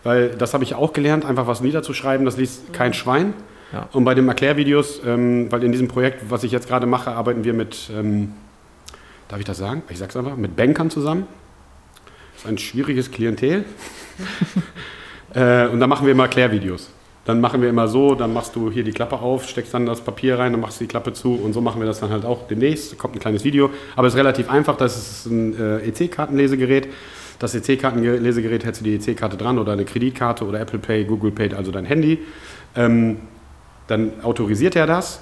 [0.03, 3.33] weil das habe ich auch gelernt, einfach was niederzuschreiben, das liest kein Schwein.
[3.73, 3.89] Ja.
[3.91, 7.43] Und bei den Erklärvideos, ähm, weil in diesem Projekt, was ich jetzt gerade mache, arbeiten
[7.43, 8.33] wir mit, ähm,
[9.27, 9.81] darf ich das sagen?
[9.89, 11.27] Ich sag's einfach, mit Bankern zusammen.
[12.33, 13.65] Das ist ein schwieriges Klientel.
[15.33, 16.91] äh, und da machen wir immer Erklärvideos.
[17.25, 20.01] Dann machen wir immer so, dann machst du hier die Klappe auf, steckst dann das
[20.01, 22.23] Papier rein, dann machst du die Klappe zu und so machen wir das dann halt
[22.23, 22.93] auch demnächst.
[22.93, 24.77] Da kommt ein kleines Video, aber es ist relativ einfach.
[24.77, 26.87] Das ist ein äh, EC-Kartenlesegerät.
[27.39, 31.53] Das EC-Kartenlesegerät hältst du die EC-Karte dran oder eine Kreditkarte oder Apple Pay, Google Pay,
[31.55, 32.19] also dein Handy.
[32.75, 33.17] Ähm,
[33.87, 35.19] dann autorisiert er das.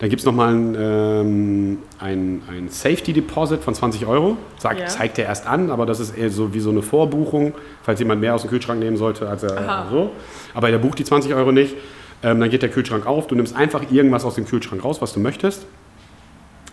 [0.00, 4.36] Dann gibt es nochmal ein, ähm, ein, ein Safety Deposit von 20 Euro.
[4.58, 4.86] Sagt, Ja.
[4.86, 8.20] Zeigt er erst an, aber das ist eher so wie so eine Vorbuchung, falls jemand
[8.22, 9.88] mehr aus dem Kühlschrank nehmen sollte als er Aha.
[9.90, 10.10] so.
[10.54, 11.76] Aber er bucht die 20 Euro nicht.
[12.22, 13.26] Ähm, dann geht der Kühlschrank auf.
[13.26, 15.66] Du nimmst einfach irgendwas aus dem Kühlschrank raus, was du möchtest.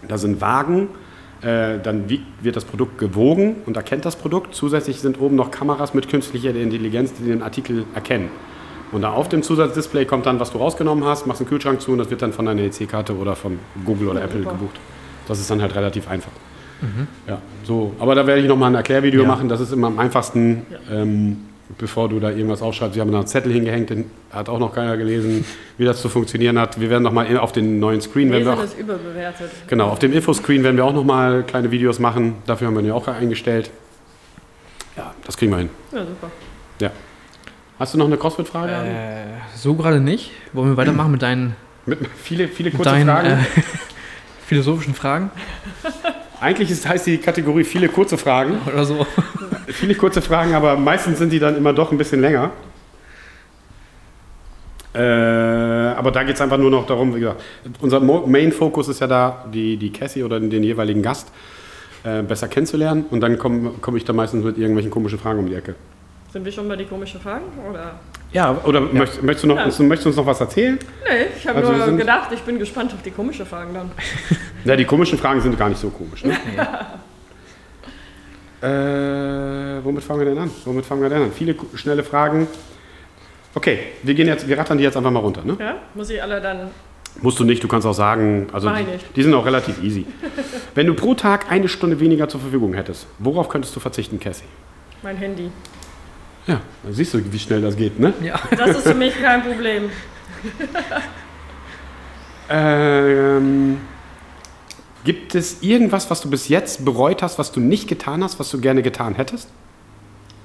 [0.08, 0.88] Da sind Wagen,
[1.40, 4.56] Äh, dann wiegt, wird das Produkt gewogen und erkennt das Produkt.
[4.56, 8.30] Zusätzlich sind oben noch Kameras mit künstlicher Intelligenz, die den Artikel erkennen.
[8.92, 11.92] Und da auf dem Zusatzdisplay kommt dann, was du rausgenommen hast, machst einen Kühlschrank zu
[11.92, 14.52] und das wird dann von deiner EC-Karte oder von Google oder Ja, Apple super.
[14.54, 14.76] gebucht.
[15.28, 16.32] Das ist dann halt relativ einfach.
[17.28, 17.94] Ja, so.
[18.00, 19.28] Aber da werde ich nochmal ein Erklärvideo Ja.
[19.28, 19.50] machen.
[19.50, 21.02] Das ist immer am einfachsten, Ja.
[21.02, 21.38] ähm,
[21.80, 22.96] bevor du da irgendwas aufschreibst.
[22.96, 25.44] Wir haben da einen Zettel hingehängt, den hat auch noch keiner gelesen,
[25.78, 26.80] wie das zu funktionieren hat.
[26.80, 29.50] Wir werden nochmal auf den neuen Screen, werden wir Lesen auch, ist überbewertet.
[29.68, 32.36] genau, auf dem Infoscreen werden wir auch nochmal kleine Videos machen.
[32.46, 33.70] Dafür haben wir ihn ja auch eingestellt.
[34.96, 35.70] Ja, das kriegen wir hin.
[35.92, 36.32] Ja, super.
[36.80, 36.92] Ja.
[37.80, 38.72] Hast du noch eine CrossFit-Frage?
[38.72, 39.26] Äh,
[39.56, 40.32] so gerade nicht.
[40.54, 41.56] Wollen wir weitermachen mit deinen,
[41.86, 43.28] Mit viele, viele kurze deinen Fragen.
[43.28, 43.38] äh,
[44.48, 45.30] philosophischen Fragen
[46.40, 48.58] Eigentlich ist, heißt die Kategorie viele kurze Fragen.
[48.66, 49.06] oder so?
[49.68, 52.50] Viele kurze Fragen, aber meistens sind die dann immer doch ein bisschen länger.
[54.96, 57.44] Äh, aber da geht es einfach nur noch darum, wie gesagt,
[57.80, 61.32] unser Main-Fokus ist ja da, die, die Cassie oder den jeweiligen Gast
[62.04, 63.06] äh, besser kennenzulernen.
[63.12, 65.76] Und dann komme komm ich da meistens mit irgendwelchen komischen Fragen um die Ecke.
[66.38, 67.46] Sind wir schon bei den komischen Fragen?
[67.68, 67.94] Oder?
[68.32, 69.66] Ja, oder Möchtest, möchtest, du noch, Ja.
[69.66, 70.78] möchtest du uns noch was erzählen?
[71.04, 73.90] Nee, ich habe Also nur sind- gedacht, ich bin gespannt auf die komischen Fragen dann.
[74.64, 76.24] Ja, die komischen Fragen sind gar nicht so komisch.
[76.24, 76.34] Ne?
[78.62, 80.52] äh, womit fangen wir denn an?
[80.64, 81.32] Womit fangen wir denn an?
[81.32, 82.46] Viele schnelle Fragen.
[83.56, 85.44] Okay, wir, gehen jetzt, wir rattern die jetzt einfach mal runter.
[85.44, 85.58] Ne?
[85.60, 85.78] Ja?
[85.96, 86.70] Muss ich alle dann.
[87.24, 88.86] Musst du nicht, du kannst auch sagen, also die,
[89.16, 90.06] die sind auch relativ easy.
[90.76, 94.44] Wenn du pro Tag eine Stunde weniger zur Verfügung hättest, worauf könntest du verzichten, Cassie?
[95.02, 95.50] Mein Handy.
[96.48, 98.14] Ja, dann siehst du, wie schnell das geht, ne?
[98.22, 98.36] Ja.
[98.58, 99.90] Das ist für mich kein Problem.
[102.50, 103.80] Ähm,
[105.04, 108.50] gibt es irgendwas, was du bis jetzt bereut hast, was du nicht getan hast, was
[108.52, 109.50] du gerne getan hättest?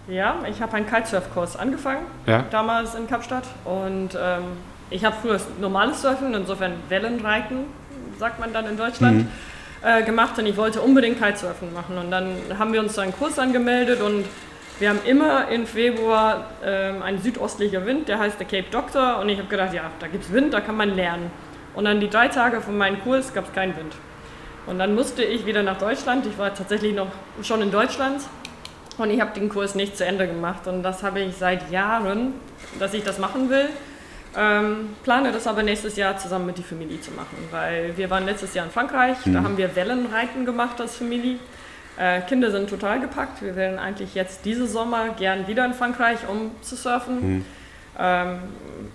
[0.08, 2.44] Ja, ich habe einen Kitesurf-Kurs angefangen, Ja.
[2.50, 3.44] damals in Kapstadt.
[3.64, 4.42] Und ähm,
[4.90, 7.58] ich habe früher normales Surfen, insofern Wellenreiten,
[8.18, 9.26] sagt man dann in Deutschland,
[9.82, 10.36] äh, gemacht.
[10.38, 11.96] Und ich wollte unbedingt Kitesurfen machen.
[11.98, 14.24] Und dann haben wir uns zu einem Kurs angemeldet und
[14.78, 19.18] wir haben immer im Februar ähm, einen südostlicher Wind, der heißt der Cape Doctor.
[19.20, 21.30] Und ich habe gedacht, ja, da gibt es Wind, da kann man lernen.
[21.74, 23.94] Und dann die drei Tage von meinem Kurs gab es keinen Wind.
[24.66, 26.26] Und dann musste ich wieder nach Deutschland.
[26.26, 27.08] Ich war tatsächlich noch
[27.42, 28.22] schon in Deutschland
[28.98, 30.66] und ich habe den Kurs nicht zu Ende gemacht.
[30.66, 32.34] Und das habe ich seit Jahren,
[32.78, 33.68] dass ich das machen will.
[34.36, 38.24] Ähm, plane das aber nächstes Jahr zusammen mit der Familie zu machen, weil wir waren
[38.24, 41.36] letztes Jahr in Frankreich, da haben wir Wellenreiten gemacht als Familie.
[41.98, 43.42] Äh, Kinder sind total gepackt.
[43.42, 47.44] Wir werden eigentlich jetzt diese Sommer gern wieder in Frankreich, um zu surfen.
[47.98, 48.38] Ähm,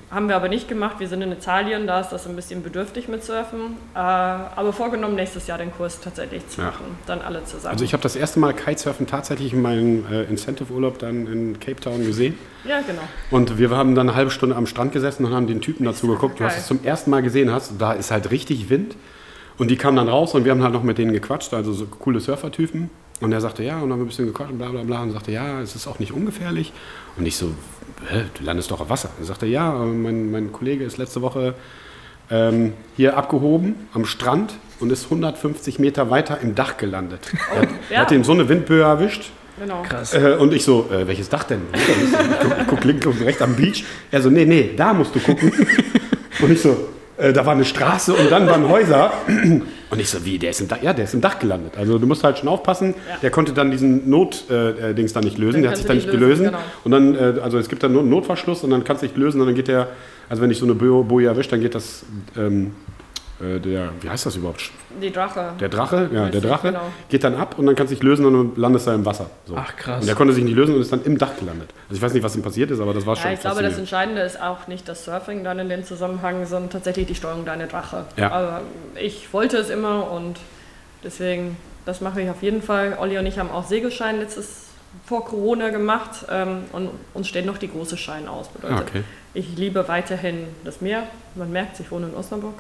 [0.10, 0.96] haben wir aber nicht gemacht.
[1.00, 3.78] Wir sind in Italien, da ist das ein bisschen bedürftig mit Surfen.
[3.94, 6.68] Äh, aber vorgenommen, nächstes Jahr den Kurs tatsächlich zu Ja.
[6.68, 6.98] machen.
[7.06, 7.74] Dann alle zusammen.
[7.74, 11.80] Also ich habe das erste Mal Kitesurfen tatsächlich in meinem äh, Incentive-Urlaub dann in Cape
[11.80, 12.40] Town gesehen.
[12.64, 13.04] ja, genau.
[13.30, 16.08] Und wir haben dann eine halbe Stunde am Strand gesessen und haben den Typen dazu
[16.08, 16.40] geguckt.
[16.40, 18.96] Du hast es zum ersten Mal gesehen hast, da ist halt richtig Wind.
[19.58, 21.86] Und die kamen dann raus und wir haben halt noch mit denen gequatscht, also so
[21.86, 22.90] coole Surfertypen.
[23.20, 25.02] Und er sagte, ja, und dann haben wir ein bisschen gequatscht und bla bla bla.
[25.02, 26.72] Und sagte, ja, es ist auch nicht ungefährlich.
[27.18, 27.52] Und ich so,
[28.06, 29.10] Hä, du landest doch auf Wasser.
[29.20, 31.56] Er sagte, ja, mein, mein Kollege ist letzte Woche
[32.30, 37.32] ähm, hier abgehoben am Strand und ist 150 Meter weiter im Dach gelandet.
[37.54, 38.00] er, hat, ja.
[38.00, 39.32] hat ihm so eine Windböe erwischt.
[39.60, 39.82] genau.
[39.82, 40.14] Krass.
[40.14, 41.62] Äh, und ich so, äh, welches Dach denn?
[41.74, 43.84] Ich guck, ich guck links und rechts am Beach.
[44.12, 45.52] Er so, nee, nee, da musst du gucken.
[46.40, 46.76] Und ich so, äh,
[47.18, 49.12] da war eine Straße und dann waren Häuser.
[49.90, 50.80] Und ich so, wie, der ist im Dach?
[50.82, 51.78] Ja, der ist im Dach gelandet.
[51.78, 52.94] Also du musst halt schon aufpassen.
[53.10, 53.16] Ja.
[53.22, 55.54] Der konnte dann diesen Not-Dings äh, Dings da nicht lösen.
[55.54, 56.42] Den der hat sich kannst da du nicht gelöst.
[56.42, 59.06] lösen, Und dann, äh, also es gibt dann nur einen Notverschluss und dann kannst du
[59.06, 59.88] nicht lösen und dann geht der,
[60.28, 62.04] also wenn dich so eine Bo- Boje erwischt, dann geht das,
[62.38, 62.72] ähm,
[63.40, 64.72] äh, der, wie heißt das überhaupt?
[65.02, 65.54] Die Drache.
[65.60, 66.82] Der Drache, ja, Weiß der Drache genau.
[67.10, 69.30] geht dann ab und dann kannst du dich lösen und dann landest du im Wasser.
[69.46, 69.56] So.
[69.56, 70.02] Ach, krass.
[70.02, 71.70] Und der konnte sich nicht lösen und ist dann im Dach gelandet.
[71.88, 73.62] Also ich weiß nicht, was ihm passiert ist, aber das war schon Ja, ich glaube,
[73.62, 73.78] das.
[73.78, 77.68] Entscheidende ist auch nicht das Surfing dann in dem Zusammenhang, sondern tatsächlich die Steuerung deiner
[77.68, 78.06] Drache.
[78.18, 78.32] Ja.
[78.32, 78.62] Aber
[79.00, 80.38] ich wollte es immer und
[81.04, 82.98] deswegen, das mache ich auf jeden Fall.
[83.00, 84.64] Olli und ich haben auch Segelschein letztes
[85.06, 88.48] vor Corona gemacht ähm, und uns steht noch die große Schein aus.
[88.48, 89.04] Bedeutet, Ah, okay.
[89.38, 91.04] Ich liebe weiterhin das Meer.
[91.36, 92.56] Man merkt, ich wohne in Osnabrück.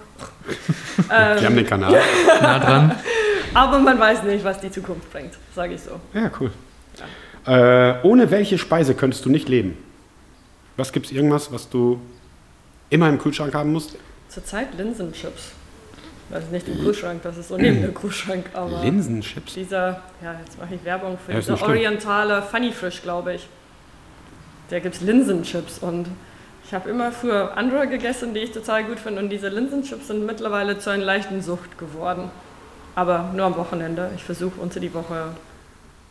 [1.08, 2.00] Wir haben den Kanal.
[2.42, 2.96] Nah dran.
[3.54, 6.00] Aber man weiß nicht, was die Zukunft bringt, sage ich so.
[6.14, 6.52] Ja, cool.
[7.48, 9.76] Äh, ohne welche Speise könntest du nicht leben?
[10.76, 12.00] Was gibt es irgendwas, was du
[12.90, 13.96] immer im Kühlschrank haben musst?
[14.30, 15.54] Zurzeit Linsenchips.
[16.30, 18.46] Das ist nicht im Kühlschrank, das ist so neben dem Kühlschrank.
[18.54, 19.54] Aber Linsenchips.
[19.54, 23.48] Dieser, ja, jetzt mache ich Werbung für Ja, diese orientale Funny Fish, glaube ich.
[24.70, 26.08] Da gibt es Linsenchips und
[26.68, 30.26] ich habe immer früher andere gegessen, die ich total gut finde und diese Linsenchips sind
[30.26, 32.30] mittlerweile zu einer leichten Sucht geworden.
[32.96, 34.10] Aber nur am Wochenende.
[34.16, 35.28] Ich versuche unter die Woche.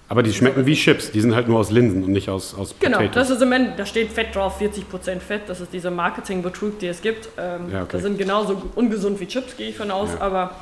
[0.08, 1.10] Aber die schmecken wie Chips.
[1.10, 3.14] Die sind halt nur aus Linsen und nicht aus, aus Genau, Potatoes.
[3.28, 5.42] das ist im Ende, da steht Fett drauf, 40% Fett.
[5.48, 7.28] Das ist dieser Marketingbetrug, den es gibt.
[7.38, 7.88] Ähm, Ja, okay.
[7.92, 10.10] Das sind genauso ungesund wie Chips, gehe ich von aus.
[10.14, 10.20] Ja.
[10.20, 10.52] Aber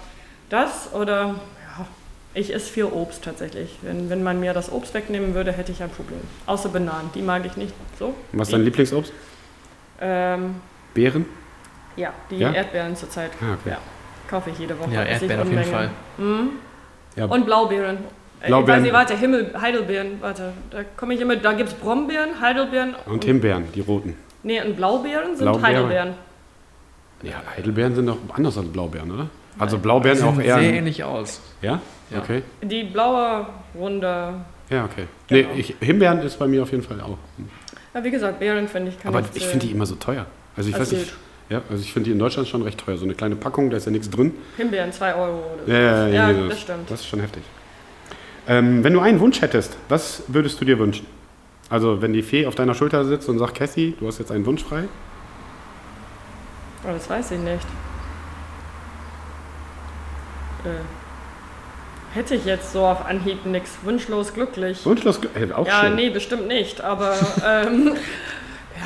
[0.48, 1.34] das oder
[1.78, 1.86] ja,
[2.32, 3.76] Ich esse viel Obst tatsächlich.
[3.82, 6.20] Wenn, wenn man mir das Obst wegnehmen würde, hätte ich ein Problem.
[6.46, 8.14] Außer Bananen, die mag ich nicht so.
[8.32, 9.12] Was ist Die- dein Lieblingsobst?
[10.00, 10.56] Ähm,
[10.92, 11.26] Beeren?
[11.96, 12.52] ja, die Ja?
[12.52, 13.30] Erdbeeren zurzeit.
[13.40, 13.70] Ah, okay.
[13.70, 13.78] Ja,
[14.28, 14.90] kaufe ich jede Woche.
[14.92, 15.64] Ja, Erdbeeren auf jeden.
[15.64, 15.90] Fall.
[16.18, 16.48] Mhm.
[17.16, 17.26] Ja.
[17.26, 17.98] Und Blaubeeren.
[18.40, 18.84] Äh, Blaubeeren.
[18.84, 20.52] Ich weiß nicht, warte, Himmel, Heidelbeeren, warte.
[20.70, 22.94] Da komme ich immer, da gibt es Brombeeren, Heidelbeeren.
[23.06, 24.16] Und Himbeeren, die roten.
[24.42, 25.64] Nee, und Blaubeeren sind Blaubeeren.
[25.64, 26.14] Heidelbeeren.
[27.22, 29.28] Ja, Heidelbeeren sind doch anders als Blaubeeren, oder?
[29.58, 30.58] Also Blaubeeren Sehen auch eher.
[30.58, 31.40] sehr ähnlich aus.
[31.62, 31.80] Ja?
[32.10, 32.18] Ja.
[32.18, 32.42] Okay.
[32.60, 34.34] Die blaue, runde.
[34.68, 35.04] Ja, okay.
[35.28, 35.48] Genau.
[35.54, 37.16] Nee, ich, Himbeeren ist bei mir auf jeden Fall auch.
[37.94, 40.26] Ja, wie gesagt, Beeren finde ich kann Aber ich finde die immer so teuer.
[40.56, 41.12] Also ich weiß nicht.
[41.50, 42.96] Ja, also ich finde die in Deutschland schon recht teuer.
[42.96, 44.34] So eine kleine Packung, da ist ja nichts drin.
[44.56, 45.70] Himbeeren 2 Euro oder so.
[45.72, 46.90] Ja, ja, Ja, irgendwie das stimmt.
[46.90, 47.42] Das ist schon heftig.
[48.48, 51.06] Ähm, wenn du einen Wunsch hättest, was würdest du dir wünschen?
[51.70, 54.44] Also wenn die Fee auf deiner Schulter sitzt und sagt, Cassie, du hast jetzt einen
[54.46, 54.84] Wunsch frei.
[56.84, 57.66] Oh, das weiß ich nicht.
[60.64, 61.03] Äh,
[62.14, 63.76] hätte ich jetzt so auf Anhieb nichts.
[63.82, 64.84] Wunschlos glücklich.
[64.86, 65.96] Wunschlos, Glück- äh, auch ja, schön.
[65.96, 66.80] nee, bestimmt nicht.
[66.80, 67.14] Aber
[67.46, 67.94] ähm,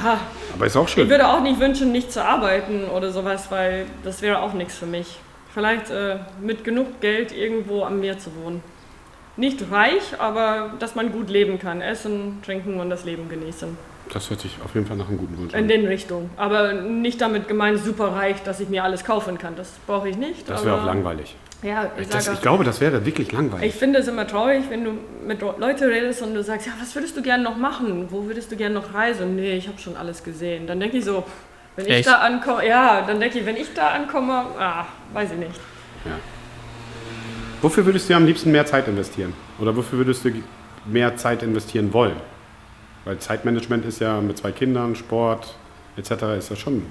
[0.02, 0.18] ja,
[0.54, 1.08] Aber ist auch ich schön.
[1.08, 4.86] würde auch nicht wünschen, nicht zu arbeiten oder sowas, weil das wäre auch nichts für
[4.86, 5.18] mich.
[5.52, 8.62] Vielleicht äh, mit genug Geld irgendwo am Meer zu wohnen.
[9.36, 11.80] Nicht reich, aber dass man gut leben kann.
[11.80, 13.76] Essen, trinken und das Leben genießen.
[14.12, 15.68] Das hört sich auf jeden Fall nach einem guten Wunsch In an.
[15.68, 16.30] den Richtungen.
[16.36, 19.54] Aber nicht damit gemeint super reich, dass ich mir alles kaufen kann.
[19.54, 20.48] Das brauche ich nicht.
[20.48, 21.36] Das wäre auch langweilig.
[21.62, 23.74] Ja, ich, Das, sage, ich glaube, das wäre wirklich ich langweilig.
[23.74, 24.92] finde es immer traurig, wenn du
[25.26, 28.06] mit Leuten redest und du sagst, ja, was würdest du gerne noch machen?
[28.10, 29.34] Wo würdest du gerne noch reisen?
[29.34, 30.66] Nee, ich habe schon alles gesehen.
[30.68, 31.24] Dann denke ich so,
[31.74, 32.08] wenn ich Echt?
[32.08, 35.60] da ankomme, ja, dann denke ich, wenn ich da ankomme, ah, weiß ich nicht.
[37.60, 39.32] Wofür würdest du am liebsten mehr Zeit investieren?
[39.58, 40.30] Oder wofür würdest du
[40.86, 42.16] mehr Zeit investieren wollen?
[43.04, 45.56] Weil Zeitmanagement ist ja mit zwei Kindern, Sport
[45.96, 46.10] etc.
[46.38, 46.86] ist ja schon.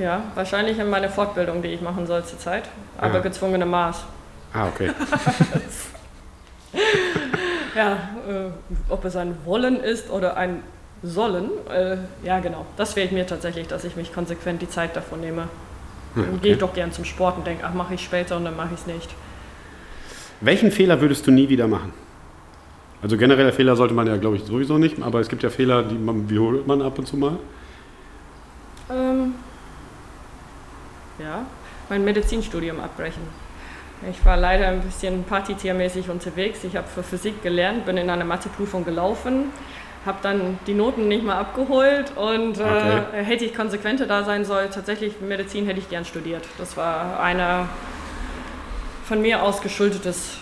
[0.00, 2.64] Ja, wahrscheinlich in meine Fortbildung, die ich machen soll zurzeit,
[2.98, 3.20] aber Ja.
[3.20, 4.04] gezwungene Maß.
[4.54, 4.90] Ah, okay.
[7.76, 7.92] Ja,
[8.28, 8.50] äh,
[8.88, 10.62] ob es ein Wollen ist oder ein
[11.04, 12.66] Sollen, äh, ja genau.
[12.76, 15.48] Das fehlt mir tatsächlich, dass ich mich konsequent die Zeit davon nehme.
[16.16, 18.56] Dann gehe ich doch gern zum Sport und denke, ach, mache ich später und dann
[18.56, 19.08] mache ich es nicht.
[20.40, 21.92] Welchen Fehler würdest du nie wieder machen?
[23.02, 25.84] Also generelle Fehler sollte man ja, glaube ich, sowieso nicht, aber es gibt ja Fehler,
[25.84, 27.38] die man wiederholt man ab und zu mal.
[28.90, 29.34] Ähm,
[31.22, 31.44] ja,
[31.88, 33.22] mein Medizinstudium abbrechen.
[34.10, 36.64] Ich war leider ein bisschen partytiermäßig unterwegs.
[36.64, 39.52] Ich habe für Physik gelernt, bin in einer Matheprüfung gelaufen,
[40.06, 43.02] habe dann die Noten nicht mal abgeholt und Okay.
[43.12, 46.42] äh, hätte ich konsequenter da sein sollen, tatsächlich Medizin hätte ich gern studiert.
[46.56, 47.68] Das war einer
[49.04, 50.38] von mir aus geschuldetes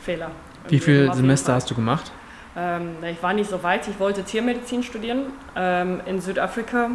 [0.00, 0.30] Fehler.
[0.68, 2.12] Wie viele Semester hast du gemacht?
[2.54, 5.32] Ähm, ich war nicht so weit, ich wollte Tiermedizin studieren.
[5.56, 6.90] Ähm, in Südafrika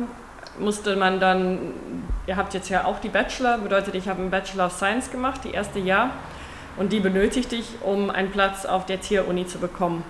[0.60, 1.74] musste man dann,
[2.26, 5.42] ihr habt jetzt ja auch die Bachelor, bedeutet, ich habe einen Bachelor of Science gemacht,
[5.44, 6.12] die erste Jahr.
[6.78, 10.04] Und die benötigte ich, um einen Platz auf der Tieruni zu bekommen.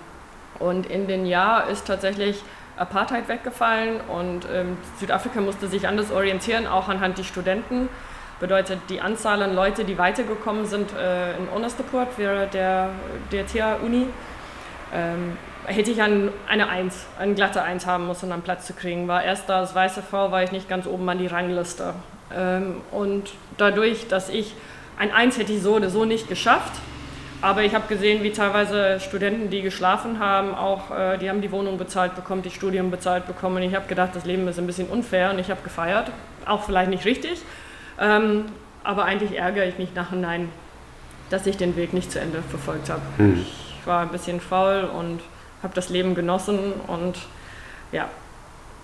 [0.58, 2.42] Und in den Jahr ist tatsächlich
[2.76, 7.88] Apartheid weggefallen und ähm, Südafrika musste sich anders orientieren, auch anhand die Studenten.
[8.40, 12.90] Bedeutet, die Anzahl an Leute, die weitergekommen sind äh, in Onderstepoort, wäre der,
[13.32, 14.06] der Tieruni,
[14.94, 15.36] ähm,
[15.68, 19.06] hätte ich ein, eine Eins, eine glatte Eins haben müssen, um einen Platz zu kriegen.
[19.08, 21.94] War erst als weiße Frau, war ich nicht ganz oben an die Rangliste.
[22.36, 24.54] Ähm, und dadurch, dass ich
[24.98, 26.72] ein Eins hätte ich so oder so nicht geschafft,
[27.40, 31.52] aber ich habe gesehen, wie teilweise Studenten, die geschlafen haben, auch äh, die haben die
[31.52, 33.56] Wohnung bezahlt bekommen, die Studium bezahlt bekommen.
[33.56, 36.10] Und ich habe gedacht, das Leben ist ein bisschen unfair und ich habe gefeiert.
[36.46, 37.42] Auch vielleicht nicht richtig.
[38.00, 38.46] Ähm,
[38.82, 40.48] aber eigentlich ärgere ich mich nachhinein,
[41.30, 43.02] dass ich den Weg nicht zu Ende verfolgt habe.
[43.34, 45.20] Ich war ein bisschen faul und
[45.62, 47.16] habe das Leben genossen und
[47.92, 48.08] ja,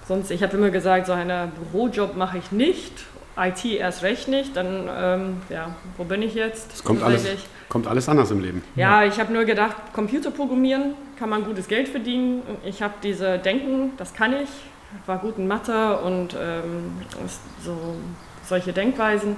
[0.07, 3.05] sonst, ich habe immer gesagt, so einen Bürojob mache ich nicht,
[3.37, 6.73] IT erst recht nicht, dann, ähm, ja, wo bin ich jetzt?
[6.73, 7.27] Es kommt alles,
[7.69, 8.63] kommt alles anders im Leben.
[8.77, 12.43] Ja, ich habe nur gedacht, Computer programmieren kann man gutes Geld verdienen.
[12.65, 14.49] Ich habe diese Denken, das kann ich,
[15.07, 16.93] war gut in Mathe und ähm,
[17.65, 17.97] so
[18.47, 19.37] solche Denkweisen.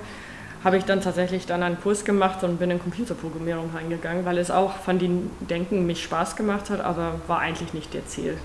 [0.67, 4.51] Habe ich dann tatsächlich dann einen Kurs gemacht und bin in Computerprogrammierung reingegangen, weil es
[4.51, 8.37] auch von den Denken mich Spaß gemacht hat, aber war eigentlich nicht der Ziel.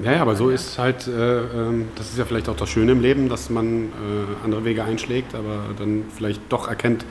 [0.00, 2.92] Ja, ja, aber so ist halt, äh, ähm, das ist ja vielleicht auch das Schöne
[2.92, 7.04] im Leben, dass man äh, andere Wege einschlägt, aber dann vielleicht doch erkennt,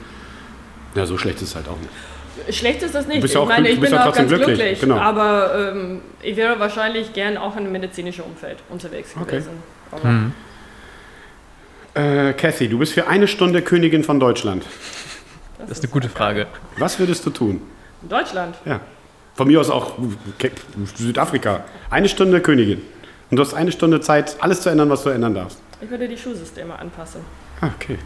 [0.94, 2.56] ja, so schlecht ist es halt auch nicht.
[2.58, 3.18] Schlecht ist das nicht.
[3.18, 4.80] Du bist ja ich auch meine, ich du bist bin ja auch ganz glücklich, glücklich,
[4.80, 4.96] genau.
[4.96, 9.32] aber ähm, ich wäre wahrscheinlich gern auch in einem medizinischen Umfeld unterwegs Okay.
[9.32, 9.62] gewesen.
[9.92, 10.32] Aber Mhm.
[11.96, 14.66] Äh, Kathy, du bist für eine Stunde Königin von Deutschland.
[15.58, 16.46] Das ist eine gute Frage.
[16.76, 17.62] Was würdest du tun?
[18.02, 18.54] in Deutschland.
[18.66, 18.80] Ja.
[19.34, 19.94] Von mir aus auch
[20.94, 21.64] Südafrika.
[21.88, 22.82] Eine Stunde Königin.
[23.30, 25.58] Und du hast eine Stunde Zeit, alles zu ändern, was du ändern darfst.
[25.80, 27.22] Ich würde die Schulsysteme anpassen.
[27.62, 27.98] Ah, okay.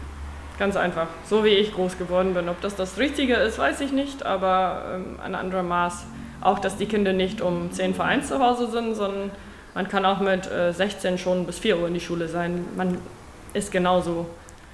[0.57, 1.07] Ganz einfach.
[1.29, 2.47] So wie ich groß geworden bin.
[2.47, 6.05] Ob das das Richtige ist, weiß ich nicht, aber ähm, ein anderer Maß.
[6.39, 9.31] Auch, dass die Kinder nicht um 10 vor 1 zu Hause sind, sondern
[9.75, 12.65] man kann auch mit äh, 16 schon bis 4 Uhr in die Schule sein.
[12.75, 12.97] Man
[13.53, 14.25] ist genauso.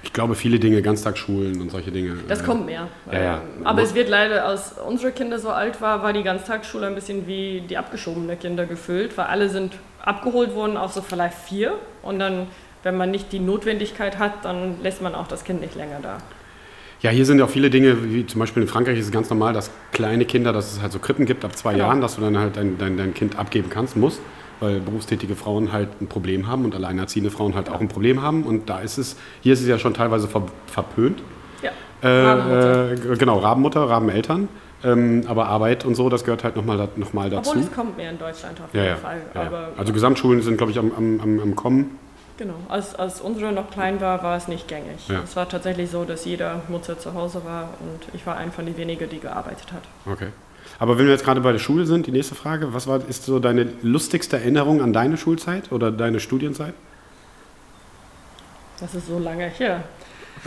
[0.02, 2.16] Ich glaube, viele Dinge, Ganztagsschulen und solche Dinge.
[2.28, 2.86] Das äh, kommt mehr.
[3.12, 3.42] Ja, ja.
[3.64, 7.26] Aber es wird leider, als unsere Kinder so alt war, war die Ganztagsschule ein bisschen
[7.26, 9.74] wie die abgeschobene Kinder gefüllt, weil alle sind
[10.04, 12.46] abgeholt worden auf so vielleicht vier und dann,
[12.84, 16.18] wenn man nicht die Notwendigkeit hat, dann lässt man auch das Kind nicht länger da.
[17.00, 19.28] Ja, hier sind ja auch viele Dinge, wie zum Beispiel in Frankreich ist es ganz
[19.30, 21.86] normal, dass kleine Kinder, dass es halt so Krippen gibt ab zwei Genau.
[21.86, 24.20] Jahren, dass du dann halt dein, dein, dein Kind abgeben kannst, musst,
[24.60, 28.42] weil berufstätige Frauen halt ein Problem haben und alleinerziehende Frauen halt auch ein Problem haben.
[28.44, 31.22] Und da ist es, hier ist es ja schon teilweise ver, verpönt.
[31.62, 31.70] Ja.
[32.02, 32.92] Äh, Rabenmutter.
[32.92, 34.48] äh, genau, Rabenmutter, Rabeneltern.
[34.84, 37.50] Ähm, aber Arbeit und so, das gehört halt nochmal noch mal dazu.
[37.50, 39.20] Obwohl es kommt mehr in Deutschland auf jeden ja, Fall.
[39.34, 41.98] ja, Also Gesamtschulen sind, glaube ich, am, am, am, Kommen.
[42.36, 45.10] genau, als, als unsere noch klein war, war es nicht gängig.
[45.24, 48.66] Es war tatsächlich so, dass jeder Mutter zu Hause war und ich war ein von
[48.66, 49.82] den wenigen, die gearbeitet hat.
[50.06, 50.28] Okay.
[50.78, 53.24] Aber wenn wir jetzt gerade bei der Schule sind, die nächste Frage, was war, ist
[53.24, 56.74] so deine lustigste Erinnerung an deine Schulzeit oder deine Studienzeit?
[58.78, 59.82] Das ist so lange her.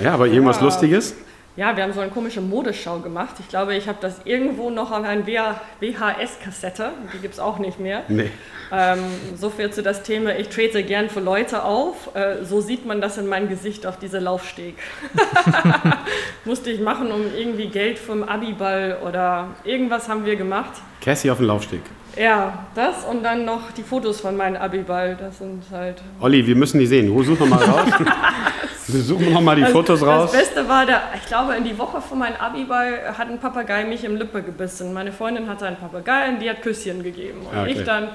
[0.02, 0.64] Ja, aber irgendwas Ja.
[0.64, 1.16] Lustiges?
[1.58, 3.36] Ja, wir haben so eine komische Modeschau gemacht.
[3.40, 6.92] Ich glaube, ich habe das irgendwo noch auf einer VHS-Kassette.
[7.14, 8.04] Die gibt es auch nicht mehr.
[8.08, 8.32] Nee.
[8.72, 9.00] Ähm,
[9.36, 12.16] so viel zu das Thema, ich trete gern für Leute auf.
[12.16, 14.76] Äh, so sieht man das in meinem Gesicht auf diese Laufsteg.
[16.46, 20.72] Musste ich machen, um irgendwie Geld vom Abiball oder irgendwas haben wir gemacht.
[21.02, 21.82] Cassie auf dem Laufsteg.
[22.18, 25.16] Ja, das und dann noch die Fotos von meinem Abiball.
[25.20, 26.02] Das sind halt.
[26.20, 27.14] Olli, wir müssen die sehen.
[27.14, 27.90] Wo suchen wir mal raus?
[28.88, 30.32] wir suchen noch mal die Das- Fotos raus.
[30.32, 33.86] Das Beste war, der, ich glaube, in die Woche vor meinem Abiball hat ein Papagei
[33.86, 34.94] mich im Lippe gebissen.
[34.94, 37.42] Meine Freundin hatte einen Papagei und die hat Küsschen gegeben.
[37.50, 37.72] Und okay.
[37.72, 38.10] ich dann,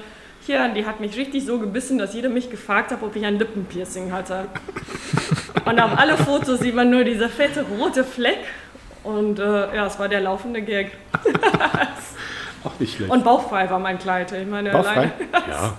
[0.45, 3.39] hier, die hat mich richtig so gebissen, dass jeder mich gefragt hat, ob ich ein
[3.39, 4.45] Lippenpiercing hatte.
[5.65, 8.39] und auf alle Fotos sieht man nur dieser fette rote Fleck.
[9.03, 10.91] Und äh, ja, es war der laufende Gag.
[12.63, 13.11] Auch nicht schlecht.
[13.11, 14.31] Und bauchfrei war mein Kleid.
[14.31, 15.11] Ich meine, Bauchfrei?
[15.49, 15.73] Ja.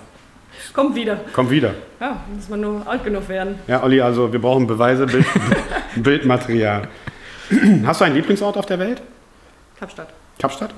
[0.73, 1.19] Kommt wieder.
[1.33, 1.73] Komm wieder.
[1.99, 3.59] Ja, muss man nur alt genug werden.
[3.67, 5.25] Ja, Olli, also wir brauchen Beweise, Bild,
[5.95, 6.87] Bildmaterial.
[7.85, 9.01] Hast du einen Lieblingsort auf der Welt?
[9.79, 10.09] Kapstadt.
[10.37, 10.71] Kapstadt?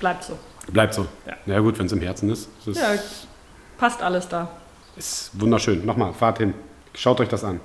[0.00, 0.38] Bleibt so.
[0.72, 1.06] Bleibt so.
[1.26, 1.34] Ja.
[1.46, 2.48] Ja gut, wenn es im Herzen ist.
[2.66, 2.88] Ist, Ja,
[3.78, 4.48] passt alles da.
[4.96, 5.84] ist wunderschön.
[5.84, 6.54] Nochmal, fahrt hin.
[6.94, 7.60] Schaut euch das an.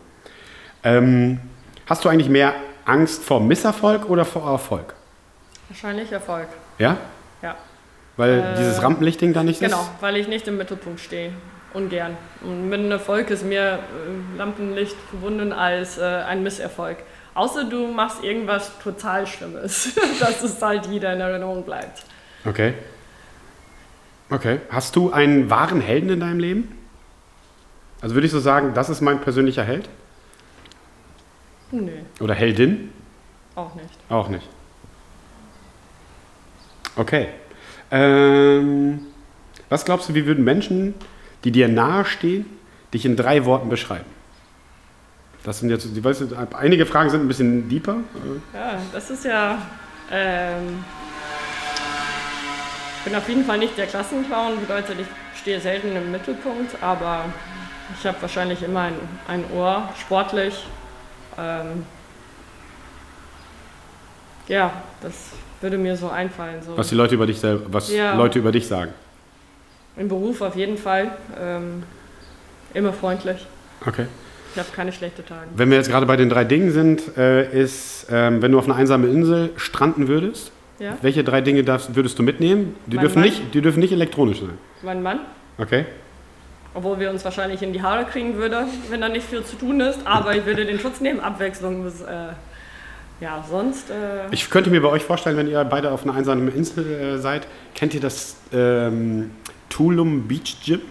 [0.84, 1.39] Ähm,
[1.85, 2.53] hast du eigentlich mehr
[2.85, 4.93] Angst vor Misserfolg oder vor Erfolg?
[5.69, 6.47] Wahrscheinlich Erfolg.
[6.80, 6.97] Ja?
[8.18, 9.69] Weil Äh, dieses Rampenlichtding da nicht ist?
[9.69, 11.31] Genau, weil ich nicht im Mittelpunkt stehe.
[11.73, 12.15] Ungern.
[12.41, 16.98] Und mit einem Erfolg ist mir äh, Lampenlicht verbunden als äh, ein Misserfolg.
[17.34, 22.03] Außer du machst irgendwas total Schlimmes, dass es halt jeder in Erinnerung bleibt.
[22.45, 22.76] Okay.
[24.30, 24.60] Okay.
[24.69, 26.77] Hast du einen wahren Helden in deinem Leben?
[28.02, 29.90] Also würde ich so sagen, das ist mein persönlicher Held?
[31.72, 32.91] Nö, Oder Heldin?
[33.56, 33.90] auch nicht.
[34.10, 34.48] Auch nicht.
[36.95, 37.30] Okay.
[37.94, 39.02] Ähm,
[39.70, 40.95] was glaubst du, wie würden Menschen,
[41.44, 42.48] die dir nahestehen,
[42.91, 44.06] dich in drei Worten beschreiben?
[45.44, 47.98] Das sind jetzt, weißt du, einige Fragen sind ein bisschen deeper.
[48.53, 49.61] Ja, das ist ja.
[50.11, 50.84] Ähm,
[52.98, 57.26] ich bin auf jeden Fall nicht der Klassenclown, bedeutet, ich stehe selten im Mittelpunkt, aber
[57.99, 58.95] ich habe wahrscheinlich immer ein,
[59.28, 60.65] ein Ohr, sportlich.
[61.38, 61.86] Ähm,
[64.48, 64.72] ja,
[65.02, 65.14] das
[65.64, 66.61] würde mir so einfallen.
[66.61, 66.77] So.
[66.77, 68.15] Was die Leute über dich was Ja.
[68.15, 68.91] Leute über dich sagen.
[69.98, 71.11] Im Beruf auf jeden Fall.
[71.41, 71.84] Ähm,
[72.73, 73.45] immer freundlich.
[73.85, 74.06] Okay.
[74.53, 75.48] Ich habe keine schlechten Tage.
[75.56, 78.65] Wenn wir jetzt gerade bei den drei Dingen sind, äh, ist, ähm, wenn du auf
[78.65, 80.98] eine einsame Insel stranden würdest, Ja?
[81.02, 82.76] welche drei Dinge darfst, würdest du mitnehmen?
[82.85, 83.30] Die Mein dürfen, Mann.
[83.30, 84.57] nicht, die dürfen nicht elektronisch sein.
[84.84, 85.22] Mein Mann,
[85.57, 85.85] Okay.
[86.76, 89.80] obwohl wir uns wahrscheinlich in die Haare kriegen würde, wenn da nicht viel zu tun
[89.80, 91.84] ist, aber ich würde den Schutz nehmen, Abwechslung.
[91.84, 92.06] Bis, äh,
[93.22, 93.90] ja, sonst.
[93.90, 93.94] Äh,
[94.31, 97.48] Ich könnte mir bei euch vorstellen, wenn ihr beide auf einer einsamen Insel äh, seid,
[97.76, 99.31] kennt ihr das ähm,
[99.69, 100.81] Tulum Beach Gym?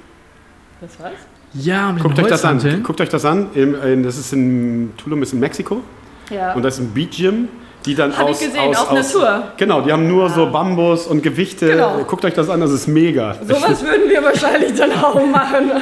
[0.81, 1.13] das was?
[1.55, 2.83] Ja, mit Guckt euch das an.
[2.83, 3.49] Guckt euch das an.
[3.55, 5.83] Im, in, das ist in Tulum ist in Mexiko
[6.31, 6.55] Ja.
[6.55, 7.49] und das ist ein Beach Gym,
[7.85, 9.43] die dann Hab ich aus gesehen, aus, auf aus Natur.
[9.59, 11.67] Genau, die haben nur so Bambus und Gewichte.
[11.69, 11.99] Genau.
[12.05, 13.35] Guckt euch das an, das ist mega.
[13.47, 15.71] Sowas würden wir wahrscheinlich dann auch machen.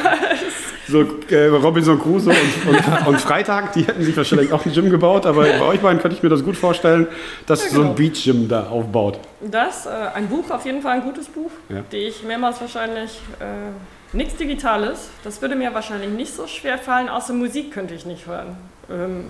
[0.90, 2.32] So äh, Robinson Crusoe
[2.66, 5.80] und, und, und Freitag, die hätten sich wahrscheinlich auch ein Gym gebaut, aber bei euch
[5.80, 7.06] beiden könnte ich mir das gut vorstellen,
[7.46, 7.94] dass Ja, so ein genau.
[7.94, 9.18] Beach Gym da aufbaut.
[9.40, 11.82] Das, äh, ein Buch, auf jeden Fall ein gutes Buch, Ja.
[11.92, 13.20] die ich mehrmals wahrscheinlich.
[13.40, 15.08] Äh, nichts Digitales.
[15.22, 18.56] Das würde mir wahrscheinlich nicht so schwer fallen, außer Musik könnte ich nicht hören.
[18.90, 19.24] Ähm,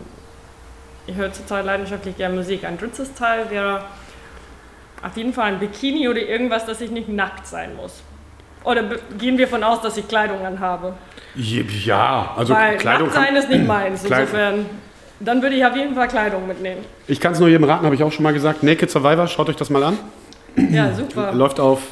[1.07, 2.65] ich höre zurzeit leidenschaftlich gerne Musik.
[2.65, 3.83] Ein drittes Teil wäre
[5.03, 8.03] auf jeden Fall ein Bikini oder irgendwas, dass ich nicht nackt sein muss.
[8.65, 8.85] Oder
[9.19, 10.95] gehen wir von aus, dass ich Kleidung anhabe?
[11.35, 14.05] Ja, also Weil Kleidung nackt sein kann, ist nicht meins.
[14.05, 14.67] Kleid- Insofern,
[15.21, 16.81] Dann würde ich auf jeden Fall Kleidung mitnehmen.
[17.07, 18.63] Ich kann es nur jedem raten, habe ich auch schon mal gesagt.
[18.63, 19.99] Naked Survivor, schaut euch das mal an.
[20.71, 21.33] Ja, super.
[21.33, 21.83] Läuft auf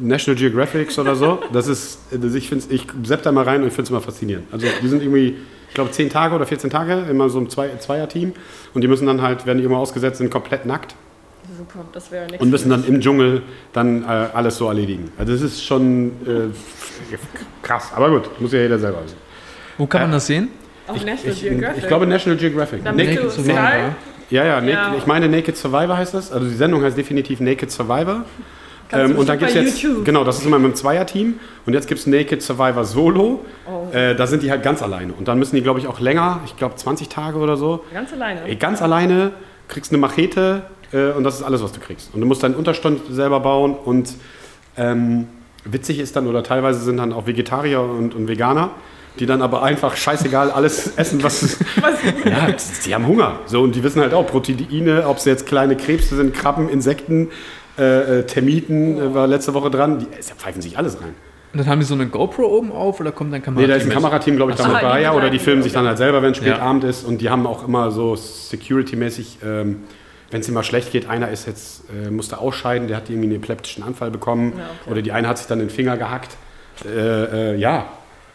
[0.00, 1.40] National Geographic oder so.
[1.52, 4.46] Das ist, ich finde ich sepp da mal rein und ich finde es immer faszinierend.
[4.52, 5.36] Also die sind irgendwie,
[5.68, 8.32] ich glaube, 10 Tage oder 14 Tage, immer so ein Zwei Zweier-Team.
[8.74, 10.94] Und die müssen dann halt, werden die immer ausgesetzt, sind komplett nackt
[11.58, 12.40] Super, das wäre nichts.
[12.42, 13.42] und müssen dann im Dschungel
[13.72, 15.10] dann äh, alles so erledigen.
[15.18, 17.16] Also das ist schon äh,
[17.62, 17.90] krass.
[17.94, 19.16] Aber gut, muss ja jeder selber wissen.
[19.78, 20.48] Wo kann man das sehen?
[20.86, 21.82] Auf Ich, National ich, Geographic.
[21.82, 22.84] ich glaube National Geographic.
[22.84, 23.54] Damit Naked du Survivor.
[23.54, 24.94] Sky, Ja, ja, Naked, Ja.
[24.96, 26.32] ich meine Naked Survivor heißt das.
[26.32, 28.24] Also die Sendung heißt definitiv Naked Survivor.
[28.94, 30.04] Ähm, und dann bestimmt gibt es jetzt, YouTube.
[30.04, 31.40] genau, das ist immer mit einem Zweierteam.
[31.64, 33.44] Und jetzt gibt es Naked Survivor Solo.
[33.66, 33.94] Oh.
[33.96, 35.12] Äh, da sind die halt ganz alleine.
[35.14, 37.84] Und dann müssen die, glaube ich, auch länger, ich glaube 20 Tage oder so.
[37.94, 38.42] ganz alleine.
[38.46, 39.32] Ey, ganz alleine,
[39.68, 40.62] kriegst eine Machete
[40.92, 42.14] äh, und das ist alles, was du kriegst.
[42.14, 43.74] Und du musst deinen Unterstand selber bauen.
[43.74, 44.14] Und
[44.76, 45.26] ähm,
[45.64, 48.70] witzig ist dann, oder teilweise sind dann auch Vegetarier und, und Veganer,
[49.18, 51.58] die dann aber einfach scheißegal alles essen, was.
[52.24, 52.48] ja,
[52.86, 53.40] die haben Hunger.
[53.46, 57.28] So, und die wissen halt auch Proteine, ob es jetzt kleine Krebse sind, Krabben, Insekten,
[57.78, 59.98] äh, äh, Termiten, äh, war letzte Woche dran.
[59.98, 61.14] Die äh, pfeifen sich alles rein.
[61.52, 63.60] Und dann haben die so eine GoPro oben auf oder kommt dann Kamera?
[63.60, 65.02] Nee, da ist ein Kamerateam, glaube ich, Ach damit Ah, bei.
[65.02, 66.60] Ja, oder die filmen sich dann halt selber, wenn es spät Ja.
[66.60, 67.04] Abend ist.
[67.04, 69.80] Und die haben auch immer so security-mäßig, ähm,
[70.32, 73.36] wenn es immer schlecht geht, einer ist jetzt, äh, musste ausscheiden, der hat irgendwie einen
[73.36, 74.54] epileptischen Anfall bekommen.
[74.56, 74.90] Ja, okay.
[74.90, 76.36] Oder die eine hat sich dann den Finger gehackt.
[76.86, 77.86] Äh, äh, ja.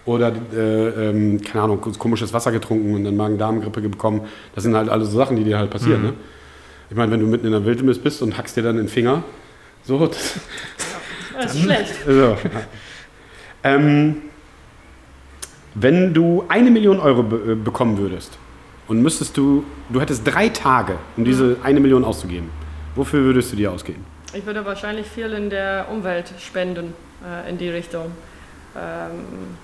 [0.05, 4.21] Oder, äh, ähm, keine Ahnung, komisches Wasser getrunken und dann Magen-Darm-Grippe bekommen.
[4.55, 6.03] Das sind halt alles so Sachen, die dir halt passieren.
[6.03, 6.13] Ne?
[6.89, 9.23] Ich meine, wenn du mitten in der Wildnis bist und hackst dir dann den Finger,
[9.83, 10.35] so, das,
[11.33, 11.93] Das ist schlecht.
[12.05, 12.37] so.
[13.63, 14.17] ähm,
[15.73, 18.37] wenn du eine Million Euro be äh, bekommen würdest
[18.87, 22.49] und müsstest du, du hättest drei Tage, um diese eine Million auszugeben,
[22.95, 24.05] wofür würdest du die ausgeben?
[24.33, 26.93] Ich würde wahrscheinlich viel in der Umwelt spenden,
[27.25, 28.11] äh, in die Richtung.
[28.75, 29.57] Ähm,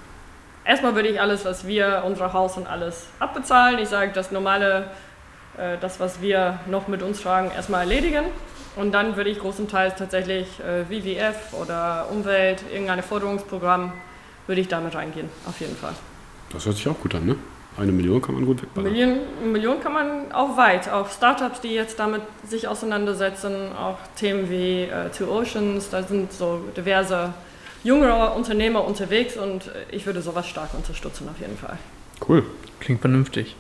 [0.66, 3.80] erstmal würde ich alles, was wir, unser Haus und alles abbezahlen.
[3.80, 4.88] Ich sage, das normale,
[5.58, 8.26] äh, das, was wir noch mit uns tragen, erstmal erledigen.
[8.76, 13.94] Und dann würde ich großenteils tatsächlich äh, WWF oder Umwelt, irgendein Forderungsprogramm,
[14.48, 15.94] würde ich damit reingehen, auf jeden Fall.
[16.52, 17.36] Das hört sich auch gut an, ne?
[17.78, 18.92] Eine Million kann man gut wegballern.
[18.92, 19.20] Million,
[19.52, 24.84] Million kann man auch weit, auch Startups, die jetzt damit sich auseinandersetzen, auch Themen wie
[24.84, 27.34] äh, Two Oceans, da sind so diverse
[27.84, 31.78] jüngere Unternehmer unterwegs und äh, ich würde sowas stark unterstützen auf jeden Fall.
[32.28, 32.44] Cool.
[32.80, 33.56] Klingt vernünftig.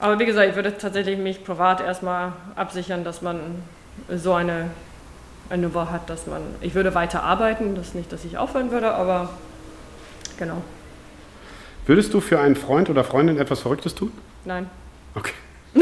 [0.00, 3.40] Aber wie gesagt, ich würde tatsächlich mich privat erstmal absichern, dass man
[4.08, 4.70] so eine,
[5.50, 8.70] eine Nummer hat, dass man, ich würde weiter arbeiten, das ist nicht, dass ich aufhören
[8.70, 9.30] würde, aber
[10.38, 10.62] genau,
[11.88, 14.12] Würdest du für einen Freund oder Freundin etwas Verrücktes tun?
[14.44, 14.68] nein.
[15.14, 15.32] Okay.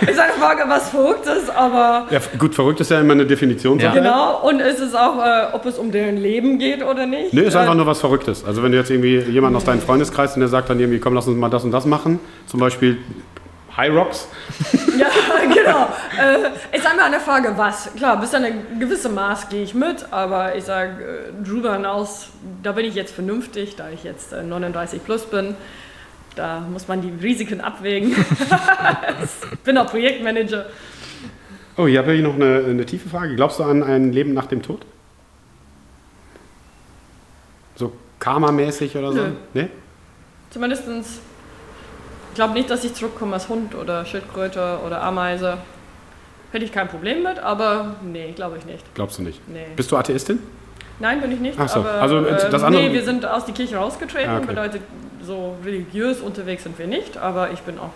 [0.00, 3.96] Ist eine Frage, was Verrücktes, aber Ja, gut, verrückt ist ja immer eine Definitionssache.
[3.96, 4.02] Ja.
[4.02, 7.32] Genau, und es ist auch, äh, ob es um deren Leben geht oder nicht.
[7.34, 8.44] Nee, ist Äh, einfach nur was Verrücktes.
[8.44, 11.14] Also wenn du jetzt irgendwie jemanden aus deinem Freundeskreis und der sagt dann irgendwie, komm,
[11.14, 12.20] lass uns mal das und das machen.
[12.46, 12.98] Zum Beispiel
[13.78, 14.26] High Rocks.
[14.98, 15.06] Ja,
[15.54, 15.88] genau.
[16.20, 17.94] Äh, ist einmal eine Frage, was.
[17.94, 22.30] Klar, bis zu einem gewissen Maß gehe ich mit, aber ich sage, äh, drüber hinaus,
[22.64, 25.54] da bin ich jetzt vernünftig, da ich jetzt äh, 39 plus bin.
[26.34, 28.10] Da muss man die Risiken abwägen.
[29.52, 30.66] ich bin auch Projektmanager.
[31.76, 33.36] Oh, hier habe ich noch eine, eine tiefe Frage.
[33.36, 34.84] Glaubst du an ein Leben nach dem Tod?
[37.76, 39.20] So Karma-mäßig oder so?
[39.20, 39.30] Nö.
[39.54, 39.68] Nee?
[40.50, 41.27] Zumindestens, ich
[42.38, 45.58] glaube nicht, dass ich zurückkomme als Hund oder Schildkröte oder Ameise.
[46.52, 48.84] Hätte ich kein Problem mit, aber nee, glaube ich nicht.
[48.94, 49.40] Glaubst du nicht?
[49.48, 49.66] Nee.
[49.74, 50.38] Bist du Atheistin?
[51.00, 51.58] Nein, bin ich nicht.
[51.60, 54.30] Ach so, aber, also, äh, das ähm, andere- Nee, wir sind aus der Kirche rausgetreten.
[54.30, 54.46] Ah, okay.
[54.46, 54.82] Bedeutet,
[55.20, 57.90] so religiös unterwegs sind wir nicht, aber ich bin auch.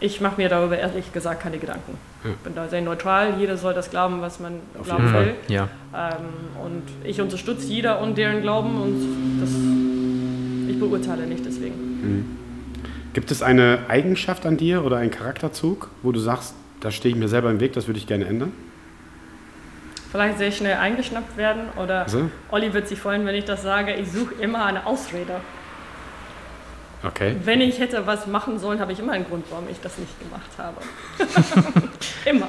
[0.00, 1.98] Ich mache mir darüber ehrlich gesagt keine Gedanken.
[2.24, 3.34] Ich bin da sehr neutral.
[3.38, 5.34] Jeder soll das glauben, was man Auf glauben will.
[5.48, 5.68] Ja.
[5.94, 9.50] Ähm, und ich unterstütze jeder und deren Glauben und das,
[10.70, 12.45] ich beurteile nicht deswegen.
[13.16, 17.18] Gibt es eine Eigenschaft an dir oder einen Charakterzug, wo du sagst, da stehe ich
[17.18, 18.52] mir selber im Weg, das würde ich gerne ändern?
[20.12, 22.28] Vielleicht sehr schnell eingeschnappt werden oder Also?
[22.50, 23.94] Olli wird sich freuen, wenn ich das sage.
[23.94, 25.40] Ich suche immer eine Ausrede.
[27.02, 27.36] Okay.
[27.42, 30.12] Wenn ich hätte was machen sollen, habe ich immer einen Grund, warum ich das nicht
[30.20, 30.76] gemacht habe.
[32.26, 32.48] immer.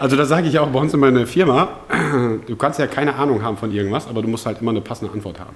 [0.00, 1.68] Also da sage ich auch bei uns in meiner Firma,
[2.44, 5.12] du kannst ja keine Ahnung haben von irgendwas, aber du musst halt immer eine passende
[5.12, 5.54] Antwort haben.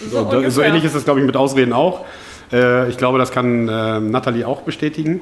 [0.00, 0.64] So, So, so ungefähr.
[0.64, 2.04] ähnlich ist es, glaube ich, mit Ausreden auch.
[2.52, 5.20] Äh, ich glaube, das kann äh, Nathalie auch bestätigen.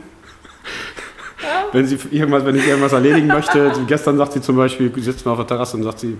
[1.72, 5.32] Wenn, sie irgendwas, wenn ich irgendwas erledigen möchte, gestern sagt sie zum Beispiel, sitzen wir
[5.32, 6.16] auf der Terrasse und sagt sie,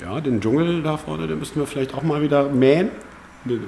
[0.00, 2.90] ja, den Dschungel da vorne, den müssten wir vielleicht auch mal wieder mähen.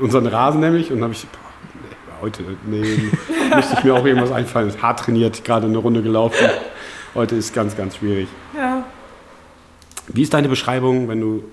[0.01, 0.91] Unseren Rasen nämlich.
[0.91, 1.39] Und dann habe ich, boah,
[1.75, 3.11] nee, heute, nee,
[3.55, 4.73] müsste ich mir auch irgendwas einfallen.
[4.81, 6.49] Hart trainiert, gerade eine Runde gelaufen.
[7.15, 8.29] Heute ist ganz, ganz schwierig.
[8.57, 8.85] Ja.
[10.09, 11.45] Wie ist deine Beschreibung, wenn du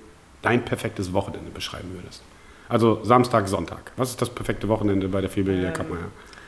[0.42, 2.22] dein perfektes Wochenende beschreiben würdest?
[2.70, 3.92] Also Samstag, Sonntag.
[3.96, 6.00] Was ist das perfekte Wochenende bei der Fibel Ähm, Kappmeier?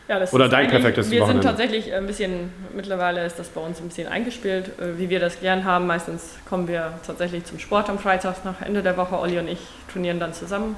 [0.08, 1.44] Ja, Oder dein perfektes Wir Wochenende.
[1.44, 5.20] sind tatsächlich ein bisschen, mittlerweile ist das bei uns ein bisschen eingespielt, äh, wie wir
[5.20, 5.86] das gern haben.
[5.86, 9.20] Meistens kommen wir tatsächlich zum Sport am Freitag nach Ende der Woche.
[9.20, 9.60] Olli und ich
[9.94, 10.76] trainieren dann zusammen,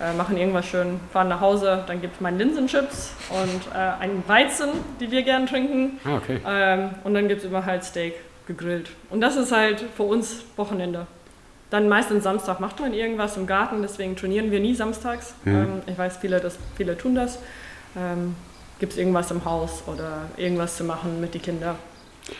[0.00, 1.84] äh, machen irgendwas schön, fahren nach Hause.
[1.86, 6.00] Dann gibt es meinen Linsenchips und äh, einen Weizen, die wir gern trinken.
[6.04, 6.40] Ah, okay.
[6.44, 8.14] Ähm, und dann gibt es immer halt Steak
[8.48, 8.90] gegrillt.
[9.10, 11.06] Und das ist halt für uns Wochenende.
[11.70, 15.34] Dann meistens Samstag macht man irgendwas im Garten, deswegen trainieren wir nie samstags.
[15.46, 17.38] Ähm, ich weiß, viele, das, viele tun das.
[17.96, 18.34] Ähm,
[18.78, 21.76] gibt es irgendwas im Haus oder irgendwas zu machen mit den Kindern?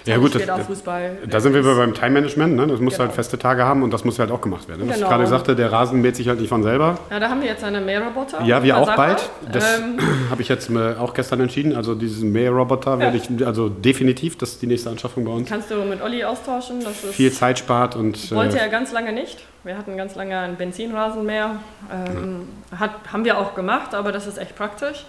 [0.05, 1.19] Ja gut, das, Fußball.
[1.29, 2.57] da sind wir beim Time-Management.
[2.57, 2.67] Ne?
[2.67, 3.05] Das muss Genau.
[3.07, 4.83] halt feste Tage haben und das muss halt auch gemacht werden.
[4.83, 4.89] Ne?
[4.89, 5.11] Was ich Genau.
[5.17, 6.99] gerade sagte, der Rasen mäht sich halt nicht von selber.
[7.11, 8.43] Ja, da haben wir jetzt eine Mähroboter.
[8.45, 9.29] Ja, wir auch bald.
[9.53, 9.99] Das Ähm,
[10.31, 11.75] habe ich jetzt äh, auch gestern entschieden.
[11.77, 15.49] Also diesen Mähroboter werde ich, also definitiv, das ist die nächste Anschaffung bei uns.
[15.49, 16.81] kannst du mit Olli austauschen.
[16.83, 19.45] Das ist, Viel Zeit spart und Wollte äh, er ganz lange nicht.
[19.65, 21.57] Wir hatten ganz lange einen Benzinrasenmäher.
[21.93, 22.49] Ähm,
[22.79, 25.05] hat, haben wir auch gemacht, aber das ist echt praktisch.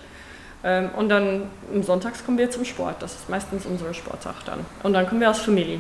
[0.64, 2.96] Ähm, und dann am Sonntags kommen wir zum Sport.
[3.02, 4.66] Das ist meistens unsere Sporttag dann.
[4.84, 5.80] Und dann kommen wir aus Familie.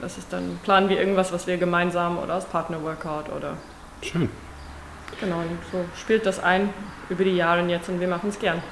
[0.00, 3.56] Das ist dann, planen wir irgendwas, was wir gemeinsam oder als Partner-Workout oder
[4.02, 4.28] schön.
[5.20, 5.36] genau.
[5.38, 6.70] Und so spielt das ein
[7.08, 8.62] über die Jahre jetzt und wir machen es gern.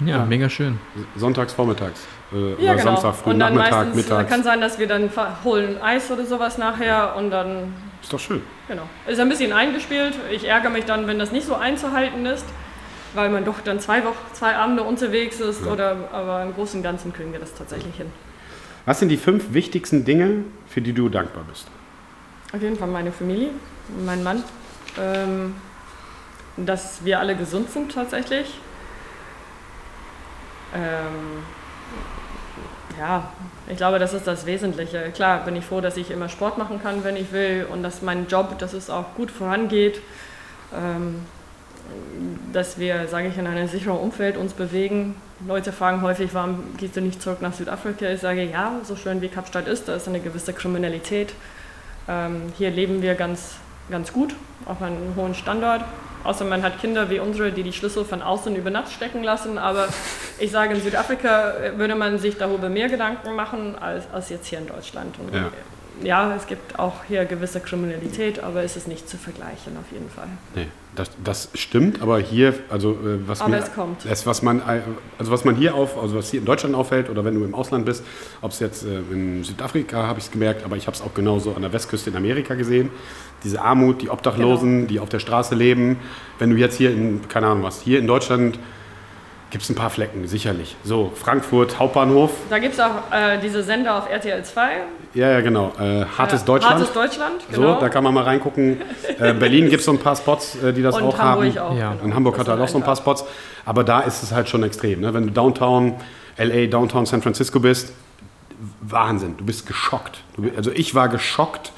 [0.00, 0.24] Ja, Ja.
[0.24, 0.78] mega schön.
[1.16, 2.06] Sonntags, vormittags.
[2.32, 2.82] Äh, Ja, oder genau.
[2.96, 4.30] Samstag, früh, und dann Nachmittag, meistens äh, mittags.
[4.30, 5.10] kann sein, dass wir dann
[5.44, 8.42] holen Eis oder sowas nachher und dann ist doch schön.
[8.68, 8.82] Genau.
[9.06, 10.14] Ist ein bisschen eingespielt.
[10.30, 12.44] Ich ärgere mich dann, wenn das nicht so einzuhalten ist,
[13.16, 15.66] weil man doch dann zwei Wochen, zwei Abende unterwegs ist.
[15.66, 18.10] Oder, aber im Großen und Ganzen kriegen wir das tatsächlich hin.
[18.84, 21.66] Was sind die fünf wichtigsten Dinge, für die du dankbar bist?
[22.52, 23.50] Auf jeden Fall meine Familie,
[24.04, 24.44] mein Mann.
[24.98, 25.54] Ähm,
[26.56, 28.58] dass wir alle gesund sind tatsächlich.
[30.74, 31.42] Ähm,
[32.98, 33.30] ja,
[33.68, 35.10] ich glaube, das ist das Wesentliche.
[35.14, 38.00] Klar bin ich froh, dass ich immer Sport machen kann, wenn ich will und dass
[38.02, 40.00] mein Job, dass es auch gut vorangeht.
[40.74, 41.22] Ähm,
[42.52, 45.14] dass wir, sage ich, in einem sicheren Umfeld uns bewegen.
[45.46, 48.08] Leute fragen häufig, warum gehst du nicht zurück nach Südafrika?
[48.10, 51.34] Ich sage, ja, so schön wie Kapstadt ist, da ist eine gewisse Kriminalität.
[52.08, 53.56] Ähm, hier leben wir ganz,
[53.90, 54.34] ganz gut,
[54.64, 55.84] auf einem hohen Standard.
[56.24, 59.58] Außer man hat Kinder wie unsere, die die Schlüssel von außen über Nacht stecken lassen.
[59.58, 59.88] Aber
[60.38, 64.58] ich sage, in Südafrika würde man sich darüber mehr Gedanken machen als, als jetzt hier
[64.58, 65.16] in Deutschland.
[65.18, 65.50] Und Ja.
[66.02, 70.10] Ja, es gibt auch hier gewisse Kriminalität, aber es ist nicht zu vergleichen auf jeden
[70.10, 70.28] Fall.
[70.54, 74.04] Nee, das, das stimmt, aber hier, also äh, was Aber mir, es kommt.
[74.08, 74.80] Das, was man, äh,
[75.18, 77.54] also was man hier auf, also was hier in Deutschland auffällt oder wenn du im
[77.54, 78.04] Ausland bist,
[78.42, 81.14] ob es jetzt äh, in Südafrika habe ich es gemerkt, aber ich habe es auch
[81.14, 82.90] genauso an der Westküste in Amerika gesehen.
[83.44, 84.88] Diese Armut, die Obdachlosen, Genau.
[84.88, 85.98] die auf der Straße leben.
[86.38, 88.58] Wenn du jetzt hier in, keine Ahnung was, hier in Deutschland
[89.56, 90.76] gibt es ein paar Flecken, sicherlich.
[90.84, 94.68] So, Frankfurt, Hauptbahnhof, Da gibt es auch äh, diese Sender auf RTL 2.
[95.14, 95.72] ja, ja, genau.
[95.80, 96.74] Äh, hartes Äh, Deutschland.
[96.74, 97.74] Hartes Deutschland, genau.
[97.76, 98.82] So, da kann man mal reingucken.
[99.18, 101.70] Äh, Berlin gibt es so ein paar Spots, äh, die das Und auch Hamburg haben.
[101.70, 101.74] auch.
[101.78, 101.92] Ja.
[101.92, 102.04] genau.
[102.04, 103.24] In Hamburg Das hat er sind auch so ein paar Spots,
[103.64, 105.00] aber da ist es halt schon extrem.
[105.00, 105.14] Ne?
[105.14, 105.94] Wenn du Downtown
[106.36, 107.94] LA, Downtown San Francisco bist,
[108.82, 110.20] Wahnsinn, du bist geschockt.
[110.36, 111.72] Du, also ich war geschockt.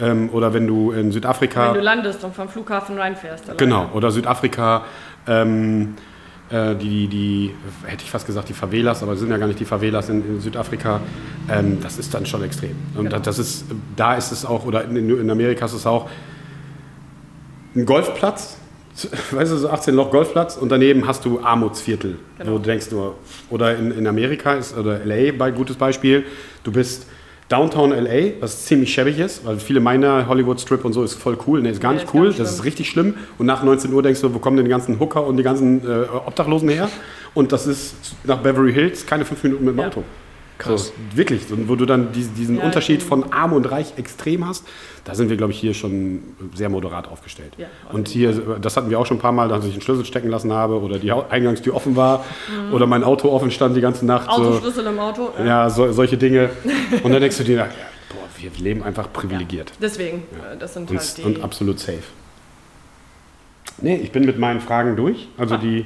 [0.00, 3.44] Ähm, oder wenn du in Südafrika, Wenn du landest und vom Flughafen reinfährst.
[3.44, 3.56] alleine.
[3.56, 4.82] genau, oder Südafrika,
[5.26, 5.96] ähm,
[6.50, 7.54] äh, die, die,
[7.86, 10.24] hätte ich fast gesagt, die Favelas, aber es sind ja gar nicht die Favelas in,
[10.26, 11.00] in Südafrika,
[11.50, 12.76] ähm, das ist dann schon extrem.
[12.94, 13.18] Und Genau.
[13.18, 13.64] das ist,
[13.96, 16.08] da ist es auch, oder in, in Amerika ist es auch
[17.74, 18.58] ein Golfplatz,
[19.32, 22.52] weißt du, so 18 Loch Golfplatz und daneben hast du Armutsviertel, Genau.
[22.52, 23.16] wo du denkst nur,
[23.50, 26.24] oder in, in Amerika ist, oder LA, bei gutes Beispiel,
[26.62, 27.06] du bist
[27.48, 31.36] Downtown LA, was ziemlich schäbig ist, weil viele meiner Hollywood Strip und so ist voll
[31.46, 33.14] cool, ne, ist gar Nee, nicht ist cool, das ist richtig schlimm.
[33.38, 35.82] Und nach 19 Uhr denkst du, wo kommen denn die ganzen Hooker und die ganzen
[35.86, 36.88] äh, Obdachlosen her?
[37.34, 37.94] Und das ist
[38.24, 39.86] nach Beverly Hills keine fünf Minuten mit dem Ja.
[39.88, 40.04] Auto.
[40.64, 44.64] So, wirklich, wo du dann diesen, Ja, Unterschied von arm und reich extrem hast,
[45.04, 46.22] da sind wir, glaube ich, hier schon
[46.54, 47.52] sehr moderat aufgestellt.
[47.58, 50.04] Ja, und hier, das hatten wir auch schon ein paar Mal, dass ich einen Schlüssel
[50.04, 52.24] stecken lassen habe oder die Eingangstür offen war
[52.72, 54.24] oder mein Auto offen stand die ganze Nacht.
[54.34, 55.30] So, Autoschlüssel im Auto.
[55.38, 56.50] äh, ja, so, solche Dinge.
[57.02, 57.64] Und dann denkst du dir, ja,
[58.08, 60.18] boah, wir leben einfach privilegiert Deswegen,
[60.52, 61.22] äh, das sind und, halt die.
[61.22, 62.02] und absolut safe.
[63.82, 65.28] Nee, ich bin mit meinen Fragen durch.
[65.36, 65.58] Also Ah.
[65.58, 65.84] die,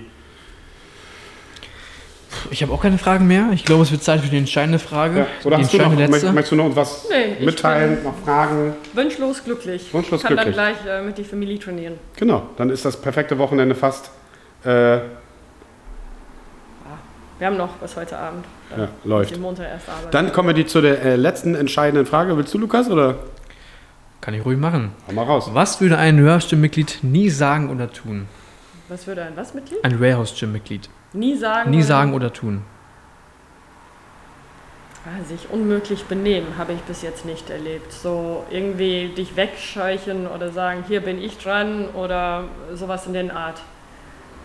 [2.51, 3.51] Ich habe auch keine Fragen mehr.
[3.53, 5.21] Ich glaube, es wird Zeit für die entscheidende Frage.
[5.21, 6.33] ja, oder die hast du noch, letzte.
[6.33, 8.75] möchtest du noch was Nee, ich mitteilen, noch Fragen?
[8.95, 9.93] Wünschlos glücklich.
[9.93, 10.57] Wunschlos Kann glücklich.
[10.57, 11.95] dann gleich äh, mit die Familie trainieren.
[12.17, 14.11] Genau, dann ist das perfekte Wochenende fast.
[14.65, 14.99] Äh,
[17.39, 18.45] Wir haben noch bis heute Abend.
[18.71, 19.31] Dann ja, läuft.
[19.31, 20.09] ich Montag erst arbeiten.
[20.11, 22.37] Dann kommen wir die zu der äh, letzten entscheidenden Frage.
[22.37, 23.17] Willst du, Lukas, oder?
[24.21, 24.91] Kann ich ruhig machen.
[25.07, 25.49] Hau mal raus.
[25.53, 28.27] Was würde ein Warehouse-Gym-Mitglied nie sagen oder tun?
[28.89, 29.85] Was würde ein was Mitglied?
[29.85, 30.89] Ein Warehouse-Gym-Mitglied.
[31.13, 31.71] Nie sagen.
[31.71, 32.63] Nie oder- sagen oder tun.
[35.07, 37.93] Ah, Sich unmöglich benehmen, habe ich bis jetzt nicht erlebt.
[37.93, 42.45] So irgendwie dich wegscheuchen oder sagen, hier bin ich dran oder
[42.75, 43.61] sowas in den Art.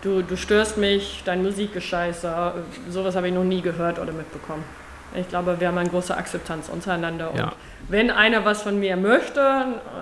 [0.03, 2.53] du, du störst mich, deine Musik ist scheiße,
[2.89, 4.63] sowas habe ich noch nie gehört oder mitbekommen.
[5.15, 7.31] Ich glaube, wir haben eine große Akzeptanz untereinander.
[7.35, 7.43] Ja.
[7.45, 7.53] Und
[7.87, 9.41] wenn einer was von mir möchte,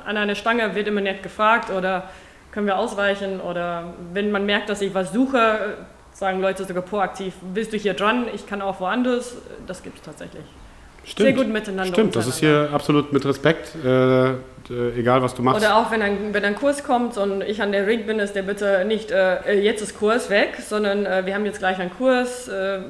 [0.06, 2.10] an einer Stange wird immer nett gefragt oder
[2.52, 5.78] können wir ausweichen oder wenn man merkt, dass ich was suche,
[6.22, 9.36] sagen Leute sogar proaktiv, bist du hier dran, ich kann auch woanders,
[9.66, 10.44] das gibt es tatsächlich.
[11.04, 11.28] Stimmt.
[11.28, 11.94] Sehr gut miteinander.
[11.94, 14.34] Stimmt, das ist hier absolut mit Respekt, äh,
[14.70, 15.60] d- egal was du machst.
[15.60, 18.36] Oder auch wenn ein, wenn ein Kurs kommt und ich an der Ring bin, ist
[18.36, 21.90] der bitte nicht, äh, jetzt ist Kurs weg, sondern äh, wir haben jetzt gleich einen
[21.92, 22.48] Kurs.
[22.48, 22.82] Äh,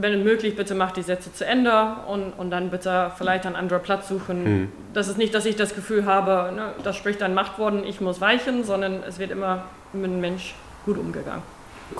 [0.00, 1.70] wenn möglich, bitte macht die Sätze zu Ende
[2.08, 4.42] und, und dann bitte vielleicht einen anderen Platz suchen.
[4.42, 4.72] Mhm.
[4.92, 8.20] Das ist nicht, dass ich das Gefühl habe, ne, das spricht ein Machtwort, ich muss
[8.20, 10.54] weichen, sondern es wird immer mit dem Mensch
[10.84, 11.42] gut umgegangen.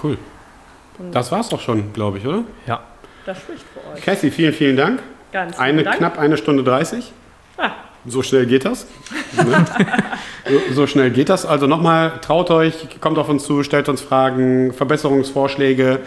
[0.03, 0.17] Cool.
[1.11, 2.45] Das war's doch schon, glaube ich, oder?
[2.67, 2.81] Ja.
[3.27, 4.03] Das spricht für euch.
[4.05, 5.01] Cassie, vielen, vielen Dank.
[5.33, 5.97] Ganz Eine, vielen Dank.
[5.99, 7.13] knapp eine Stunde 30.
[7.59, 7.71] Ah,
[8.07, 8.87] So schnell geht das.
[9.37, 9.65] Ne?
[10.69, 11.47] so, so schnell geht das.
[11.47, 16.01] Also nochmal, traut euch, kommt auf uns zu, stellt uns Fragen, Verbesserungsvorschläge.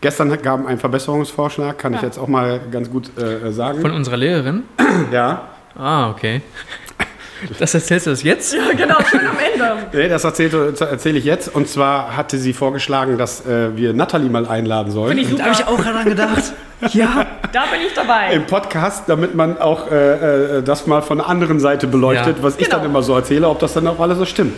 [0.00, 2.06] Gestern gab ein Verbesserungsvorschlag, kann ich Ja.
[2.06, 3.80] jetzt auch mal ganz gut äh, sagen.
[3.80, 4.62] Von unserer Lehrerin?
[5.10, 6.42] ja, Ah, okay.
[7.58, 8.52] Das erzählst du das jetzt?
[8.54, 9.76] ja, genau, schön am Ende.
[9.92, 11.54] nee, das erzähle erzähl ich jetzt.
[11.54, 15.08] Und zwar hatte sie vorgeschlagen, dass äh, wir Nathalie mal einladen sollen.
[15.08, 15.44] Finde ich super.
[15.44, 16.42] Da habe ich auch daran gedacht.
[16.92, 17.26] Ja.
[17.52, 18.32] Da bin ich dabei.
[18.32, 22.42] Im Podcast, damit man auch äh, äh, das mal von der anderen Seite beleuchtet, Ja.
[22.44, 22.76] was ich Genau.
[22.76, 24.52] dann immer so erzähle, ob das dann auch alles so stimmt.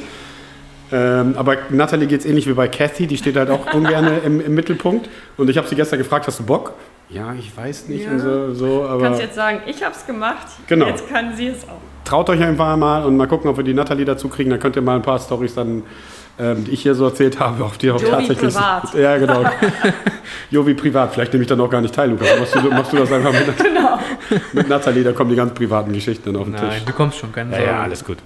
[0.93, 4.41] Ähm, aber Natalie geht es ähnlich wie bei Cathy, die steht halt auch ungern im,
[4.41, 5.09] im Mittelpunkt.
[5.39, 6.75] Und ich habe sie gestern gefragt, hast du Bock?
[7.09, 8.11] Ja, ich weiß nicht Ja.
[8.11, 10.87] und so, so Du aber kannst jetzt sagen, ich habe es gemacht, Genau.
[10.89, 11.81] jetzt kann sie es auch.
[12.05, 14.51] Traut euch einfach mal und mal gucken, ob wir die Natalie dazu kriegen.
[14.51, 15.83] Dann könnt ihr mal ein paar Stories dann,
[16.39, 18.55] ähm, die ich hier so erzählt habe, auf die auch Jovi tatsächlich.
[18.55, 18.95] privat.
[18.95, 19.45] Ja, genau.
[20.51, 21.13] Jovi privat.
[21.13, 22.29] Vielleicht nehme ich dann auch gar nicht teil, Lukas.
[22.39, 23.99] Machst du, machst du das einfach mit, Genau.
[24.53, 26.63] mit Natalie, da kommen die ganz privaten Geschichten dann auf den Tisch.
[26.69, 27.71] Nein, du kommst schon, keine Ja, Sorge.
[27.73, 28.19] ja, alles gut.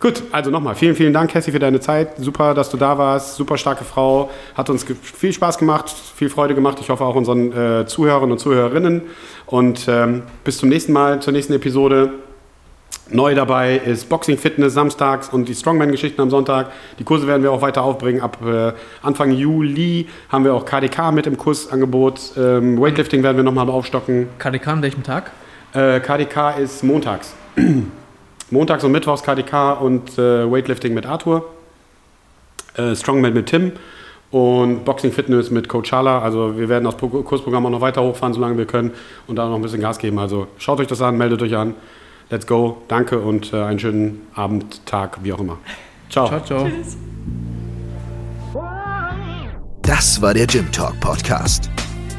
[0.00, 2.18] Gut, also nochmal, vielen, vielen Dank, Cassie, für deine Zeit.
[2.18, 3.36] Super, dass du da warst.
[3.36, 4.28] Super starke Frau.
[4.54, 6.76] Hat uns viel Spaß gemacht, viel Freude gemacht.
[6.80, 9.00] Ich hoffe auch unseren äh, Zuhörern und Zuhörerinnen.
[9.46, 12.10] Und ähm, bis zum nächsten Mal, zur nächsten Episode.
[13.10, 16.70] Neu dabei ist Boxing Fitness samstags und die Strongman-Geschichten am Sonntag.
[16.98, 18.22] Die Kurse werden wir auch weiter aufbringen.
[18.22, 18.72] Ab äh,
[19.02, 22.32] Anfang Juli haben wir auch KDK mit im Kursangebot.
[22.38, 24.28] Ähm, Weightlifting werden wir nochmal aufstocken.
[24.38, 25.32] KDK an welchem Tag?
[25.74, 27.34] Äh, KDK ist montags.
[28.50, 31.44] montags und mittwochs KDK und äh, Weightlifting mit Arthur.
[32.76, 33.72] Äh, Strongman mit Tim.
[34.30, 36.20] Und Boxing Fitness mit Coach Schala.
[36.20, 38.92] Also wir werden das Pro- Kursprogramm auch noch weiter hochfahren, solange wir können.
[39.26, 40.18] Und da noch ein bisschen Gas geben.
[40.18, 41.74] Also schaut euch das an, meldet euch an.
[42.30, 42.82] Let's go.
[42.88, 45.58] Danke und äh, einen schönen Abend, Tag, wie auch immer.
[46.08, 46.28] Ciao.
[46.28, 46.68] Ciao, ciao.
[49.82, 51.70] Das war der Gym Talk Podcast.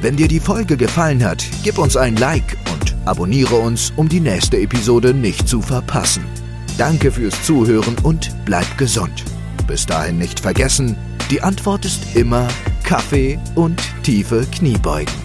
[0.01, 4.19] Wenn dir die Folge gefallen hat, gib uns ein Like und abonniere uns, um die
[4.19, 6.23] nächste Episode nicht zu verpassen.
[6.77, 9.23] Danke fürs Zuhören und bleib gesund.
[9.65, 10.95] Bis dahin nicht vergessen,
[11.31, 12.47] die Antwort ist immer
[12.83, 15.24] Kaffee und tiefe Kniebeugen.